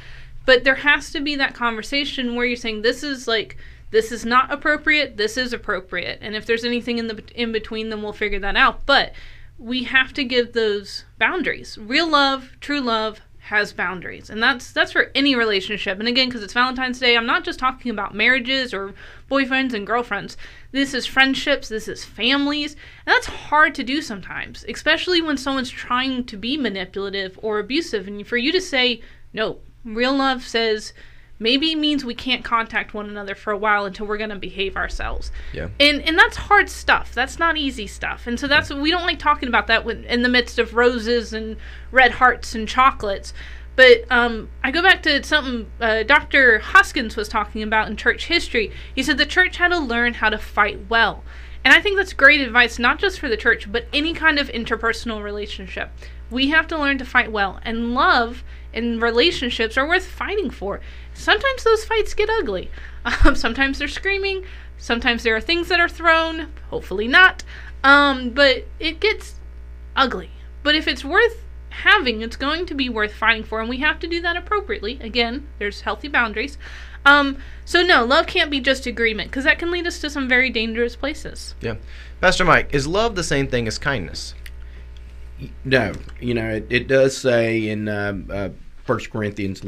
but 0.49 0.65
there 0.65 0.77
has 0.77 1.11
to 1.11 1.21
be 1.21 1.37
that 1.37 1.53
conversation 1.53 2.35
where 2.35 2.47
you're 2.47 2.57
saying 2.57 2.81
this 2.81 3.03
is 3.03 3.29
like 3.29 3.59
this 3.91 4.11
is 4.11 4.25
not 4.25 4.51
appropriate, 4.51 5.19
this 5.19 5.37
is 5.37 5.53
appropriate, 5.53 6.21
and 6.23 6.35
if 6.35 6.47
there's 6.47 6.65
anything 6.65 6.97
in 6.97 7.07
the 7.07 7.23
in 7.35 7.53
between, 7.53 7.91
then 7.91 8.01
we'll 8.01 8.15
figure 8.15 8.39
that 8.39 8.57
out. 8.57 8.87
But 8.87 9.13
we 9.59 9.85
have 9.85 10.15
to 10.15 10.25
give 10.25 10.55
those 10.55 11.05
boundaries. 11.19 11.77
Real 11.77 12.09
love, 12.09 12.57
true 12.63 12.81
love, 12.81 13.21
has 13.41 13.75
boundaries. 13.75 14.31
And 14.31 14.43
that's 14.43 14.73
that's 14.73 14.93
for 14.93 15.11
any 15.15 15.35
relationship. 15.35 15.99
And 15.99 16.09
again 16.09 16.29
because 16.29 16.43
it's 16.43 16.55
valentine's 16.55 16.99
day 16.99 17.15
i'm 17.15 17.27
not 17.27 17.45
just 17.45 17.59
talking 17.59 17.91
about 17.91 18.15
marriages 18.15 18.73
or 18.73 18.95
boyfriends 19.31 19.75
and 19.75 19.87
girlfriends. 19.87 20.39
This 20.73 20.95
is 20.95 21.05
friendships 21.05 21.69
this 21.69 21.89
is 21.89 22.07
families. 22.07 22.73
And 23.05 23.13
that's 23.15 23.27
hard 23.27 23.75
to 23.75 23.85
do 23.85 24.01
sometimes 24.01 24.65
especially 24.67 25.21
when 25.21 25.37
someone's 25.37 25.69
trying 25.69 26.25
to 26.25 26.39
be 26.39 26.57
manipulative 26.57 27.39
or 27.43 27.59
abusive. 27.59 28.09
And 28.09 28.27
for 28.27 28.39
you 28.39 28.51
to 28.51 28.63
say 28.63 29.03
no 29.35 29.59
real 29.85 30.15
love 30.15 30.43
says 30.43 30.93
maybe 31.39 31.75
means 31.75 32.05
we 32.05 32.15
can't 32.15 32.45
contact 32.45 32.95
one 32.95 33.09
another 33.09 33.35
for 33.35 33.53
a 33.53 33.57
while 33.57 33.85
until 33.85 34.07
we're 34.07 34.19
going 34.19 34.31
to 34.31 34.37
behave 34.37 34.77
ourselves. 34.77 35.31
Yeah. 35.53 35.69
And 35.79 36.01
and 36.03 36.19
that's 36.19 36.37
hard 36.37 36.69
stuff. 36.69 37.15
That's 37.15 37.39
not 37.39 37.57
easy 37.57 37.87
stuff. 37.87 38.27
And 38.27 38.39
so 38.39 38.49
that's 38.49 38.73
we 38.73 38.91
don't 38.91 39.05
like 39.07 39.19
talking 39.19 39.49
about 39.49 39.67
that 39.69 39.85
when, 39.85 40.05
in 40.05 40.23
the 40.23 40.29
midst 40.29 40.59
of 40.59 40.75
roses 40.75 41.33
and 41.33 41.57
red 41.93 42.13
hearts 42.13 42.55
and 42.55 42.69
chocolates. 42.69 43.33
But 43.77 44.11
um, 44.11 44.49
I 44.65 44.73
go 44.73 44.83
back 44.83 45.05
to 45.05 45.23
something 45.23 45.71
uh, 45.81 46.03
Dr. 46.03 46.59
Hoskins 46.59 47.15
was 47.15 47.29
talking 47.29 47.63
about 47.63 47.89
in 47.89 47.97
church 47.97 48.27
history. 48.27 48.73
He 48.93 49.05
said 49.05 49.19
the 49.19 49.27
church 49.27 49.57
had 49.57 49.69
to 49.69 49.79
learn 49.79 50.15
how 50.15 50.31
to 50.31 50.39
fight 50.39 50.89
well. 50.89 51.23
And 51.65 51.73
I 51.73 51.81
think 51.81 51.97
that's 51.97 52.13
great 52.13 52.41
advice, 52.41 52.79
not 52.79 52.99
just 52.99 53.21
for 53.21 53.29
the 53.29 53.37
church, 53.37 53.71
but 53.71 53.87
any 53.93 54.15
kind 54.15 54.39
of 54.39 54.49
interpersonal 54.49 55.23
relationship. 55.23 55.91
We 56.31 56.49
have 56.49 56.67
to 56.69 56.79
learn 56.79 56.99
to 56.99 57.05
fight 57.05 57.31
well. 57.31 57.61
And 57.63 57.95
love 57.95 58.43
and 58.73 59.01
relationships 59.03 59.77
are 59.77 59.87
worth 59.89 60.07
fighting 60.07 60.51
for. 60.51 60.81
Sometimes 61.15 61.65
those 61.65 61.85
fights 61.85 62.15
get 62.15 62.31
ugly. 62.31 62.71
Um, 63.05 63.35
sometimes 63.35 63.79
they're 63.79 63.89
screaming. 63.89 64.45
Sometimes 64.77 65.23
there 65.23 65.35
are 65.35 65.41
things 65.41 65.69
that 65.69 65.81
are 65.81 65.89
thrown. 65.89 66.53
Hopefully 66.71 67.09
not. 67.09 67.43
Um, 67.83 68.31
but 68.31 68.67
it 68.79 69.01
gets 69.01 69.37
ugly. 69.97 70.31
But 70.63 70.75
if 70.75 70.87
it's 70.87 71.05
worth 71.05 71.45
having, 71.71 72.23
it's 72.23 72.37
going 72.37 72.67
to 72.67 72.75
be 72.75 72.89
worth 72.89 73.13
fighting 73.13 73.45
for, 73.45 73.61
and 73.61 73.69
we 73.69 73.79
have 73.79 73.99
to 74.01 74.07
do 74.07 74.21
that 74.23 74.37
appropriately. 74.37 74.99
Again, 75.01 75.49
there's 75.59 75.83
healthy 75.83 76.09
boundaries. 76.09 76.59
Um, 77.07 77.39
so 77.65 77.83
no, 77.83 78.05
love 78.05 78.27
can't 78.27 78.51
be 78.51 78.61
just 78.61 78.87
agreement 78.87 79.31
because 79.31 79.45
that 79.45 79.59
can 79.59 79.71
lead 79.71 79.87
us 79.87 80.01
to 80.01 80.11
some 80.11 80.29
very 80.29 80.51
dangerous 80.51 80.97
places. 80.97 81.55
Yeah, 81.61 81.77
Pastor 82.21 82.45
Mike, 82.45 82.75
is 82.75 82.87
love 82.87 83.15
the 83.15 83.25
same 83.25 83.49
thing 83.49 83.67
as 83.69 83.79
kindness? 83.79 84.35
No, 85.65 85.93
you 86.21 86.35
know 86.35 86.49
it, 86.49 86.67
it 86.71 86.89
does 86.89 87.17
say 87.17 87.69
in 87.69 87.89
um, 87.89 88.29
uh, 88.33 88.49
First 88.85 89.11
Corinthians 89.11 89.63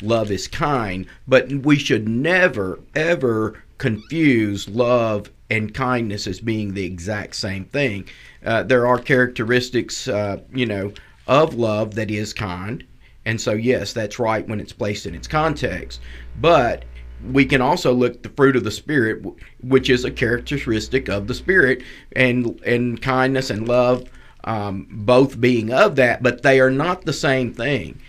love 0.00 0.30
is 0.30 0.48
kind, 0.48 1.06
but 1.28 1.48
we 1.48 1.78
should 1.78 2.08
never, 2.08 2.80
ever 2.94 3.62
confuse 3.78 4.68
love 4.68 5.30
and 5.50 5.74
kindness 5.74 6.26
as 6.26 6.40
being 6.40 6.72
the 6.72 6.84
exact 6.84 7.36
same 7.36 7.64
thing. 7.66 8.06
Uh, 8.44 8.62
there 8.62 8.86
are 8.86 8.98
characteristics, 8.98 10.08
uh, 10.08 10.40
you 10.52 10.66
know, 10.66 10.92
of 11.26 11.54
love 11.54 11.94
that 11.94 12.10
is 12.10 12.32
kind. 12.32 12.84
And 13.24 13.40
so, 13.40 13.52
yes, 13.52 13.92
that's 13.92 14.18
right 14.18 14.46
when 14.48 14.60
it's 14.60 14.72
placed 14.72 15.06
in 15.06 15.14
its 15.14 15.28
context. 15.28 16.00
But 16.40 16.84
we 17.30 17.44
can 17.44 17.60
also 17.60 17.92
look 17.92 18.14
at 18.14 18.22
the 18.22 18.28
fruit 18.30 18.56
of 18.56 18.64
the 18.64 18.70
spirit, 18.70 19.24
which 19.62 19.90
is 19.90 20.04
a 20.04 20.10
characteristic 20.10 21.08
of 21.08 21.28
the 21.28 21.34
spirit, 21.34 21.82
and 22.16 22.60
and 22.62 23.00
kindness 23.00 23.50
and 23.50 23.68
love, 23.68 24.04
um, 24.44 24.86
both 24.90 25.40
being 25.40 25.72
of 25.72 25.96
that, 25.96 26.22
but 26.22 26.42
they 26.42 26.60
are 26.60 26.70
not 26.70 27.04
the 27.04 27.12
same 27.12 27.52
thing. 27.52 28.00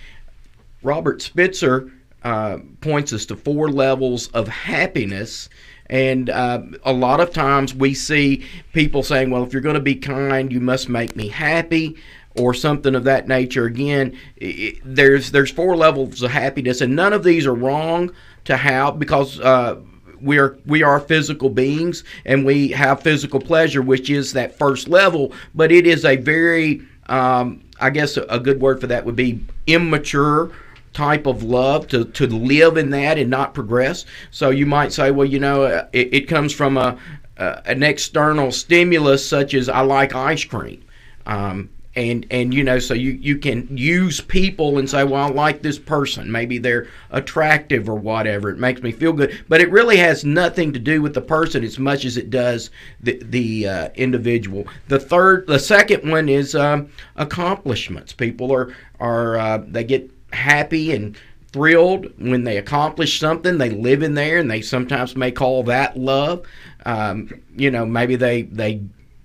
Robert 0.81 1.21
Spitzer 1.21 1.91
uh, 2.23 2.57
points 2.81 3.13
us 3.13 3.25
to 3.27 3.35
four 3.35 3.69
levels 3.69 4.27
of 4.29 4.47
happiness. 4.47 5.49
And 5.87 6.29
uh, 6.29 6.61
a 6.83 6.93
lot 6.93 7.19
of 7.19 7.33
times 7.33 7.73
we 7.75 7.93
see 7.93 8.45
people 8.71 9.03
saying, 9.03 9.29
well, 9.29 9.43
if 9.43 9.53
you're 9.53 9.61
going 9.61 9.75
to 9.75 9.81
be 9.81 9.95
kind, 9.95 10.51
you 10.51 10.59
must 10.59 10.89
make 10.89 11.15
me 11.15 11.27
happy 11.27 11.97
or 12.37 12.53
something 12.53 12.95
of 12.95 13.03
that 13.03 13.27
nature. 13.27 13.65
Again, 13.65 14.17
it, 14.37 14.79
there's 14.83 15.31
there's 15.31 15.51
four 15.51 15.75
levels 15.75 16.21
of 16.21 16.31
happiness, 16.31 16.81
and 16.81 16.95
none 16.95 17.13
of 17.13 17.23
these 17.23 17.45
are 17.45 17.53
wrong 17.53 18.11
to 18.45 18.57
have 18.57 18.97
because 18.97 19.39
uh, 19.39 19.79
we 20.23 20.37
are 20.37 20.57
we 20.65 20.83
are 20.83 20.99
physical 20.99 21.49
beings 21.49 22.03
and 22.25 22.45
we 22.45 22.69
have 22.69 23.01
physical 23.01 23.39
pleasure, 23.39 23.81
which 23.81 24.09
is 24.09 24.33
that 24.33 24.57
first 24.57 24.87
level. 24.87 25.33
But 25.53 25.71
it 25.71 25.85
is 25.85 26.05
a 26.05 26.15
very 26.15 26.81
um, 27.07 27.63
I 27.79 27.89
guess 27.89 28.17
a, 28.17 28.23
a 28.23 28.39
good 28.39 28.61
word 28.61 28.79
for 28.79 28.87
that 28.87 29.05
would 29.05 29.15
be 29.15 29.43
immature 29.67 30.51
type 30.93 31.25
of 31.25 31.43
love 31.43 31.87
to, 31.87 32.05
to 32.05 32.27
live 32.27 32.77
in 32.77 32.91
that 32.91 33.17
and 33.17 33.29
not 33.29 33.53
progress. 33.53 34.05
So 34.31 34.51
you 34.51 34.65
might 34.67 34.93
say, 34.93 35.09
well, 35.09 35.27
you 35.27 35.39
know, 35.39 35.87
it, 35.91 36.09
it 36.13 36.27
comes 36.27 36.53
from 36.53 36.77
a, 36.77 36.97
an 37.37 37.83
external 37.83 38.51
stimulus 38.51 39.27
such 39.27 39.53
as 39.53 39.69
I 39.69 39.81
like 39.81 40.15
ice 40.15 40.43
cream. 40.43 40.83
Um, 41.25 41.69
and 41.95 42.25
and 42.31 42.53
you 42.53 42.63
know 42.63 42.79
so 42.79 42.93
you 42.93 43.11
you 43.11 43.37
can 43.37 43.67
use 43.75 44.19
people 44.19 44.79
and 44.79 44.89
say 44.89 45.03
well 45.03 45.25
I 45.25 45.29
like 45.29 45.61
this 45.61 45.77
person. 45.77 46.31
Maybe 46.31 46.57
they're 46.57 46.87
attractive 47.11 47.87
or 47.87 47.95
whatever. 47.95 48.49
It 48.49 48.57
makes 48.57 48.81
me 48.81 48.91
feel 48.91 49.13
good. 49.13 49.43
But 49.47 49.61
it 49.61 49.71
really 49.71 49.97
has 49.97 50.25
nothing 50.25 50.73
to 50.73 50.79
do 50.79 51.01
with 51.01 51.13
the 51.13 51.21
person 51.21 51.63
as 51.63 51.77
much 51.77 52.05
as 52.05 52.17
it 52.17 52.29
does 52.29 52.71
the 53.01 53.21
the 53.23 53.67
uh, 53.67 53.89
individual. 53.95 54.65
The 54.87 54.99
third 54.99 55.47
the 55.47 55.59
second 55.59 56.09
one 56.09 56.29
is 56.29 56.55
um, 56.55 56.89
accomplishments. 57.15 58.13
People 58.13 58.51
are 58.51 58.73
are 58.99 59.37
uh, 59.37 59.63
they 59.67 59.83
get 59.83 60.09
happy 60.31 60.93
and 60.93 61.15
thrilled 61.51 62.11
when 62.17 62.43
they 62.43 62.57
accomplish 62.57 63.19
something. 63.19 63.59
They 63.59 63.69
live 63.69 64.01
in 64.01 64.15
there 64.15 64.39
and 64.39 64.49
they 64.49 64.61
sometimes 64.61 65.15
may 65.15 65.31
call 65.31 65.61
that 65.63 65.95
love. 65.95 66.45
Um, 66.85 67.29
you 67.55 67.69
know 67.69 67.85
maybe 67.85 68.15
they 68.15 68.41
they 68.43 68.81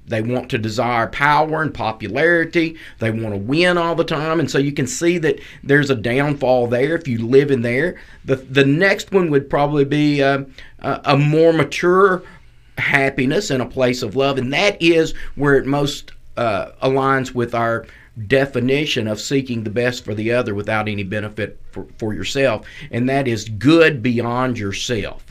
they 0.08 0.22
want 0.22 0.50
to 0.50 0.58
desire 0.58 1.06
power 1.06 1.62
and 1.62 1.72
popularity. 1.72 2.76
They 2.98 3.10
want 3.10 3.34
to 3.34 3.36
win 3.36 3.78
all 3.78 3.94
the 3.94 4.04
time. 4.04 4.40
And 4.40 4.50
so 4.50 4.58
you 4.58 4.72
can 4.72 4.86
see 4.86 5.18
that 5.18 5.40
there's 5.62 5.90
a 5.90 5.94
downfall 5.94 6.68
there 6.68 6.94
if 6.94 7.06
you 7.06 7.26
live 7.26 7.50
in 7.50 7.62
there. 7.62 8.00
The, 8.24 8.36
the 8.36 8.64
next 8.64 9.12
one 9.12 9.30
would 9.30 9.50
probably 9.50 9.84
be 9.84 10.22
uh, 10.22 10.44
a 10.80 11.16
more 11.16 11.52
mature 11.52 12.22
happiness 12.78 13.50
and 13.50 13.62
a 13.62 13.66
place 13.66 14.02
of 14.02 14.16
love. 14.16 14.38
And 14.38 14.52
that 14.52 14.80
is 14.80 15.14
where 15.34 15.56
it 15.56 15.66
most 15.66 16.12
uh, 16.36 16.70
aligns 16.82 17.34
with 17.34 17.54
our 17.54 17.86
definition 18.26 19.06
of 19.06 19.20
seeking 19.20 19.62
the 19.62 19.70
best 19.70 20.04
for 20.04 20.14
the 20.14 20.32
other 20.32 20.54
without 20.54 20.88
any 20.88 21.04
benefit 21.04 21.60
for, 21.70 21.86
for 21.98 22.14
yourself. 22.14 22.66
And 22.90 23.08
that 23.08 23.28
is 23.28 23.48
good 23.48 24.02
beyond 24.02 24.58
yourself 24.58 25.27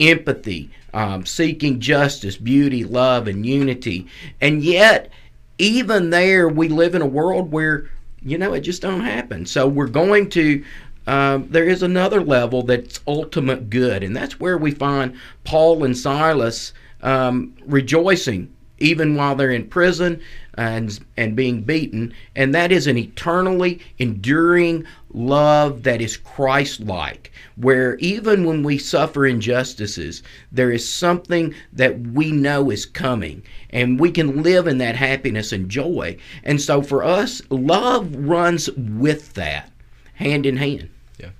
empathy, 0.00 0.70
um, 0.92 1.24
seeking 1.26 1.80
justice, 1.80 2.36
beauty, 2.36 2.84
love, 2.84 3.28
and 3.28 3.44
unity. 3.44 4.06
And 4.40 4.62
yet, 4.62 5.10
even 5.58 6.10
there, 6.10 6.48
we 6.48 6.68
live 6.68 6.94
in 6.94 7.02
a 7.02 7.06
world 7.06 7.52
where, 7.52 7.90
you 8.22 8.38
know, 8.38 8.54
it 8.54 8.60
just 8.60 8.82
don't 8.82 9.00
happen. 9.00 9.46
So 9.46 9.66
we're 9.66 9.86
going 9.86 10.30
to. 10.30 10.64
Um, 11.06 11.48
there 11.50 11.68
is 11.68 11.82
another 11.82 12.22
level 12.22 12.62
that's 12.62 13.00
ultimate 13.06 13.68
good, 13.68 14.02
and 14.02 14.16
that's 14.16 14.40
where 14.40 14.56
we 14.56 14.70
find 14.70 15.14
Paul 15.44 15.84
and 15.84 15.94
Silas 15.94 16.72
um, 17.02 17.54
rejoicing 17.66 18.50
even 18.78 19.14
while 19.14 19.34
they're 19.34 19.50
in 19.50 19.66
prison 19.66 20.20
and 20.56 20.98
and 21.16 21.34
being 21.36 21.62
beaten, 21.62 22.12
and 22.36 22.54
that 22.54 22.72
is 22.72 22.86
an 22.86 22.98
eternally 22.98 23.80
enduring 23.98 24.84
love 25.14 25.84
that 25.84 26.00
is 26.00 26.16
Christ-like, 26.16 27.32
where 27.56 27.96
even 27.96 28.44
when 28.44 28.62
we 28.62 28.78
suffer 28.78 29.26
injustices, 29.26 30.22
there 30.50 30.70
is 30.70 30.86
something 30.86 31.54
that 31.72 31.98
we 32.00 32.32
know 32.32 32.70
is 32.70 32.84
coming, 32.84 33.42
and 33.70 33.98
we 33.98 34.10
can 34.10 34.42
live 34.42 34.66
in 34.66 34.78
that 34.78 34.96
happiness 34.96 35.52
and 35.52 35.68
joy. 35.68 36.16
And 36.42 36.60
so 36.60 36.82
for 36.82 37.04
us, 37.04 37.40
love 37.50 38.14
runs 38.14 38.70
with 38.72 39.34
that, 39.34 39.70
hand 40.14 40.46
in 40.46 40.56
hand. 40.56 40.90
Yeah, 41.18 41.30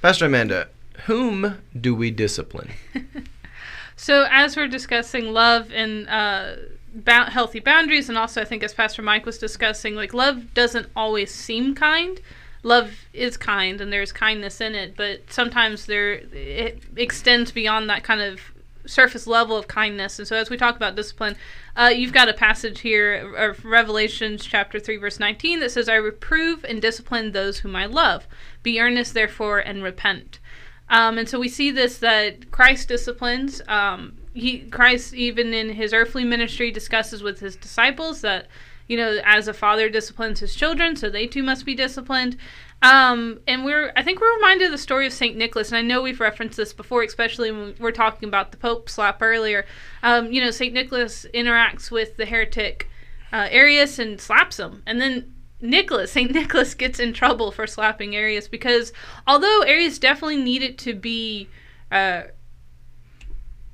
Pastor 0.00 0.26
Amanda, 0.26 0.68
whom 1.04 1.58
do 1.78 1.94
we 1.94 2.10
discipline? 2.10 2.70
so 3.96 4.26
as 4.30 4.56
we're 4.56 4.68
discussing 4.68 5.32
love 5.32 5.70
and 5.72 6.08
uh, 6.08 6.54
ba- 6.94 7.30
healthy 7.30 7.60
boundaries, 7.60 8.08
and 8.08 8.16
also 8.16 8.40
I 8.40 8.44
think 8.44 8.62
as 8.62 8.74
Pastor 8.74 9.02
Mike 9.02 9.26
was 9.26 9.38
discussing, 9.38 9.94
like 9.94 10.14
love 10.14 10.54
doesn't 10.54 10.88
always 10.96 11.32
seem 11.32 11.74
kind. 11.74 12.20
Love 12.66 13.06
is 13.12 13.36
kind, 13.36 13.80
and 13.80 13.92
there's 13.92 14.10
kindness 14.10 14.60
in 14.60 14.74
it, 14.74 14.96
but 14.96 15.32
sometimes 15.32 15.86
there 15.86 16.14
it 16.32 16.82
extends 16.96 17.52
beyond 17.52 17.88
that 17.88 18.02
kind 18.02 18.20
of 18.20 18.40
surface 18.86 19.28
level 19.28 19.56
of 19.56 19.68
kindness. 19.68 20.18
And 20.18 20.26
so, 20.26 20.34
as 20.34 20.50
we 20.50 20.56
talk 20.56 20.74
about 20.74 20.96
discipline, 20.96 21.36
uh, 21.76 21.92
you've 21.94 22.12
got 22.12 22.28
a 22.28 22.34
passage 22.34 22.80
here 22.80 23.36
of 23.36 23.64
Revelations 23.64 24.44
chapter 24.44 24.80
3, 24.80 24.96
verse 24.96 25.20
19 25.20 25.60
that 25.60 25.70
says, 25.70 25.88
I 25.88 25.94
reprove 25.94 26.64
and 26.64 26.82
discipline 26.82 27.30
those 27.30 27.58
whom 27.58 27.76
I 27.76 27.86
love. 27.86 28.26
Be 28.64 28.80
earnest, 28.80 29.14
therefore, 29.14 29.60
and 29.60 29.84
repent. 29.84 30.40
Um, 30.88 31.18
and 31.18 31.28
so 31.28 31.38
we 31.38 31.48
see 31.48 31.70
this 31.70 31.98
that 31.98 32.50
Christ 32.50 32.88
disciplines. 32.88 33.62
Um, 33.68 34.16
he 34.34 34.58
Christ 34.58 35.14
even 35.14 35.54
in 35.54 35.70
his 35.70 35.92
earthly 35.92 36.24
ministry 36.24 36.72
discusses 36.72 37.22
with 37.22 37.40
his 37.40 37.56
disciples 37.56 38.20
that 38.20 38.48
you 38.88 38.96
know 38.96 39.20
as 39.24 39.48
a 39.48 39.54
father 39.54 39.88
disciplines 39.88 40.40
his 40.40 40.54
children 40.54 40.96
so 40.96 41.08
they 41.08 41.26
too 41.26 41.42
must 41.42 41.64
be 41.64 41.74
disciplined 41.74 42.36
um, 42.82 43.40
and 43.48 43.64
we're 43.64 43.90
I 43.96 44.02
think 44.02 44.20
we're 44.20 44.34
reminded 44.34 44.66
of 44.66 44.72
the 44.72 44.78
story 44.78 45.06
of 45.06 45.12
Saint 45.12 45.36
Nicholas 45.36 45.68
and 45.68 45.78
I 45.78 45.82
know 45.82 46.02
we've 46.02 46.20
referenced 46.20 46.56
this 46.56 46.72
before 46.72 47.02
especially 47.02 47.50
when 47.50 47.74
we're 47.78 47.90
talking 47.90 48.28
about 48.28 48.50
the 48.50 48.58
Pope 48.58 48.88
slap 48.88 49.22
earlier 49.22 49.66
um, 50.02 50.32
you 50.32 50.42
know 50.42 50.50
Saint 50.50 50.74
Nicholas 50.74 51.26
interacts 51.34 51.90
with 51.90 52.16
the 52.16 52.26
heretic 52.26 52.88
uh, 53.32 53.48
Arius 53.50 53.98
and 53.98 54.20
slaps 54.20 54.58
him 54.58 54.82
and 54.86 55.00
then 55.00 55.32
Nicholas, 55.60 56.12
St. 56.16 56.30
Nicholas 56.32 56.74
gets 56.74 56.98
in 56.98 57.12
trouble 57.12 57.50
for 57.50 57.66
slapping 57.66 58.14
Arius 58.14 58.48
because 58.48 58.92
although 59.26 59.62
Arius 59.62 59.98
definitely 59.98 60.36
needed 60.36 60.78
to 60.78 60.94
be 60.94 61.48
uh, 61.90 62.24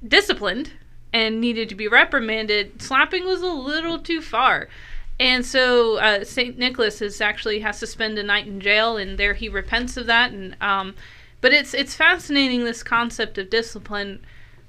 disciplined 0.06 0.72
and 1.12 1.40
needed 1.40 1.68
to 1.68 1.74
be 1.74 1.88
reprimanded, 1.88 2.80
slapping 2.80 3.24
was 3.24 3.42
a 3.42 3.46
little 3.46 3.98
too 3.98 4.20
far. 4.20 4.68
And 5.22 5.46
so 5.46 5.98
uh, 5.98 6.24
Saint 6.24 6.58
Nicholas 6.58 7.00
is 7.00 7.20
actually 7.20 7.60
has 7.60 7.78
to 7.78 7.86
spend 7.86 8.18
a 8.18 8.24
night 8.24 8.48
in 8.48 8.60
jail, 8.60 8.96
and 8.96 9.16
there 9.16 9.34
he 9.34 9.48
repents 9.48 9.96
of 9.96 10.06
that. 10.06 10.32
And 10.32 10.56
um, 10.60 10.96
but 11.40 11.52
it's 11.52 11.74
it's 11.74 11.94
fascinating 11.94 12.64
this 12.64 12.82
concept 12.82 13.38
of 13.38 13.48
discipline 13.48 14.18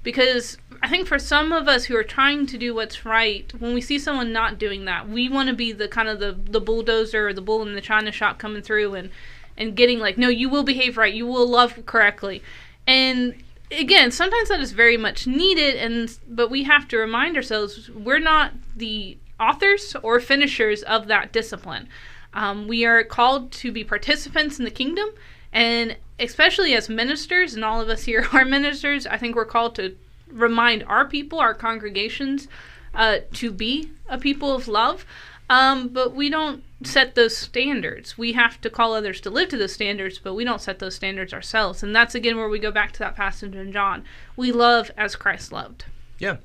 because 0.04 0.56
I 0.80 0.88
think 0.88 1.08
for 1.08 1.18
some 1.18 1.50
of 1.50 1.66
us 1.66 1.86
who 1.86 1.96
are 1.96 2.04
trying 2.04 2.46
to 2.46 2.56
do 2.56 2.72
what's 2.72 3.04
right, 3.04 3.52
when 3.58 3.74
we 3.74 3.80
see 3.80 3.98
someone 3.98 4.32
not 4.32 4.56
doing 4.56 4.84
that, 4.84 5.08
we 5.08 5.28
want 5.28 5.48
to 5.48 5.56
be 5.56 5.72
the 5.72 5.88
kind 5.88 6.08
of 6.08 6.20
the 6.20 6.38
the 6.48 6.60
bulldozer 6.60 7.26
or 7.26 7.32
the 7.32 7.42
bull 7.42 7.62
in 7.62 7.74
the 7.74 7.80
china 7.80 8.12
shop 8.12 8.38
coming 8.38 8.62
through 8.62 8.94
and 8.94 9.10
and 9.56 9.74
getting 9.74 9.98
like, 9.98 10.16
no, 10.16 10.28
you 10.28 10.48
will 10.48 10.62
behave 10.62 10.96
right, 10.96 11.14
you 11.14 11.26
will 11.26 11.48
love 11.48 11.84
correctly, 11.84 12.44
and 12.86 13.34
again, 13.72 14.12
sometimes 14.12 14.50
that 14.50 14.60
is 14.60 14.70
very 14.70 14.96
much 14.96 15.26
needed, 15.26 15.74
and 15.74 16.16
but 16.28 16.48
we 16.48 16.62
have 16.62 16.86
to 16.86 16.96
remind 16.96 17.36
ourselves 17.36 17.90
we're 17.90 18.20
not 18.20 18.52
the 18.76 19.18
authors 19.38 19.96
or 20.02 20.20
finishers 20.20 20.82
of 20.82 21.06
that 21.08 21.32
discipline. 21.32 21.88
Um, 22.32 22.66
we 22.66 22.84
are 22.84 23.04
called 23.04 23.52
to 23.52 23.72
be 23.72 23.84
participants 23.84 24.58
in 24.58 24.64
the 24.64 24.70
kingdom, 24.70 25.08
and 25.52 25.96
especially 26.18 26.74
as 26.74 26.88
ministers, 26.88 27.54
and 27.54 27.64
all 27.64 27.80
of 27.80 27.88
us 27.88 28.04
here 28.04 28.26
are 28.32 28.44
ministers. 28.44 29.06
I 29.06 29.16
think 29.16 29.36
we're 29.36 29.44
called 29.44 29.74
to 29.76 29.96
remind 30.28 30.82
our 30.84 31.06
people, 31.06 31.38
our 31.38 31.54
congregations, 31.54 32.48
uh, 32.94 33.18
to 33.34 33.50
be 33.50 33.90
a 34.08 34.18
people 34.18 34.52
of 34.52 34.68
love. 34.68 35.04
Um, 35.50 35.88
but 35.88 36.14
we 36.14 36.30
don't 36.30 36.64
set 36.82 37.14
those 37.14 37.36
standards. 37.36 38.16
We 38.16 38.32
have 38.32 38.60
to 38.62 38.70
call 38.70 38.94
others 38.94 39.20
to 39.22 39.30
live 39.30 39.50
to 39.50 39.58
those 39.58 39.72
standards, 39.72 40.18
but 40.18 40.34
we 40.34 40.44
don't 40.44 40.60
set 40.60 40.78
those 40.78 40.94
standards 40.94 41.34
ourselves. 41.34 41.82
And 41.82 41.94
that's 41.94 42.14
again 42.14 42.36
where 42.36 42.48
we 42.48 42.58
go 42.58 42.70
back 42.70 42.92
to 42.92 42.98
that 43.00 43.14
passage 43.14 43.54
in 43.54 43.70
John. 43.72 44.04
We 44.36 44.52
love 44.52 44.90
as 44.96 45.16
Christ 45.16 45.52
loved. 45.52 45.84
Yeah. 46.18 46.36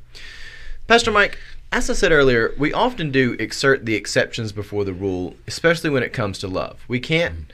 Pastor 0.88 1.12
Mike, 1.12 1.38
as 1.72 1.90
I 1.90 1.94
said 1.94 2.12
earlier, 2.12 2.54
we 2.58 2.74
often 2.74 3.12
do 3.12 3.36
exert 3.40 3.86
the 3.86 3.96
exceptions 3.96 4.52
before 4.52 4.84
the 4.84 4.94
rule, 4.94 5.36
especially 5.48 5.90
when 5.90 6.04
it 6.04 6.14
comes 6.14 6.40
to 6.40 6.48
love. 6.48 6.84
We 6.88 7.00
can't 7.00 7.36
mm-hmm. 7.36 7.52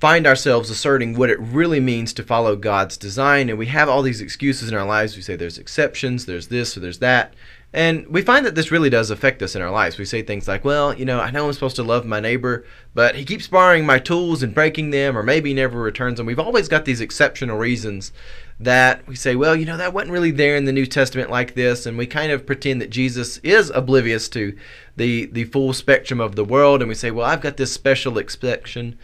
find 0.00 0.26
ourselves 0.26 0.70
asserting 0.70 1.16
what 1.16 1.30
it 1.30 1.38
really 1.38 1.80
means 1.80 2.14
to 2.14 2.22
follow 2.22 2.56
God's 2.56 2.96
design, 2.96 3.50
and 3.50 3.58
we 3.58 3.66
have 3.66 3.88
all 3.88 4.02
these 4.02 4.22
excuses 4.22 4.70
in 4.70 4.74
our 4.74 4.86
lives. 4.86 5.16
We 5.16 5.22
say 5.22 5.36
there's 5.36 5.58
exceptions, 5.58 6.24
there's 6.24 6.48
this, 6.48 6.76
or 6.76 6.80
there's 6.80 7.00
that. 7.00 7.34
And 7.72 8.08
we 8.08 8.22
find 8.22 8.44
that 8.46 8.56
this 8.56 8.72
really 8.72 8.90
does 8.90 9.12
affect 9.12 9.42
us 9.42 9.54
in 9.54 9.62
our 9.62 9.70
lives. 9.70 9.96
We 9.96 10.04
say 10.04 10.22
things 10.22 10.48
like, 10.48 10.64
well, 10.64 10.92
you 10.92 11.04
know, 11.04 11.20
I 11.20 11.30
know 11.30 11.46
I'm 11.46 11.52
supposed 11.52 11.76
to 11.76 11.84
love 11.84 12.04
my 12.04 12.18
neighbor, 12.18 12.64
but 12.94 13.14
he 13.14 13.24
keeps 13.24 13.46
borrowing 13.46 13.86
my 13.86 14.00
tools 14.00 14.42
and 14.42 14.52
breaking 14.52 14.90
them, 14.90 15.16
or 15.16 15.22
maybe 15.22 15.54
never 15.54 15.80
returns 15.80 16.16
them. 16.16 16.26
We've 16.26 16.40
always 16.40 16.66
got 16.66 16.84
these 16.84 17.00
exceptional 17.00 17.56
reasons 17.56 18.12
that 18.58 19.06
we 19.06 19.14
say, 19.14 19.36
well, 19.36 19.54
you 19.54 19.66
know, 19.66 19.76
that 19.76 19.94
wasn't 19.94 20.12
really 20.12 20.32
there 20.32 20.56
in 20.56 20.64
the 20.64 20.72
New 20.72 20.84
Testament 20.84 21.30
like 21.30 21.54
this, 21.54 21.86
and 21.86 21.96
we 21.96 22.06
kind 22.06 22.32
of 22.32 22.44
pretend 22.44 22.80
that 22.82 22.90
Jesus 22.90 23.38
is 23.38 23.70
oblivious 23.70 24.28
to 24.30 24.56
the 24.96 25.26
the 25.26 25.44
full 25.44 25.72
spectrum 25.72 26.20
of 26.20 26.34
the 26.34 26.44
world, 26.44 26.82
and 26.82 26.88
we 26.88 26.94
say, 26.96 27.12
well, 27.12 27.24
I've 27.26 27.40
got 27.40 27.56
this 27.56 27.72
special 27.72 28.18
exception 28.18 28.98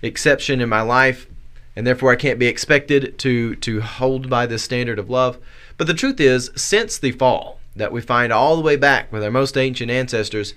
exception 0.00 0.60
in 0.60 0.68
my 0.68 0.80
life, 0.80 1.26
and 1.74 1.84
therefore 1.84 2.12
I 2.12 2.16
can't 2.16 2.38
be 2.38 2.46
expected 2.46 3.18
to 3.18 3.56
to 3.56 3.80
hold 3.80 4.30
by 4.30 4.46
this 4.46 4.62
standard 4.62 5.00
of 5.00 5.10
love. 5.10 5.38
But 5.76 5.88
the 5.88 5.94
truth 5.94 6.20
is, 6.20 6.50
since 6.54 6.96
the 6.98 7.12
fall 7.12 7.58
that 7.76 7.92
we 7.92 8.00
find 8.00 8.32
all 8.32 8.56
the 8.56 8.62
way 8.62 8.76
back 8.76 9.12
with 9.12 9.24
our 9.24 9.30
most 9.30 9.56
ancient 9.56 9.90
ancestors, 9.90 10.54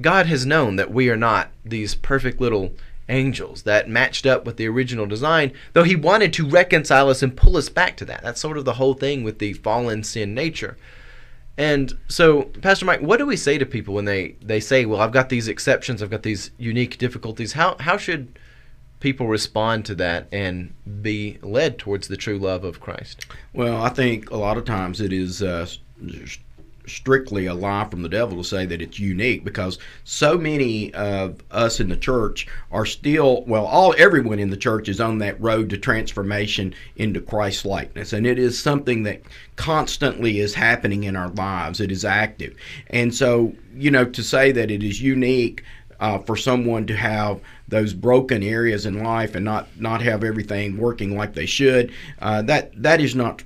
God 0.00 0.26
has 0.26 0.46
known 0.46 0.76
that 0.76 0.90
we 0.90 1.08
are 1.08 1.16
not 1.16 1.50
these 1.64 1.94
perfect 1.94 2.40
little 2.40 2.74
angels 3.08 3.62
that 3.62 3.88
matched 3.88 4.26
up 4.26 4.46
with 4.46 4.56
the 4.56 4.66
original 4.68 5.06
design, 5.06 5.52
though 5.72 5.82
he 5.82 5.96
wanted 5.96 6.32
to 6.32 6.48
reconcile 6.48 7.08
us 7.08 7.22
and 7.22 7.36
pull 7.36 7.56
us 7.56 7.68
back 7.68 7.96
to 7.98 8.04
that. 8.06 8.22
That's 8.22 8.40
sort 8.40 8.56
of 8.56 8.64
the 8.64 8.74
whole 8.74 8.94
thing 8.94 9.22
with 9.24 9.38
the 9.38 9.52
fallen 9.54 10.02
sin 10.04 10.34
nature. 10.34 10.76
And 11.56 11.92
so, 12.08 12.44
Pastor 12.62 12.84
Mike, 12.84 13.00
what 13.00 13.18
do 13.18 13.26
we 13.26 13.36
say 13.36 13.58
to 13.58 13.66
people 13.66 13.94
when 13.94 14.06
they, 14.06 14.36
they 14.42 14.58
say, 14.58 14.86
Well, 14.86 15.00
I've 15.00 15.12
got 15.12 15.28
these 15.28 15.46
exceptions, 15.46 16.02
I've 16.02 16.10
got 16.10 16.24
these 16.24 16.50
unique 16.58 16.98
difficulties? 16.98 17.52
How, 17.52 17.76
how 17.78 17.96
should 17.96 18.38
people 18.98 19.28
respond 19.28 19.84
to 19.84 19.94
that 19.94 20.26
and 20.32 20.74
be 21.02 21.38
led 21.42 21.78
towards 21.78 22.08
the 22.08 22.16
true 22.16 22.38
love 22.38 22.64
of 22.64 22.80
Christ? 22.80 23.26
Well, 23.52 23.80
I 23.82 23.90
think 23.90 24.30
a 24.30 24.36
lot 24.36 24.56
of 24.56 24.64
times 24.64 25.00
it 25.00 25.12
is 25.12 25.42
uh, 25.42 25.66
strictly 26.86 27.46
a 27.46 27.54
lie 27.54 27.86
from 27.88 28.02
the 28.02 28.08
devil 28.08 28.38
to 28.38 28.44
say 28.44 28.66
that 28.66 28.82
it's 28.82 28.98
unique 28.98 29.44
because 29.44 29.78
so 30.04 30.36
many 30.36 30.92
of 30.94 31.42
us 31.50 31.80
in 31.80 31.88
the 31.88 31.96
church 31.96 32.46
are 32.70 32.84
still 32.84 33.42
well 33.46 33.64
all 33.64 33.94
everyone 33.96 34.38
in 34.38 34.50
the 34.50 34.56
church 34.56 34.88
is 34.88 35.00
on 35.00 35.18
that 35.18 35.40
road 35.40 35.70
to 35.70 35.78
transformation 35.78 36.74
into 36.96 37.20
Christ 37.20 37.64
likeness 37.64 38.12
and 38.12 38.26
it 38.26 38.38
is 38.38 38.58
something 38.58 39.02
that 39.04 39.22
constantly 39.56 40.40
is 40.40 40.54
happening 40.54 41.04
in 41.04 41.16
our 41.16 41.30
lives. 41.30 41.80
It 41.80 41.90
is 41.90 42.04
active. 42.04 42.54
And 42.88 43.14
so 43.14 43.54
you 43.74 43.90
know 43.90 44.04
to 44.04 44.22
say 44.22 44.52
that 44.52 44.70
it 44.70 44.82
is 44.82 45.00
unique 45.00 45.64
uh, 46.00 46.18
for 46.18 46.36
someone 46.36 46.86
to 46.86 46.96
have 46.96 47.40
those 47.68 47.94
broken 47.94 48.42
areas 48.42 48.84
in 48.84 49.02
life 49.02 49.34
and 49.34 49.44
not 49.44 49.68
not 49.80 50.02
have 50.02 50.22
everything 50.22 50.76
working 50.76 51.16
like 51.16 51.34
they 51.34 51.46
should 51.46 51.92
uh, 52.20 52.42
that 52.42 52.70
that 52.82 53.00
is 53.00 53.14
not 53.14 53.42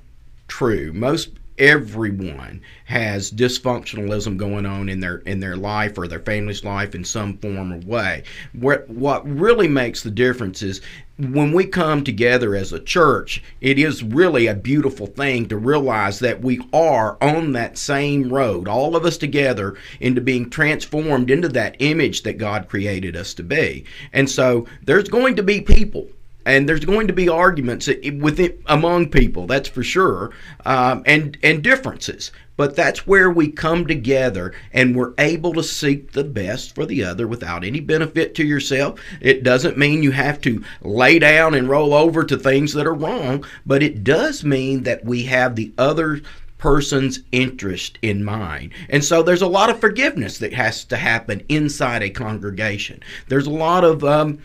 true. 0.47 0.91
Most 0.91 1.29
everyone 1.59 2.61
has 2.85 3.31
dysfunctionalism 3.31 4.37
going 4.37 4.65
on 4.65 4.89
in 4.89 4.99
their 4.99 5.17
in 5.19 5.39
their 5.39 5.57
life 5.57 5.97
or 5.97 6.07
their 6.07 6.19
family's 6.19 6.63
life 6.63 6.95
in 6.95 7.03
some 7.03 7.37
form 7.37 7.73
or 7.73 7.79
way. 7.79 8.23
What 8.53 8.89
what 8.89 9.29
really 9.29 9.67
makes 9.67 10.01
the 10.01 10.09
difference 10.09 10.63
is 10.63 10.81
when 11.17 11.51
we 11.51 11.65
come 11.65 12.03
together 12.03 12.55
as 12.55 12.71
a 12.71 12.79
church, 12.79 13.43
it 13.59 13.77
is 13.77 14.01
really 14.01 14.47
a 14.47 14.53
beautiful 14.53 15.05
thing 15.05 15.47
to 15.49 15.57
realize 15.57 16.19
that 16.19 16.41
we 16.41 16.61
are 16.71 17.17
on 17.21 17.51
that 17.51 17.77
same 17.77 18.31
road, 18.31 18.69
all 18.69 18.95
of 18.95 19.05
us 19.05 19.17
together, 19.17 19.75
into 19.99 20.21
being 20.21 20.49
transformed 20.49 21.29
into 21.29 21.49
that 21.49 21.75
image 21.79 22.23
that 22.23 22.37
God 22.37 22.69
created 22.69 23.17
us 23.17 23.33
to 23.33 23.43
be. 23.43 23.83
And 24.13 24.29
so 24.29 24.65
there's 24.83 25.09
going 25.09 25.35
to 25.35 25.43
be 25.43 25.59
people 25.59 26.07
and 26.45 26.67
there's 26.67 26.85
going 26.85 27.07
to 27.07 27.13
be 27.13 27.29
arguments 27.29 27.87
within 28.19 28.57
among 28.67 29.09
people 29.09 29.45
that's 29.45 29.69
for 29.69 29.83
sure 29.83 30.31
um, 30.65 31.03
and 31.05 31.37
and 31.43 31.63
differences 31.63 32.31
but 32.57 32.75
that's 32.75 33.07
where 33.07 33.29
we 33.29 33.49
come 33.49 33.87
together 33.87 34.53
and 34.73 34.95
we're 34.95 35.13
able 35.17 35.53
to 35.53 35.63
seek 35.63 36.11
the 36.11 36.23
best 36.23 36.75
for 36.75 36.85
the 36.85 37.03
other 37.03 37.27
without 37.27 37.63
any 37.63 37.79
benefit 37.79 38.35
to 38.35 38.45
yourself 38.45 38.99
it 39.21 39.43
doesn't 39.43 39.77
mean 39.77 40.03
you 40.03 40.11
have 40.11 40.39
to 40.41 40.63
lay 40.81 41.19
down 41.19 41.53
and 41.53 41.69
roll 41.69 41.93
over 41.93 42.23
to 42.23 42.37
things 42.37 42.73
that 42.73 42.87
are 42.87 42.93
wrong 42.93 43.43
but 43.65 43.83
it 43.83 44.03
does 44.03 44.43
mean 44.43 44.83
that 44.83 45.03
we 45.05 45.23
have 45.23 45.55
the 45.55 45.71
other 45.77 46.21
person's 46.59 47.21
interest 47.31 47.97
in 48.01 48.23
mind. 48.23 48.71
And 48.89 49.03
so 49.03 49.23
there's 49.23 49.41
a 49.41 49.47
lot 49.47 49.69
of 49.69 49.79
forgiveness 49.79 50.37
that 50.39 50.53
has 50.53 50.83
to 50.85 50.97
happen 50.97 51.41
inside 51.49 52.03
a 52.03 52.09
congregation. 52.09 53.01
There's 53.29 53.47
a 53.47 53.49
lot 53.49 53.83
of 53.83 54.03
um, 54.03 54.39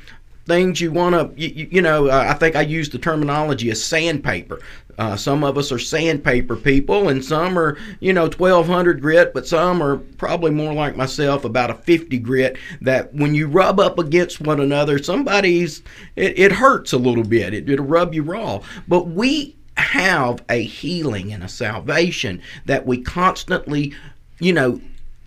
things 0.47 0.81
you 0.81 0.93
want 0.93 1.15
to, 1.15 1.41
you, 1.41 1.69
you, 1.71 1.83
know, 1.83 2.09
uh, 2.09 2.27
I 2.29 2.35
think 2.35 2.57
I 2.57 2.63
use 2.63 2.91
the 2.91 2.99
terminology 2.99 3.71
as 3.71 3.83
sandpaper. 3.83 4.61
Uh, 4.99 5.17
some 5.17 5.43
of 5.43 5.59
us 5.59 5.73
are 5.73 5.79
sandpaper 5.79 6.55
people, 6.55 7.09
and 7.09 7.25
some 7.25 7.59
are, 7.59 7.77
you 8.01 8.13
know, 8.13 8.25
1200 8.25 9.01
grit, 9.01 9.35
but 9.35 9.47
some 9.47 9.83
are 9.83 9.97
probably 9.97 10.51
more 10.51 10.73
like 10.73 10.97
myself, 10.97 11.45
about 11.45 11.71
a 11.71 11.75
50 11.75 12.19
grit. 12.19 12.57
That 12.81 13.13
when 13.13 13.35
you 13.35 13.49
rub 13.49 13.81
up 13.81 13.99
against 13.99 14.41
one 14.41 14.61
another, 14.61 15.03
somebody's, 15.03 15.83
it, 16.15 16.39
it 16.39 16.53
hurts 16.53 16.93
a 16.93 16.99
little 16.99 17.25
bit. 17.25 17.55
It, 17.55 17.69
it'll 17.69 17.87
rub 17.87 18.15
you 18.15 18.23
raw. 18.23 18.61
But 18.87 19.09
we 19.09 19.57
have 19.77 20.45
a 20.49 20.63
healing 20.63 21.33
and 21.33 21.43
a 21.43 21.49
salvation 21.49 22.41
that 22.67 22.87
we 22.87 23.01
constantly, 23.01 23.93
you 24.39 24.53
know, 24.53 24.81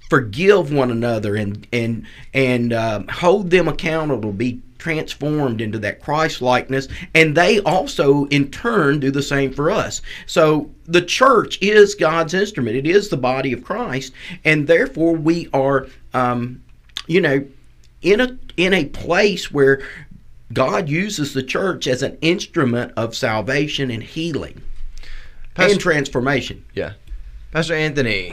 forgive 0.10 0.72
one 0.72 0.90
another 0.90 1.36
and 1.36 1.68
and 1.74 2.06
and 2.34 2.72
um, 2.72 3.08
hold 3.10 3.50
them 3.50 3.68
accountable, 3.68 4.32
be 4.32 4.62
transformed 4.78 5.62
into 5.62 5.80
that 5.80 6.02
Christ 6.02 6.42
likeness, 6.42 6.88
and 7.14 7.36
they 7.36 7.60
also 7.62 8.26
in 8.26 8.52
turn 8.52 9.00
do 9.00 9.12
the 9.12 9.22
same 9.22 9.52
for 9.52 9.70
us. 9.72 10.02
So 10.26 10.72
the 10.86 11.02
church 11.02 11.58
is 11.62 11.96
God's 11.96 12.34
instrument; 12.34 12.76
it 12.76 12.88
is 12.88 13.10
the 13.10 13.18
body 13.18 13.54
of 13.54 13.64
Christ, 13.64 14.14
and 14.44 14.68
therefore 14.68 15.14
we 15.14 15.50
are, 15.54 15.88
um, 16.14 16.64
you 17.08 17.22
know, 17.22 17.46
in 18.02 18.22
a 18.22 18.38
in 18.56 18.74
a 18.74 18.86
place 18.86 19.52
where 19.52 19.82
God 20.54 20.90
uses 20.90 21.34
the 21.34 21.44
church 21.44 21.88
as 21.88 22.02
an 22.02 22.18
instrument 22.22 22.94
of 22.96 23.16
salvation 23.16 23.92
and 23.92 24.02
healing 24.02 24.62
Pastor, 25.56 25.72
and 25.72 25.82
transformation. 25.82 26.66
Yeah, 26.74 26.94
Pastor 27.52 27.74
Anthony, 27.74 28.32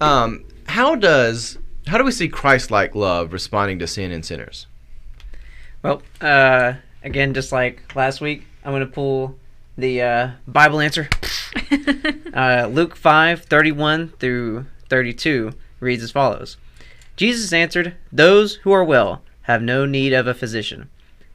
um, 0.00 0.44
how 0.66 0.94
does 0.94 1.58
how 1.86 1.98
do 1.98 2.04
we 2.04 2.12
see 2.12 2.28
Christ-like 2.28 2.94
love 2.94 3.32
responding 3.32 3.78
to 3.78 3.86
sin 3.86 4.10
and 4.10 4.24
sinners? 4.24 4.66
Well, 5.84 6.00
uh, 6.22 6.76
again, 7.02 7.34
just 7.34 7.52
like 7.52 7.94
last 7.94 8.22
week, 8.22 8.46
I'm 8.64 8.72
going 8.72 8.80
to 8.80 8.90
pull 8.90 9.36
the 9.76 10.00
uh, 10.00 10.30
Bible 10.48 10.80
answer. 10.80 11.10
uh, 12.34 12.68
Luke 12.72 12.96
5 12.96 13.42
31 13.42 14.14
through 14.18 14.64
32 14.88 15.52
reads 15.80 16.02
as 16.02 16.10
follows 16.10 16.56
Jesus 17.16 17.52
answered, 17.52 17.96
Those 18.10 18.54
who 18.56 18.72
are 18.72 18.82
well 18.82 19.20
have 19.42 19.60
no 19.60 19.84
need 19.84 20.14
of 20.14 20.26
a 20.26 20.32
physician, 20.32 20.88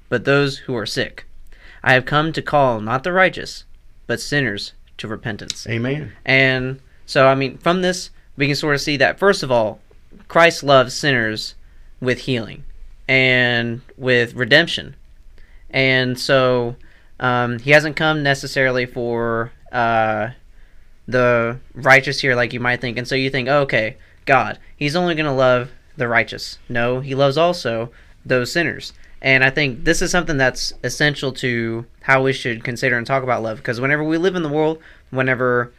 but 0.09 0.25
those 0.25 0.57
who 0.57 0.75
are 0.75 0.85
sick. 0.87 1.27
I 1.83 1.93
have 1.93 2.05
come 2.05 2.33
to 2.33 2.41
call 2.41 2.81
not 2.81 3.03
the 3.03 3.13
righteous, 3.13 3.65
but 4.07 4.19
sinners 4.19 4.73
to 4.97 5.07
repentance. 5.07 5.67
Amen. 5.69 6.13
And 6.25 6.81
so, 7.05 7.27
I 7.27 7.35
mean, 7.35 7.59
from 7.59 7.83
this, 7.83 8.09
we 8.35 8.47
can 8.47 8.55
sort 8.55 8.73
of 8.73 8.81
see 8.81 8.97
that, 8.97 9.19
first 9.19 9.43
of 9.43 9.51
all, 9.51 9.79
Christ 10.27 10.63
loves 10.63 10.95
sinners 10.95 11.53
with 12.01 12.21
healing 12.21 12.63
and 13.09 13.81
with 13.97 14.35
redemption. 14.35 14.95
And 15.71 16.17
so 16.17 16.75
um, 17.19 17.57
he 17.57 17.71
hasn't 17.71 17.95
come 17.95 18.21
necessarily 18.21 18.85
for 18.85 19.51
uh, 19.71 20.29
the 21.07 21.59
righteous 21.73 22.21
here, 22.21 22.35
like 22.35 22.53
you 22.53 22.59
might 22.59 22.81
think. 22.81 22.99
And 22.99 23.07
so 23.07 23.15
you 23.15 23.31
think, 23.31 23.49
oh, 23.49 23.61
okay, 23.61 23.97
God, 24.25 24.59
he's 24.77 24.95
only 24.95 25.15
going 25.15 25.25
to 25.25 25.31
love 25.31 25.71
the 25.97 26.07
righteous. 26.07 26.59
No, 26.69 26.99
he 26.99 27.15
loves 27.15 27.35
also 27.35 27.89
those 28.23 28.51
sinners. 28.51 28.93
And 29.23 29.43
I 29.43 29.49
think 29.49 29.85
this 29.85 30.03
is 30.03 30.11
something 30.11 30.37
that's 30.37 30.71
essential 30.83 31.31
to 31.33 31.87
how 32.01 32.21
we 32.21 32.31
should 32.31 32.63
consider 32.63 32.95
and 32.95 33.07
talk 33.07 33.23
about 33.23 33.41
love. 33.41 33.57
Because 33.57 33.81
whenever 33.81 34.03
we 34.03 34.19
live 34.19 34.35
in 34.35 34.43
the 34.43 34.49
world, 34.49 34.79
whenever 35.09 35.73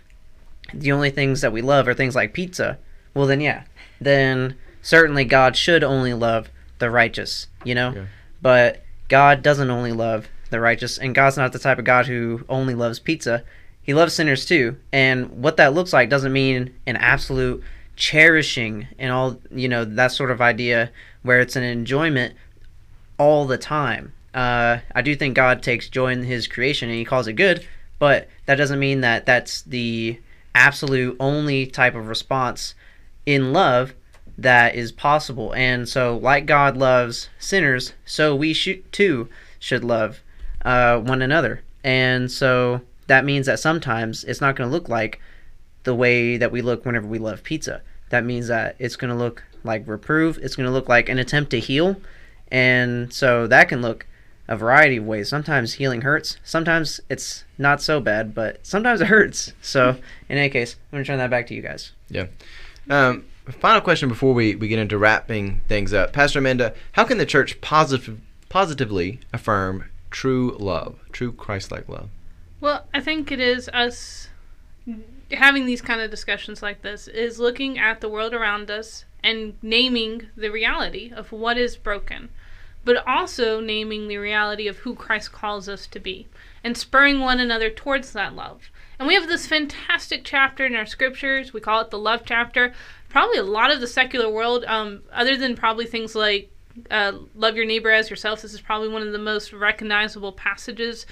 the 0.75 0.91
only 0.91 1.11
things 1.11 1.43
that 1.43 1.53
we 1.53 1.63
love 1.63 1.87
are 1.87 1.95
things 1.95 2.17
like 2.17 2.35
pizza, 2.35 2.77
well, 3.15 3.29
then 3.29 3.41
yeah, 3.41 3.63
then 4.01 4.57
certainly 4.83 5.25
God 5.25 5.57
should 5.57 5.85
only 5.85 6.13
love 6.13 6.51
the 6.81 6.91
righteous, 6.91 7.47
you 7.65 7.75
know? 7.75 7.93
Yeah. 7.95 8.05
But 8.43 8.83
God 9.09 9.43
doesn't 9.43 9.71
only 9.71 9.93
love 9.93 10.29
the 10.51 10.61
righteous, 10.61 10.99
and 10.99 11.15
God's 11.15 11.37
not 11.37 11.53
the 11.53 11.59
type 11.59 11.79
of 11.79 11.85
God 11.85 12.07
who 12.07 12.45
only 12.49 12.75
loves 12.75 12.99
pizza. 12.99 13.45
He 13.83 13.95
loves 13.95 14.15
sinners 14.15 14.45
too. 14.45 14.77
And 14.93 15.43
what 15.43 15.57
that 15.57 15.75
looks 15.75 15.93
like 15.93 16.11
doesn't 16.11 16.33
mean 16.33 16.75
an 16.87 16.97
absolute 16.97 17.63
cherishing 17.97 18.89
and 18.99 19.13
all, 19.13 19.41
you 19.51 19.69
know, 19.69 19.85
that 19.85 20.13
sort 20.13 20.31
of 20.31 20.41
idea 20.41 20.91
where 21.23 21.41
it's 21.41 21.57
an 21.57 21.63
enjoyment 21.63 22.35
all 23.19 23.47
the 23.47 23.59
time. 23.59 24.13
Uh, 24.33 24.79
I 24.95 25.03
do 25.03 25.15
think 25.15 25.35
God 25.35 25.63
takes 25.63 25.89
joy 25.89 26.13
in 26.13 26.23
his 26.23 26.47
creation 26.47 26.89
and 26.89 26.99
he 26.99 27.05
calls 27.05 27.27
it 27.27 27.35
good, 27.35 27.67
but 27.99 28.29
that 28.47 28.57
doesn't 28.57 28.79
mean 28.79 29.01
that 29.03 29.27
that's 29.27 29.63
the 29.63 30.19
absolute 30.55 31.17
only 31.21 31.67
type 31.67 31.95
of 31.95 32.09
response 32.09 32.75
in 33.27 33.53
love 33.53 33.95
that 34.43 34.75
is 34.75 34.93
possible. 34.93 35.53
And 35.55 35.89
so, 35.89 36.17
like 36.17 36.47
God 36.47 36.77
loves 36.77 37.29
sinners, 37.39 37.93
so 38.05 38.35
we 38.35 38.53
should, 38.53 38.91
too 38.93 39.29
should 39.59 39.85
love 39.85 40.21
uh, 40.65 40.99
one 40.99 41.23
another. 41.23 41.63
And 41.85 42.31
so 42.31 42.81
that 43.07 43.25
means 43.25 43.47
that 43.47 43.59
sometimes 43.59 44.25
it's 44.25 44.41
not 44.41 44.57
going 44.57 44.69
to 44.69 44.73
look 44.73 44.89
like 44.89 45.21
the 45.85 45.95
way 45.95 46.37
that 46.37 46.53
we 46.53 46.63
look 46.63 46.85
whenever 46.85 47.07
we 47.07 47.19
love 47.19 47.43
pizza. 47.43 47.83
That 48.11 48.25
means 48.25 48.49
that 48.49 48.77
it's 48.79 48.97
going 48.97 49.11
to 49.11 49.17
look 49.17 49.45
like 49.63 49.87
reprove, 49.87 50.39
it's 50.39 50.57
going 50.57 50.67
to 50.67 50.73
look 50.73 50.89
like 50.89 51.09
an 51.09 51.19
attempt 51.19 51.51
to 51.51 51.61
heal. 51.61 52.01
And 52.51 53.13
so 53.13 53.47
that 53.47 53.69
can 53.69 53.83
look 53.83 54.07
a 54.49 54.57
variety 54.57 54.97
of 54.97 55.05
ways. 55.05 55.29
Sometimes 55.29 55.75
healing 55.75 56.01
hurts, 56.01 56.39
sometimes 56.43 57.01
it's 57.09 57.45
not 57.57 57.81
so 57.81 58.01
bad, 58.01 58.35
but 58.35 58.67
sometimes 58.67 59.01
it 59.01 59.07
hurts. 59.07 59.53
So, 59.61 59.97
in 60.29 60.39
any 60.39 60.51
case, 60.51 60.75
I'm 60.75 60.97
going 60.97 61.05
to 61.05 61.07
turn 61.07 61.19
that 61.19 61.31
back 61.31 61.47
to 61.49 61.55
you 61.55 61.63
guys. 61.63 61.93
Yeah. 62.09 62.27
Um, 62.89 63.27
final 63.53 63.81
question 63.81 64.09
before 64.09 64.35
we, 64.35 64.55
we 64.55 64.69
get 64.69 64.79
into 64.79 64.99
wrapping 64.99 65.61
things 65.69 65.93
up. 65.93 66.13
Pastor 66.13 66.39
Amanda, 66.39 66.75
how 66.93 67.05
can 67.05 67.19
the 67.19 67.27
church 67.27 67.61
positive, 67.61 68.21
positively 68.49 69.21
affirm 69.33 69.91
true 70.11 70.57
love, 70.59 70.99
true 71.13 71.33
Christ 71.33 71.71
like 71.71 71.89
love? 71.89 72.11
Well, 72.61 72.87
I 72.93 73.01
think 73.01 73.33
it 73.33 73.41
is 73.41 73.69
us 73.71 74.29
having 75.33 75.67
these 75.67 75.81
kind 75.81 76.01
of 76.01 76.11
discussions 76.11 76.63
like 76.63 76.83
this 76.83 77.09
is 77.09 77.39
looking 77.39 77.79
at 77.79 78.01
the 78.01 78.09
world 78.09 78.35
around 78.35 78.71
us 78.71 79.05
and 79.23 79.55
naming 79.63 80.29
the 80.37 80.51
reality 80.51 81.13
of 81.15 81.33
what 81.33 81.57
is 81.57 81.77
broken, 81.77 82.29
but 82.85 83.07
also 83.07 83.61
naming 83.61 84.09
the 84.09 84.17
reality 84.17 84.67
of 84.67 84.79
who 84.79 84.95
Christ 84.95 85.33
calls 85.33 85.69
us 85.69 85.87
to 85.87 86.01
be 86.01 86.27
and 86.65 86.77
spurring 86.77 87.21
one 87.21 87.41
another 87.41 87.71
towards 87.71 88.13
that 88.13 88.35
love. 88.35 88.71
And 89.01 89.07
we 89.07 89.15
have 89.15 89.29
this 89.29 89.47
fantastic 89.47 90.25
chapter 90.25 90.67
in 90.67 90.77
our 90.77 90.85
scriptures. 90.85 91.55
We 91.55 91.61
call 91.63 91.81
it 91.81 91.91
the 91.91 91.99
love 91.99 92.21
chapter. 92.27 92.75
Probably 93.09 93.39
a 93.39 93.43
lot 93.43 93.73
of 93.73 93.81
the 93.81 93.87
secular 93.87 94.29
world, 94.29 94.63
um, 94.67 95.01
other 95.11 95.39
than 95.39 95.57
probably 95.57 95.87
things 95.87 96.15
like 96.15 96.51
uh, 96.91 97.13
love 97.35 97.57
your 97.57 97.65
neighbor 97.65 97.91
as 97.91 98.11
yourself, 98.11 98.43
this 98.43 98.53
is 98.53 98.61
probably 98.61 98.89
one 98.89 99.01
of 99.01 99.13
the 99.13 99.19
most 99.19 99.55
recognizable 99.55 100.33
passages 100.33 101.07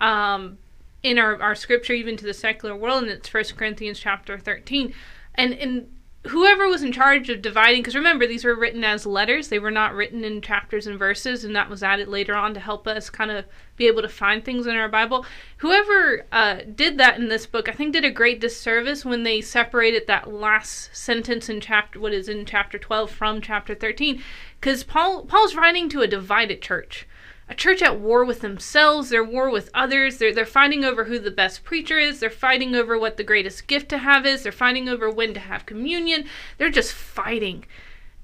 um, 0.00 0.56
in 1.02 1.18
our, 1.18 1.40
our 1.42 1.54
scripture, 1.54 1.92
even 1.92 2.16
to 2.16 2.24
the 2.24 2.32
secular 2.32 2.74
world, 2.74 3.02
and 3.02 3.12
it's 3.12 3.28
First 3.28 3.58
Corinthians 3.58 3.98
chapter 3.98 4.38
13. 4.38 4.94
And, 5.34 5.52
and 5.52 5.92
whoever 6.28 6.66
was 6.66 6.82
in 6.82 6.92
charge 6.92 7.28
of 7.28 7.42
dividing, 7.42 7.82
because 7.82 7.94
remember, 7.94 8.26
these 8.26 8.46
were 8.46 8.54
written 8.54 8.84
as 8.84 9.04
letters, 9.04 9.48
they 9.48 9.58
were 9.58 9.70
not 9.70 9.94
written 9.94 10.24
in 10.24 10.40
chapters 10.40 10.86
and 10.86 10.98
verses, 10.98 11.44
and 11.44 11.54
that 11.54 11.68
was 11.68 11.82
added 11.82 12.08
later 12.08 12.34
on 12.34 12.54
to 12.54 12.60
help 12.60 12.86
us 12.86 13.10
kind 13.10 13.30
of 13.30 13.44
be 13.76 13.86
able 13.86 14.02
to 14.02 14.08
find 14.08 14.44
things 14.44 14.66
in 14.66 14.76
our 14.76 14.88
Bible. 14.88 15.24
Whoever 15.58 16.24
uh, 16.30 16.60
did 16.74 16.98
that 16.98 17.18
in 17.18 17.28
this 17.28 17.46
book, 17.46 17.68
I 17.68 17.72
think, 17.72 17.92
did 17.92 18.04
a 18.04 18.10
great 18.10 18.40
disservice 18.40 19.04
when 19.04 19.22
they 19.22 19.40
separated 19.40 20.06
that 20.06 20.32
last 20.32 20.94
sentence 20.94 21.48
in 21.48 21.60
chapter, 21.60 21.98
what 21.98 22.12
is 22.12 22.28
in 22.28 22.44
chapter 22.46 22.78
12 22.78 23.10
from 23.10 23.40
chapter 23.40 23.74
13, 23.74 24.22
because 24.60 24.84
Paul 24.84 25.24
Paul's 25.24 25.54
writing 25.54 25.88
to 25.90 26.02
a 26.02 26.06
divided 26.06 26.62
church 26.62 27.06
a 27.48 27.54
church 27.54 27.82
at 27.82 28.00
war 28.00 28.24
with 28.24 28.40
themselves, 28.40 29.10
they're 29.10 29.22
war 29.22 29.50
with 29.50 29.68
others, 29.74 30.16
they're, 30.16 30.32
they're 30.32 30.46
fighting 30.46 30.84
over 30.84 31.04
who 31.04 31.18
the 31.18 31.30
best 31.30 31.62
preacher 31.62 31.98
is, 31.98 32.20
they're 32.20 32.30
fighting 32.30 32.74
over 32.74 32.98
what 32.98 33.16
the 33.16 33.24
greatest 33.24 33.66
gift 33.66 33.88
to 33.90 33.98
have 33.98 34.24
is, 34.24 34.42
they're 34.42 34.52
fighting 34.52 34.88
over 34.88 35.10
when 35.10 35.34
to 35.34 35.40
have 35.40 35.66
communion, 35.66 36.24
they're 36.56 36.70
just 36.70 36.92
fighting. 36.92 37.64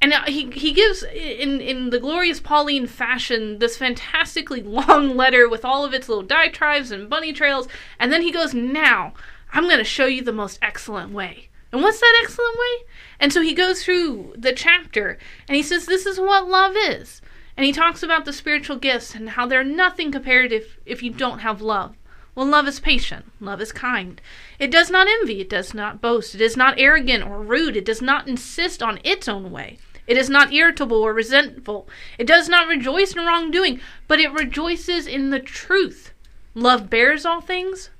And 0.03 0.15
uh, 0.15 0.25
he, 0.25 0.51
he 0.51 0.73
gives, 0.73 1.03
in, 1.03 1.61
in 1.61 1.91
the 1.91 2.01
glorious 2.01 2.41
Pauline 2.41 2.87
fashion, 2.87 3.59
this 3.59 3.77
fantastically 3.77 4.63
long 4.63 5.17
letter 5.17 5.49
with 5.49 5.65
all 5.65 5.85
of 5.85 5.93
its 5.93 6.09
little 6.09 6.25
diatribes 6.25 6.91
and 6.91 7.11
bunny 7.11 7.33
trails, 7.33 7.69
and 7.99 8.11
then 8.11 8.23
he 8.23 8.33
goes, 8.33 8.55
Now, 8.55 9.13
I'm 9.53 9.65
going 9.65 9.79
to 9.79 9.85
show 9.85 10.07
you 10.07 10.23
the 10.23 10.33
most 10.33 10.59
excellent 10.63 11.13
way. 11.13 11.49
And 11.73 11.83
what's 11.83 12.01
that 12.01 12.21
excellent 12.23 12.57
way? 12.59 12.87
And 13.21 13.33
so 13.33 13.43
he 13.43 13.53
goes 13.53 13.85
through 13.85 14.35
the 14.37 14.53
chapter, 14.53 15.19
and 15.47 15.57
he 15.57 15.63
says, 15.63 15.85
This 15.85 16.07
is 16.07 16.19
what 16.19 16.49
love 16.49 16.75
is. 16.77 17.21
And 17.57 17.67
he 17.67 17.73
talks 17.73 18.03
about 18.03 18.25
the 18.25 18.33
spiritual 18.33 18.77
gifts 18.77 19.15
and 19.15 19.31
how 19.31 19.47
they're 19.47 19.63
nothing 19.63 20.11
compared 20.11 20.51
if, 20.51 20.79
if 20.87 21.03
you 21.03 21.11
don't 21.11 21.41
have 21.41 21.61
love. 21.61 21.95
Well, 22.35 22.47
love 22.47 22.67
is 22.67 22.81
patient. 22.81 23.31
Love 23.39 23.61
is 23.61 23.73
kind. 23.73 24.19
It 24.59 24.71
does 24.71 24.89
not 24.89 25.09
envy. 25.09 25.41
It 25.41 25.51
does 25.51 25.75
not 25.75 26.01
boast. 26.01 26.35
It 26.35 26.41
is 26.41 26.57
not 26.57 26.79
arrogant 26.79 27.25
or 27.25 27.43
rude. 27.43 27.77
It 27.77 27.85
does 27.85 28.01
not 28.01 28.29
insist 28.29 28.83
on 28.83 28.99
its 29.05 29.29
own 29.29 29.51
way. 29.51 29.79
It 30.11 30.17
is 30.17 30.29
not 30.29 30.53
irritable 30.53 30.97
or 30.97 31.15
resentful. 31.15 31.89
It 32.19 32.27
does 32.27 32.49
not 32.49 32.67
rejoice 32.67 33.15
in 33.15 33.25
wrongdoing, 33.25 33.81
but 34.09 34.19
it 34.19 34.33
rejoices 34.33 35.07
in 35.07 35.31
the 35.31 35.39
truth. 35.39 36.11
Love 36.53 36.91
bears 36.91 37.25
all 37.25 37.41
things, 37.41 37.91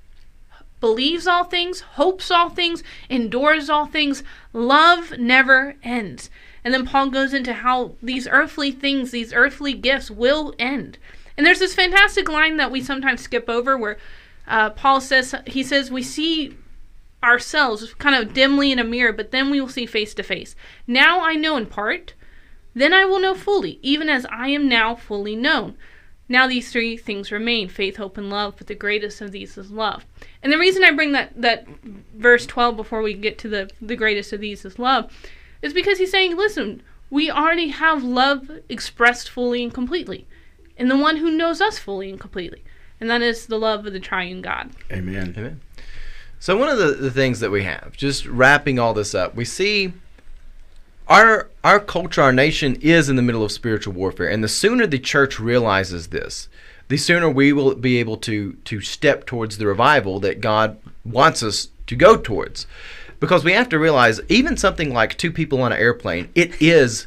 believes 0.81 1.29
all 1.29 1.45
things, 1.45 1.83
hopes 1.83 2.29
all 2.29 2.49
things, 2.49 2.83
endures 3.09 3.71
all 3.71 3.87
things. 3.87 4.25
Love 4.53 5.21
never 5.21 5.77
ends. 5.85 6.31
And 6.65 6.75
then 6.75 6.85
Paul 6.85 7.11
goes 7.11 7.33
into 7.33 7.53
how 7.53 7.95
these 8.03 8.27
earthly 8.27 8.73
things, 8.73 9.13
these 9.13 9.33
earthly 9.33 9.73
gifts 9.73 10.11
will 10.11 10.53
end. 10.59 10.99
And 11.37 11.47
there's 11.47 11.61
this 11.61 11.77
fantastic 11.77 12.29
line 12.29 12.57
that 12.57 12.73
we 12.73 12.83
sometimes 12.83 13.21
skip 13.21 13.49
over 13.49 13.79
where 13.79 13.99
uh, 14.49 14.71
Paul 14.71 15.01
says, 15.01 15.33
he 15.47 15.63
says, 15.63 15.93
we 15.93 16.03
see 16.03 16.57
ourselves 17.23 17.95
kind 17.95 18.15
of 18.15 18.33
dimly 18.33 18.73
in 18.73 18.79
a 18.79 18.85
mirror, 18.85 19.13
but 19.13 19.31
then 19.31 19.51
we 19.51 19.61
will 19.61 19.69
see 19.69 19.87
face 19.87 20.15
to 20.15 20.23
face. 20.23 20.57
Now 20.87 21.21
I 21.21 21.35
know 21.35 21.57
in 21.57 21.67
part, 21.67 22.15
then 22.75 22.93
I 22.93 23.05
will 23.05 23.21
know 23.21 23.35
fully, 23.35 23.79
even 23.83 24.09
as 24.09 24.27
I 24.31 24.49
am 24.49 24.69
now 24.69 24.95
fully 24.95 25.37
known. 25.37 25.77
Now 26.29 26.47
these 26.47 26.71
three 26.71 26.97
things 26.97 27.33
remain 27.33 27.69
faith, 27.69 27.97
hope, 27.97 28.17
and 28.17 28.31
love, 28.31 28.55
but 28.57 28.69
the 28.69 28.75
greatest 28.75 29.21
of 29.21 29.33
these 29.33 29.59
is 29.59 29.73
love. 29.73 30.07
And 30.43 30.53
the 30.53 30.59
reason 30.59 30.85
I 30.85 30.93
bring 30.93 31.13
that, 31.13 31.33
that 31.35 31.67
verse 32.15 32.47
12 32.47 32.77
before 32.77 33.03
we 33.03 33.15
get 33.15 33.37
to 33.39 33.49
the, 33.49 33.71
the 33.83 33.97
greatest 33.97 34.33
of 34.33 34.41
these 34.41 34.65
is 34.65 34.79
love 34.79 35.13
is 35.61 35.73
because 35.73 35.99
he's 35.99 36.13
saying, 36.13 36.37
listen, 36.37 36.83
we 37.11 37.31
already 37.31 37.69
have 37.69 38.05
love 38.05 38.51
expressed 38.69 39.29
fully 39.29 39.65
and 39.65 39.75
completely 39.75 40.27
in 40.77 40.89
the 40.89 40.97
one 40.97 41.17
who 41.17 41.31
knows 41.31 41.61
us 41.61 41.79
fully 41.79 42.09
and 42.09 42.21
completely. 42.21 42.63
And 43.01 43.11
that 43.11 43.23
is 43.23 43.47
the 43.47 43.59
love 43.59 43.85
of 43.87 43.93
the 43.93 44.01
triune 44.01 44.41
God. 44.41 44.71
Amen. 44.93 45.35
Amen. 45.37 45.61
So 46.41 46.57
one 46.57 46.71
of 46.71 46.79
the, 46.79 46.93
the 46.93 47.11
things 47.11 47.41
that 47.41 47.51
we 47.51 47.65
have, 47.65 47.93
just 47.93 48.25
wrapping 48.25 48.79
all 48.79 48.95
this 48.95 49.15
up, 49.15 49.35
we 49.35 49.45
see 49.45 49.93
our 51.07 51.49
our 51.63 51.79
culture, 51.79 52.23
our 52.23 52.33
nation 52.33 52.77
is 52.81 53.11
in 53.11 53.17
the 53.17 53.23
middle 53.23 53.45
of 53.45 53.53
spiritual 53.53 53.93
warfare, 53.93 54.29
and 54.29 54.43
the 54.43 54.49
sooner 54.49 54.87
the 54.87 54.99
church 54.99 55.39
realizes 55.39 56.09
this, 56.09 56.49
the 56.89 56.97
sooner 56.97 57.29
we 57.29 57.53
will 57.53 57.75
be 57.75 57.99
able 57.99 58.17
to 58.19 58.55
to 58.65 58.81
step 58.81 59.27
towards 59.27 59.59
the 59.59 59.67
revival 59.67 60.19
that 60.21 60.41
God 60.41 60.79
wants 61.05 61.43
us 61.43 61.69
to 61.87 61.95
go 61.95 62.17
towards 62.17 62.67
because 63.21 63.45
we 63.45 63.53
have 63.53 63.69
to 63.69 63.79
realize 63.79 64.21
even 64.31 64.57
something 64.57 64.95
like 64.95 65.19
two 65.19 65.31
people 65.31 65.61
on 65.61 65.73
an 65.73 65.79
airplane, 65.79 66.31
it 66.35 66.61
is 66.63 67.07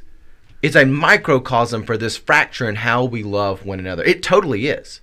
it's 0.62 0.76
a 0.76 0.86
microcosm 0.86 1.84
for 1.84 1.98
this 1.98 2.18
fracture 2.18 2.70
in 2.70 2.76
how 2.76 3.04
we 3.04 3.24
love 3.24 3.66
one 3.66 3.80
another. 3.80 4.04
It 4.04 4.22
totally 4.22 4.68
is. 4.68 5.02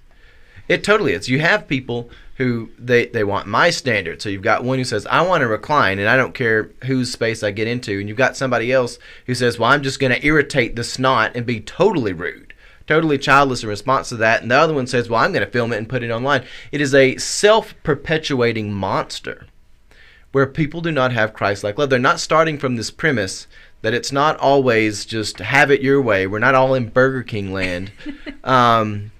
It 0.68 0.84
totally 0.84 1.14
is. 1.14 1.28
You 1.28 1.40
have 1.40 1.66
people 1.66 2.10
who 2.40 2.70
they, 2.78 3.04
they 3.04 3.22
want 3.22 3.46
my 3.46 3.68
standard. 3.68 4.22
So 4.22 4.30
you've 4.30 4.40
got 4.40 4.64
one 4.64 4.78
who 4.78 4.84
says, 4.84 5.06
I 5.10 5.20
want 5.20 5.42
to 5.42 5.46
recline 5.46 5.98
and 5.98 6.08
I 6.08 6.16
don't 6.16 6.32
care 6.32 6.70
whose 6.84 7.12
space 7.12 7.42
I 7.42 7.50
get 7.50 7.68
into. 7.68 8.00
And 8.00 8.08
you've 8.08 8.16
got 8.16 8.34
somebody 8.34 8.72
else 8.72 8.98
who 9.26 9.34
says, 9.34 9.58
Well, 9.58 9.70
I'm 9.70 9.82
just 9.82 10.00
going 10.00 10.10
to 10.10 10.26
irritate 10.26 10.74
the 10.74 10.82
snot 10.82 11.32
and 11.34 11.44
be 11.44 11.60
totally 11.60 12.14
rude, 12.14 12.54
totally 12.86 13.18
childless 13.18 13.62
in 13.62 13.68
response 13.68 14.08
to 14.08 14.16
that. 14.16 14.40
And 14.40 14.50
the 14.50 14.56
other 14.56 14.72
one 14.72 14.86
says, 14.86 15.10
Well, 15.10 15.22
I'm 15.22 15.32
going 15.32 15.44
to 15.44 15.52
film 15.52 15.70
it 15.74 15.76
and 15.76 15.86
put 15.88 16.02
it 16.02 16.10
online. 16.10 16.46
It 16.72 16.80
is 16.80 16.94
a 16.94 17.18
self 17.18 17.74
perpetuating 17.82 18.72
monster 18.72 19.46
where 20.32 20.46
people 20.46 20.80
do 20.80 20.92
not 20.92 21.12
have 21.12 21.34
Christ 21.34 21.62
like 21.62 21.76
love. 21.76 21.90
They're 21.90 21.98
not 21.98 22.20
starting 22.20 22.56
from 22.56 22.76
this 22.76 22.90
premise 22.90 23.48
that 23.82 23.92
it's 23.92 24.12
not 24.12 24.38
always 24.38 25.04
just 25.04 25.40
have 25.40 25.70
it 25.70 25.82
your 25.82 26.00
way. 26.00 26.26
We're 26.26 26.38
not 26.38 26.54
all 26.54 26.72
in 26.72 26.88
Burger 26.88 27.22
King 27.22 27.52
land. 27.52 27.92
um, 28.44 29.12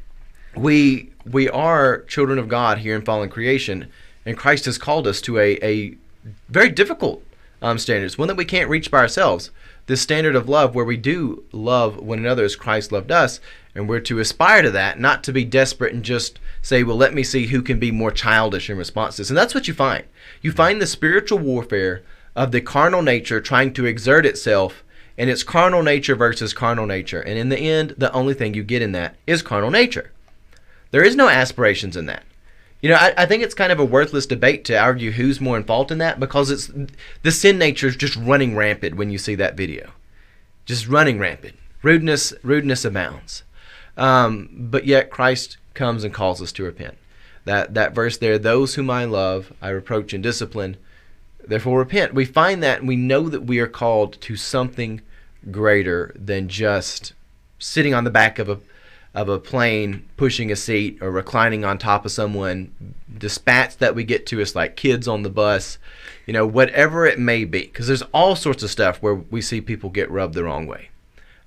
we 0.57 1.10
we 1.25 1.49
are 1.49 2.03
children 2.03 2.39
of 2.39 2.49
God 2.49 2.79
here 2.79 2.95
in 2.95 3.03
fallen 3.03 3.29
creation, 3.29 3.91
and 4.25 4.37
Christ 4.37 4.65
has 4.67 4.79
called 4.79 5.07
us 5.07 5.21
to 5.23 5.39
a, 5.39 5.59
a 5.63 5.97
very 6.49 6.71
difficult 6.71 7.23
um, 7.63 7.79
standards, 7.79 8.19
one 8.19 8.29
that 8.29 8.37
we 8.37 8.45
can't 8.45 8.71
reach 8.71 8.91
by 8.91 8.99
ourselves. 8.99 9.51
This 9.87 10.01
standard 10.01 10.37
of 10.37 10.49
love, 10.49 10.75
where 10.75 10.85
we 10.85 10.97
do 10.97 11.43
love 11.53 11.97
one 11.97 12.19
another 12.19 12.45
as 12.45 12.55
Christ 12.55 12.93
loved 12.93 13.11
us, 13.11 13.41
and 13.75 13.89
we're 13.89 14.01
to 14.01 14.19
aspire 14.19 14.63
to 14.63 14.71
that, 14.71 15.01
not 15.01 15.25
to 15.25 15.33
be 15.33 15.45
desperate 15.45 15.93
and 15.95 16.05
just 16.05 16.39
say, 16.63 16.83
well, 16.83 16.97
let 16.97 17.15
me 17.15 17.23
see 17.23 17.47
who 17.47 17.63
can 17.63 17.79
be 17.79 17.91
more 17.91 18.11
childish 18.11 18.71
in 18.71 18.77
response 18.77 19.17
to 19.17 19.23
this. 19.23 19.31
And 19.31 19.37
that's 19.37 19.55
what 19.55 19.69
you 19.69 19.75
find. 19.75 20.05
You 20.43 20.53
find 20.53 20.81
the 20.81 20.87
spiritual 20.87 21.39
warfare 21.39 22.03
of 22.37 22.53
the 22.53 22.61
carnal 22.61 23.03
nature 23.03 23.41
trying 23.41 23.73
to 23.75 23.87
exert 23.87 24.27
itself 24.27 24.85
and 25.21 25.29
it's 25.29 25.43
carnal 25.43 25.83
nature 25.83 26.15
versus 26.15 26.55
carnal 26.55 26.87
nature. 26.87 27.21
And 27.21 27.39
in 27.39 27.51
the 27.51 27.59
end, 27.59 27.95
the 27.99 28.11
only 28.13 28.33
thing 28.33 28.55
you 28.55 28.63
get 28.63 28.81
in 28.81 28.93
that 28.93 29.17
is 29.27 29.43
carnal 29.43 29.71
nature. 29.71 30.13
There 30.91 31.05
is 31.05 31.17
no 31.17 31.29
aspirations 31.29 31.97
in 31.97 32.07
that. 32.07 32.25
You 32.81 32.89
know, 32.89 32.97
I, 32.97 33.13
I 33.17 33.27
think 33.27 33.43
it's 33.43 33.55
kind 33.55 33.73
of 33.73 33.79
a 33.79 33.85
worthless 33.85 34.27
debate 34.27 34.65
to 34.67 34.79
argue 34.79 35.13
who's 35.13 35.41
more 35.41 35.57
in 35.57 35.65
fault 35.65 35.91
in 35.91 35.99
that 35.99 36.19
because 36.19 36.51
it's 36.51 36.71
the 37.23 37.31
sin 37.31 37.59
nature 37.59 37.89
is 37.89 37.97
just 37.97 38.17
running 38.17 38.57
rampant 38.57 38.97
when 38.97 39.11
you 39.11 39.19
see 39.19 39.35
that 39.35 39.57
video, 39.57 39.91
just 40.65 40.89
running 40.89 41.19
rampant. 41.19 41.57
Rudeness, 41.83 42.35
rudeness 42.43 42.85
abounds. 42.85 43.43
Um, 43.97 44.49
but 44.53 44.87
yet 44.87 45.11
Christ 45.11 45.57
comes 45.75 46.05
and 46.05 46.13
calls 46.13 46.43
us 46.43 46.53
to 46.53 46.63
repent. 46.63 46.97
That 47.45 47.75
that 47.75 47.95
verse 47.95 48.19
there, 48.19 48.39
those 48.39 48.75
whom 48.75 48.91
I 48.91 49.05
love, 49.05 49.53
I 49.63 49.71
reproach 49.71 50.13
and 50.13 50.23
discipline. 50.23 50.77
Therefore 51.47 51.79
repent. 51.79 52.15
We 52.15 52.27
find 52.27 52.63
that 52.63 52.81
and 52.81 52.89
we 52.89 52.97
know 52.97 53.29
that 53.29 53.45
we 53.45 53.59
are 53.61 53.67
called 53.67 54.21
to 54.23 54.37
something 54.37 55.01
greater 55.51 56.15
than 56.15 56.49
just 56.49 57.15
sitting 57.59 57.95
on 57.95 58.05
the 58.05 58.11
back 58.11 58.39
of 58.39 58.49
a 58.49 58.61
of 59.15 59.29
a 59.29 59.39
plane 59.39 60.09
pushing 60.17 60.53
a 60.53 60.57
seat 60.57 60.99
or 61.01 61.11
reclining 61.11 61.65
on 61.65 61.79
top 61.79 62.05
of 62.05 62.13
someone, 62.13 62.95
spats 63.29 63.75
that 63.77 63.95
we 63.95 64.05
get 64.05 64.27
to 64.27 64.41
us 64.41 64.55
like 64.55 64.77
kids 64.77 65.09
on 65.09 65.23
the 65.23 65.31
bus, 65.31 65.79
you 66.27 66.33
know, 66.33 66.47
whatever 66.47 67.07
it 67.07 67.19
may 67.19 67.45
be, 67.45 67.63
because 67.63 67.89
there's 67.89 68.03
all 68.15 68.37
sorts 68.37 68.63
of 68.63 68.71
stuff 68.71 68.99
where 68.99 69.15
we 69.15 69.41
see 69.41 69.61
people 69.61 69.91
get 69.91 70.11
rubbed 70.11 70.35
the 70.35 70.45
wrong 70.45 70.67
way. 70.67 70.91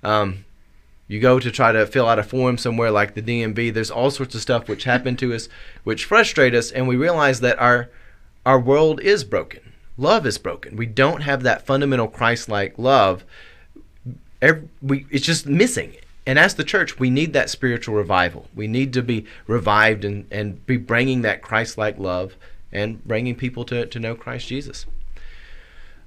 Um, 0.02 0.44
you 1.08 1.20
go 1.20 1.38
to 1.38 1.50
try 1.50 1.72
to 1.72 1.86
fill 1.86 2.08
out 2.08 2.18
a 2.18 2.22
form 2.22 2.58
somewhere 2.58 2.90
like 2.90 3.14
the 3.14 3.22
DMV, 3.22 3.72
there's 3.72 3.90
all 3.90 4.10
sorts 4.10 4.34
of 4.34 4.40
stuff 4.42 4.68
which 4.68 4.84
happen 4.84 5.16
to 5.16 5.34
us, 5.34 5.48
which 5.84 6.04
frustrate 6.04 6.54
us, 6.54 6.70
and 6.70 6.86
we 6.86 6.96
realize 6.96 7.40
that 7.40 7.58
our 7.58 7.90
our 8.46 8.60
world 8.60 9.00
is 9.00 9.24
broken. 9.24 9.72
Love 9.96 10.26
is 10.26 10.36
broken. 10.36 10.76
We 10.76 10.84
don't 10.84 11.22
have 11.22 11.42
that 11.44 11.64
fundamental 11.64 12.08
Christ-like 12.08 12.78
love. 12.78 13.24
Every, 14.42 14.68
we, 14.82 15.06
it's 15.10 15.24
just 15.24 15.46
missing. 15.46 15.96
And 16.26 16.38
as 16.38 16.54
the 16.54 16.64
church, 16.64 16.98
we 16.98 17.10
need 17.10 17.32
that 17.34 17.50
spiritual 17.50 17.94
revival. 17.94 18.48
We 18.54 18.66
need 18.66 18.92
to 18.94 19.02
be 19.02 19.26
revived 19.46 20.04
and, 20.04 20.26
and 20.30 20.64
be 20.64 20.78
bringing 20.78 21.22
that 21.22 21.42
Christ-like 21.42 21.98
love 21.98 22.36
and 22.72 23.04
bringing 23.04 23.34
people 23.34 23.64
to, 23.66 23.86
to 23.86 24.00
know 24.00 24.14
Christ 24.14 24.48
Jesus. 24.48 24.86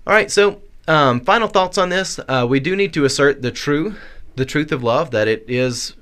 All 0.07 0.13
right, 0.13 0.31
so 0.31 0.61
um, 0.87 1.21
final 1.21 1.47
thoughts 1.47 1.77
on 1.77 1.89
this. 1.89 2.19
Uh, 2.27 2.47
we 2.49 2.59
do 2.59 2.75
need 2.75 2.93
to 2.93 3.05
assert 3.05 3.41
the 3.41 3.51
true, 3.51 3.95
the 4.35 4.45
truth 4.45 4.71
of 4.71 4.83
love, 4.83 5.11
that 5.11 5.27
it 5.27 5.45
is 5.47 5.93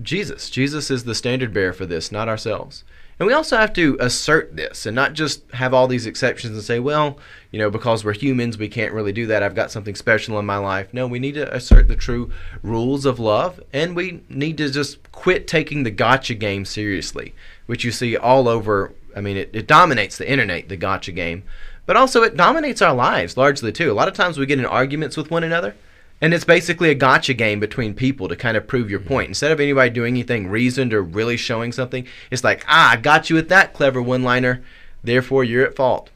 Jesus. 0.00 0.50
Jesus 0.50 0.90
is 0.90 1.04
the 1.04 1.14
standard 1.14 1.52
bearer 1.52 1.72
for 1.72 1.86
this, 1.86 2.12
not 2.12 2.28
ourselves. 2.28 2.84
And 3.18 3.26
we 3.26 3.32
also 3.32 3.56
have 3.56 3.72
to 3.72 3.96
assert 3.98 4.54
this 4.54 4.86
and 4.86 4.94
not 4.94 5.12
just 5.12 5.50
have 5.52 5.74
all 5.74 5.88
these 5.88 6.06
exceptions 6.06 6.54
and 6.54 6.62
say, 6.62 6.78
well, 6.78 7.18
you 7.50 7.58
know, 7.58 7.68
because 7.68 8.04
we're 8.04 8.12
humans, 8.12 8.58
we 8.58 8.68
can't 8.68 8.92
really 8.92 9.12
do 9.12 9.26
that. 9.26 9.42
I've 9.42 9.56
got 9.56 9.72
something 9.72 9.96
special 9.96 10.38
in 10.38 10.46
my 10.46 10.58
life. 10.58 10.94
No, 10.94 11.06
we 11.06 11.18
need 11.18 11.34
to 11.34 11.52
assert 11.52 11.88
the 11.88 11.96
true 11.96 12.30
rules 12.62 13.04
of 13.04 13.18
love 13.18 13.60
and 13.72 13.96
we 13.96 14.22
need 14.28 14.56
to 14.58 14.70
just 14.70 15.10
quit 15.10 15.48
taking 15.48 15.82
the 15.82 15.90
gotcha 15.90 16.34
game 16.34 16.64
seriously, 16.64 17.34
which 17.66 17.82
you 17.82 17.90
see 17.90 18.16
all 18.16 18.46
over. 18.46 18.92
I 19.16 19.20
mean, 19.20 19.36
it, 19.36 19.50
it 19.52 19.66
dominates 19.66 20.16
the 20.16 20.30
internet, 20.30 20.68
the 20.68 20.76
gotcha 20.76 21.10
game, 21.10 21.42
but 21.86 21.96
also 21.96 22.22
it 22.22 22.36
dominates 22.36 22.82
our 22.82 22.94
lives 22.94 23.36
largely 23.36 23.72
too. 23.72 23.90
A 23.90 23.94
lot 23.94 24.06
of 24.06 24.14
times 24.14 24.38
we 24.38 24.46
get 24.46 24.60
in 24.60 24.66
arguments 24.66 25.16
with 25.16 25.30
one 25.30 25.42
another 25.42 25.74
and 26.20 26.34
it's 26.34 26.44
basically 26.44 26.90
a 26.90 26.94
gotcha 26.94 27.34
game 27.34 27.60
between 27.60 27.94
people 27.94 28.28
to 28.28 28.36
kind 28.36 28.56
of 28.56 28.66
prove 28.66 28.90
your 28.90 29.00
point. 29.00 29.28
Instead 29.28 29.52
of 29.52 29.60
anybody 29.60 29.90
doing 29.90 30.14
anything 30.14 30.48
reasoned 30.48 30.92
or 30.92 31.02
really 31.02 31.36
showing 31.36 31.72
something, 31.72 32.06
it's 32.30 32.44
like, 32.44 32.64
ah, 32.68 32.92
I 32.92 32.96
got 32.96 33.30
you 33.30 33.36
with 33.36 33.48
that 33.50 33.72
clever 33.72 34.02
one 34.02 34.22
liner, 34.22 34.62
therefore 35.02 35.44
you're 35.44 35.66
at 35.66 35.76
fault. 35.76 36.10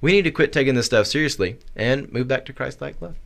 We 0.00 0.12
need 0.12 0.22
to 0.22 0.30
quit 0.30 0.52
taking 0.52 0.74
this 0.74 0.86
stuff 0.86 1.06
seriously 1.06 1.58
and 1.74 2.12
move 2.12 2.28
back 2.28 2.44
to 2.46 2.52
Christ 2.52 2.80
like 2.80 3.00
love. 3.00 3.16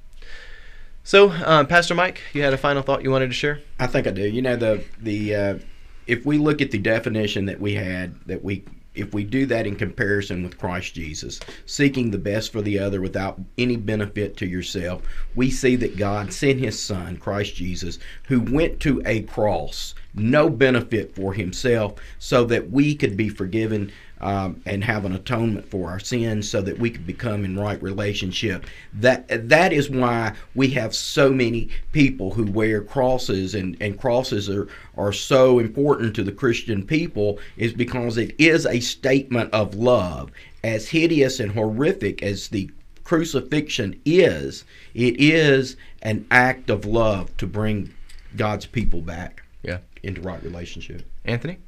So, 1.04 1.30
uh, 1.30 1.64
Pastor 1.64 1.94
Mike, 1.94 2.20
you 2.32 2.42
had 2.42 2.54
a 2.54 2.58
final 2.58 2.82
thought 2.82 3.02
you 3.02 3.10
wanted 3.10 3.28
to 3.28 3.34
share? 3.34 3.60
I 3.78 3.86
think 3.86 4.06
I 4.06 4.10
do. 4.10 4.22
You 4.22 4.40
know 4.40 4.56
the 4.56 4.84
the 5.00 5.34
uh, 5.34 5.58
if 6.06 6.24
we 6.24 6.38
look 6.38 6.60
at 6.60 6.70
the 6.70 6.78
definition 6.78 7.46
that 7.46 7.60
we 7.60 7.74
had 7.74 8.14
that 8.26 8.44
we 8.44 8.64
if 8.94 9.14
we 9.14 9.24
do 9.24 9.46
that 9.46 9.66
in 9.66 9.76
comparison 9.76 10.42
with 10.42 10.58
Christ 10.58 10.94
Jesus, 10.94 11.40
seeking 11.64 12.10
the 12.10 12.18
best 12.18 12.52
for 12.52 12.60
the 12.60 12.78
other 12.78 13.00
without 13.00 13.40
any 13.56 13.76
benefit 13.76 14.36
to 14.38 14.46
yourself, 14.46 15.02
we 15.34 15.50
see 15.50 15.76
that 15.76 15.96
God 15.96 16.32
sent 16.32 16.60
his 16.60 16.78
son, 16.78 17.16
Christ 17.16 17.54
Jesus, 17.54 17.98
who 18.28 18.40
went 18.40 18.80
to 18.80 19.02
a 19.06 19.22
cross, 19.22 19.94
no 20.14 20.50
benefit 20.50 21.14
for 21.14 21.32
himself, 21.32 21.94
so 22.18 22.44
that 22.44 22.70
we 22.70 22.94
could 22.94 23.16
be 23.16 23.28
forgiven 23.28 23.90
um, 24.22 24.62
and 24.66 24.84
have 24.84 25.04
an 25.04 25.12
atonement 25.12 25.68
for 25.68 25.90
our 25.90 25.98
sins 25.98 26.48
so 26.48 26.62
that 26.62 26.78
we 26.78 26.90
could 26.90 27.06
become 27.06 27.44
in 27.44 27.58
right 27.58 27.82
relationship. 27.82 28.66
That 28.94 29.48
that 29.48 29.72
is 29.72 29.90
why 29.90 30.34
we 30.54 30.68
have 30.70 30.94
so 30.94 31.30
many 31.30 31.68
people 31.90 32.32
who 32.32 32.44
wear 32.44 32.82
crosses 32.82 33.54
and, 33.54 33.76
and 33.80 33.98
crosses 33.98 34.48
are, 34.48 34.68
are 34.96 35.12
so 35.12 35.58
important 35.58 36.14
to 36.16 36.22
the 36.22 36.32
Christian 36.32 36.86
people 36.86 37.38
is 37.56 37.72
because 37.72 38.16
it 38.16 38.34
is 38.38 38.64
a 38.64 38.80
statement 38.80 39.52
of 39.52 39.74
love. 39.74 40.30
As 40.64 40.88
hideous 40.88 41.40
and 41.40 41.50
horrific 41.50 42.22
as 42.22 42.48
the 42.48 42.70
crucifixion 43.02 44.00
is, 44.04 44.64
it 44.94 45.20
is 45.20 45.76
an 46.02 46.24
act 46.30 46.70
of 46.70 46.84
love 46.84 47.36
to 47.38 47.46
bring 47.46 47.92
God's 48.36 48.66
people 48.66 49.00
back 49.00 49.42
Yeah. 49.62 49.78
into 50.02 50.20
right 50.20 50.42
relationship. 50.42 51.02
Anthony? 51.24 51.58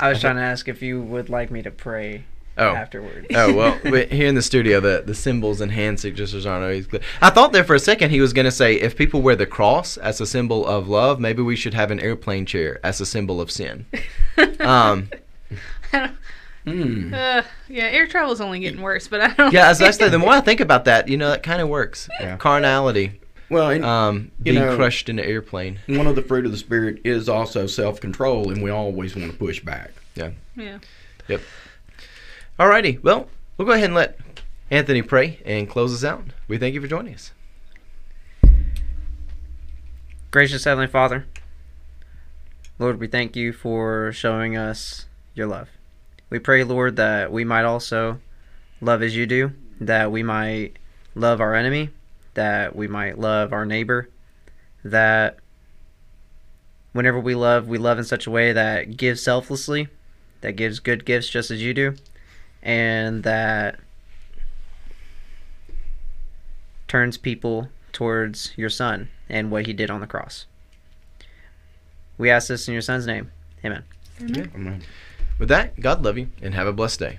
I 0.00 0.08
was 0.08 0.20
trying 0.20 0.36
to 0.36 0.42
ask 0.42 0.68
if 0.68 0.82
you 0.82 1.00
would 1.02 1.28
like 1.28 1.50
me 1.50 1.62
to 1.62 1.70
pray 1.70 2.24
Oh. 2.58 2.74
afterward. 2.74 3.26
Oh 3.34 3.54
well, 3.54 3.72
here 4.10 4.26
in 4.26 4.34
the 4.34 4.42
studio, 4.42 4.80
the 4.80 5.02
the 5.06 5.14
symbols 5.14 5.60
and 5.60 5.70
hand 5.72 5.98
signatures 6.00 6.44
aren't 6.44 6.62
always 6.64 6.86
clear. 6.86 7.00
I 7.22 7.30
thought 7.30 7.52
there 7.52 7.64
for 7.64 7.74
a 7.74 7.78
second 7.80 8.10
he 8.10 8.20
was 8.20 8.32
going 8.32 8.44
to 8.44 8.50
say 8.50 8.74
if 8.74 8.96
people 8.96 9.22
wear 9.22 9.36
the 9.36 9.46
cross 9.46 9.96
as 9.96 10.20
a 10.20 10.26
symbol 10.26 10.66
of 10.66 10.88
love, 10.88 11.20
maybe 11.20 11.42
we 11.42 11.56
should 11.56 11.74
have 11.74 11.90
an 11.90 12.00
airplane 12.00 12.44
chair 12.46 12.78
as 12.84 13.00
a 13.00 13.06
symbol 13.06 13.40
of 13.40 13.50
sin. 13.50 13.86
Um, 14.60 15.08
Hmm. 16.64 17.12
Uh, 17.14 17.42
yeah, 17.68 17.84
air 17.84 18.06
travel's 18.06 18.40
only 18.40 18.60
getting 18.60 18.82
worse, 18.82 19.08
but 19.08 19.20
I 19.22 19.28
don't. 19.34 19.52
yeah, 19.52 19.68
as 19.70 19.80
I 19.80 19.90
said, 19.90 20.10
the 20.10 20.18
more 20.18 20.32
I 20.32 20.40
think 20.42 20.60
about 20.60 20.84
that, 20.84 21.08
you 21.08 21.16
know, 21.16 21.30
that 21.30 21.42
kind 21.42 21.62
of 21.62 21.68
works. 21.68 22.08
Yeah. 22.20 22.36
Carnality, 22.36 23.18
Well, 23.50 23.70
and 23.70 23.84
um, 23.84 24.30
You 24.38 24.52
being 24.52 24.64
know- 24.64 24.76
crushed 24.76 25.08
in 25.08 25.18
an 25.18 25.24
airplane. 25.24 25.80
one 25.88 26.06
of 26.06 26.14
the 26.14 26.22
fruit 26.22 26.46
of 26.46 26.52
the 26.52 26.58
spirit 26.58 27.00
is 27.04 27.28
also 27.28 27.66
self-control, 27.66 28.50
and 28.50 28.62
we 28.62 28.70
always 28.70 29.16
want 29.16 29.30
to 29.32 29.36
push 29.36 29.60
back. 29.60 29.90
Yeah. 30.14 30.30
Yeah. 30.56 30.78
Yep. 31.28 31.40
Alrighty, 32.58 33.02
well, 33.02 33.28
we'll 33.56 33.66
go 33.66 33.72
ahead 33.72 33.86
and 33.86 33.94
let 33.94 34.18
Anthony 34.70 35.02
pray 35.02 35.40
and 35.44 35.68
close 35.68 35.92
us 35.92 36.04
out. 36.04 36.24
We 36.46 36.58
thank 36.58 36.74
you 36.74 36.80
for 36.80 36.86
joining 36.86 37.14
us. 37.14 37.32
Gracious 40.30 40.62
Heavenly 40.64 40.86
Father, 40.86 41.26
Lord, 42.78 43.00
we 43.00 43.08
thank 43.08 43.34
you 43.34 43.52
for 43.52 44.12
showing 44.12 44.56
us 44.56 45.06
your 45.34 45.46
love. 45.48 45.68
We 46.28 46.38
pray, 46.38 46.62
Lord, 46.62 46.96
that 46.96 47.32
we 47.32 47.44
might 47.44 47.64
also 47.64 48.20
love 48.80 49.02
as 49.02 49.16
you 49.16 49.26
do, 49.26 49.52
that 49.80 50.12
we 50.12 50.22
might 50.22 50.74
love 51.16 51.40
our 51.40 51.54
enemy, 51.56 51.90
that 52.34 52.74
we 52.76 52.86
might 52.86 53.18
love 53.18 53.52
our 53.52 53.66
neighbor, 53.66 54.08
that 54.84 55.38
whenever 56.92 57.18
we 57.18 57.34
love, 57.34 57.68
we 57.68 57.78
love 57.78 57.98
in 57.98 58.04
such 58.04 58.26
a 58.26 58.30
way 58.30 58.52
that 58.52 58.96
gives 58.96 59.22
selflessly, 59.22 59.88
that 60.40 60.52
gives 60.52 60.80
good 60.80 61.04
gifts 61.04 61.28
just 61.28 61.50
as 61.50 61.62
you 61.62 61.74
do, 61.74 61.94
and 62.62 63.22
that 63.22 63.78
turns 66.88 67.16
people 67.16 67.68
towards 67.92 68.52
your 68.56 68.70
Son 68.70 69.08
and 69.28 69.50
what 69.50 69.66
he 69.66 69.72
did 69.72 69.90
on 69.90 70.00
the 70.00 70.06
cross. 70.06 70.46
We 72.18 72.30
ask 72.30 72.48
this 72.48 72.68
in 72.68 72.72
your 72.72 72.82
Son's 72.82 73.06
name. 73.06 73.30
Amen. 73.64 73.84
Amen. 74.20 74.82
With 75.38 75.48
that, 75.48 75.78
God 75.80 76.02
love 76.02 76.18
you 76.18 76.28
and 76.42 76.54
have 76.54 76.66
a 76.66 76.72
blessed 76.72 77.00
day. 77.00 77.18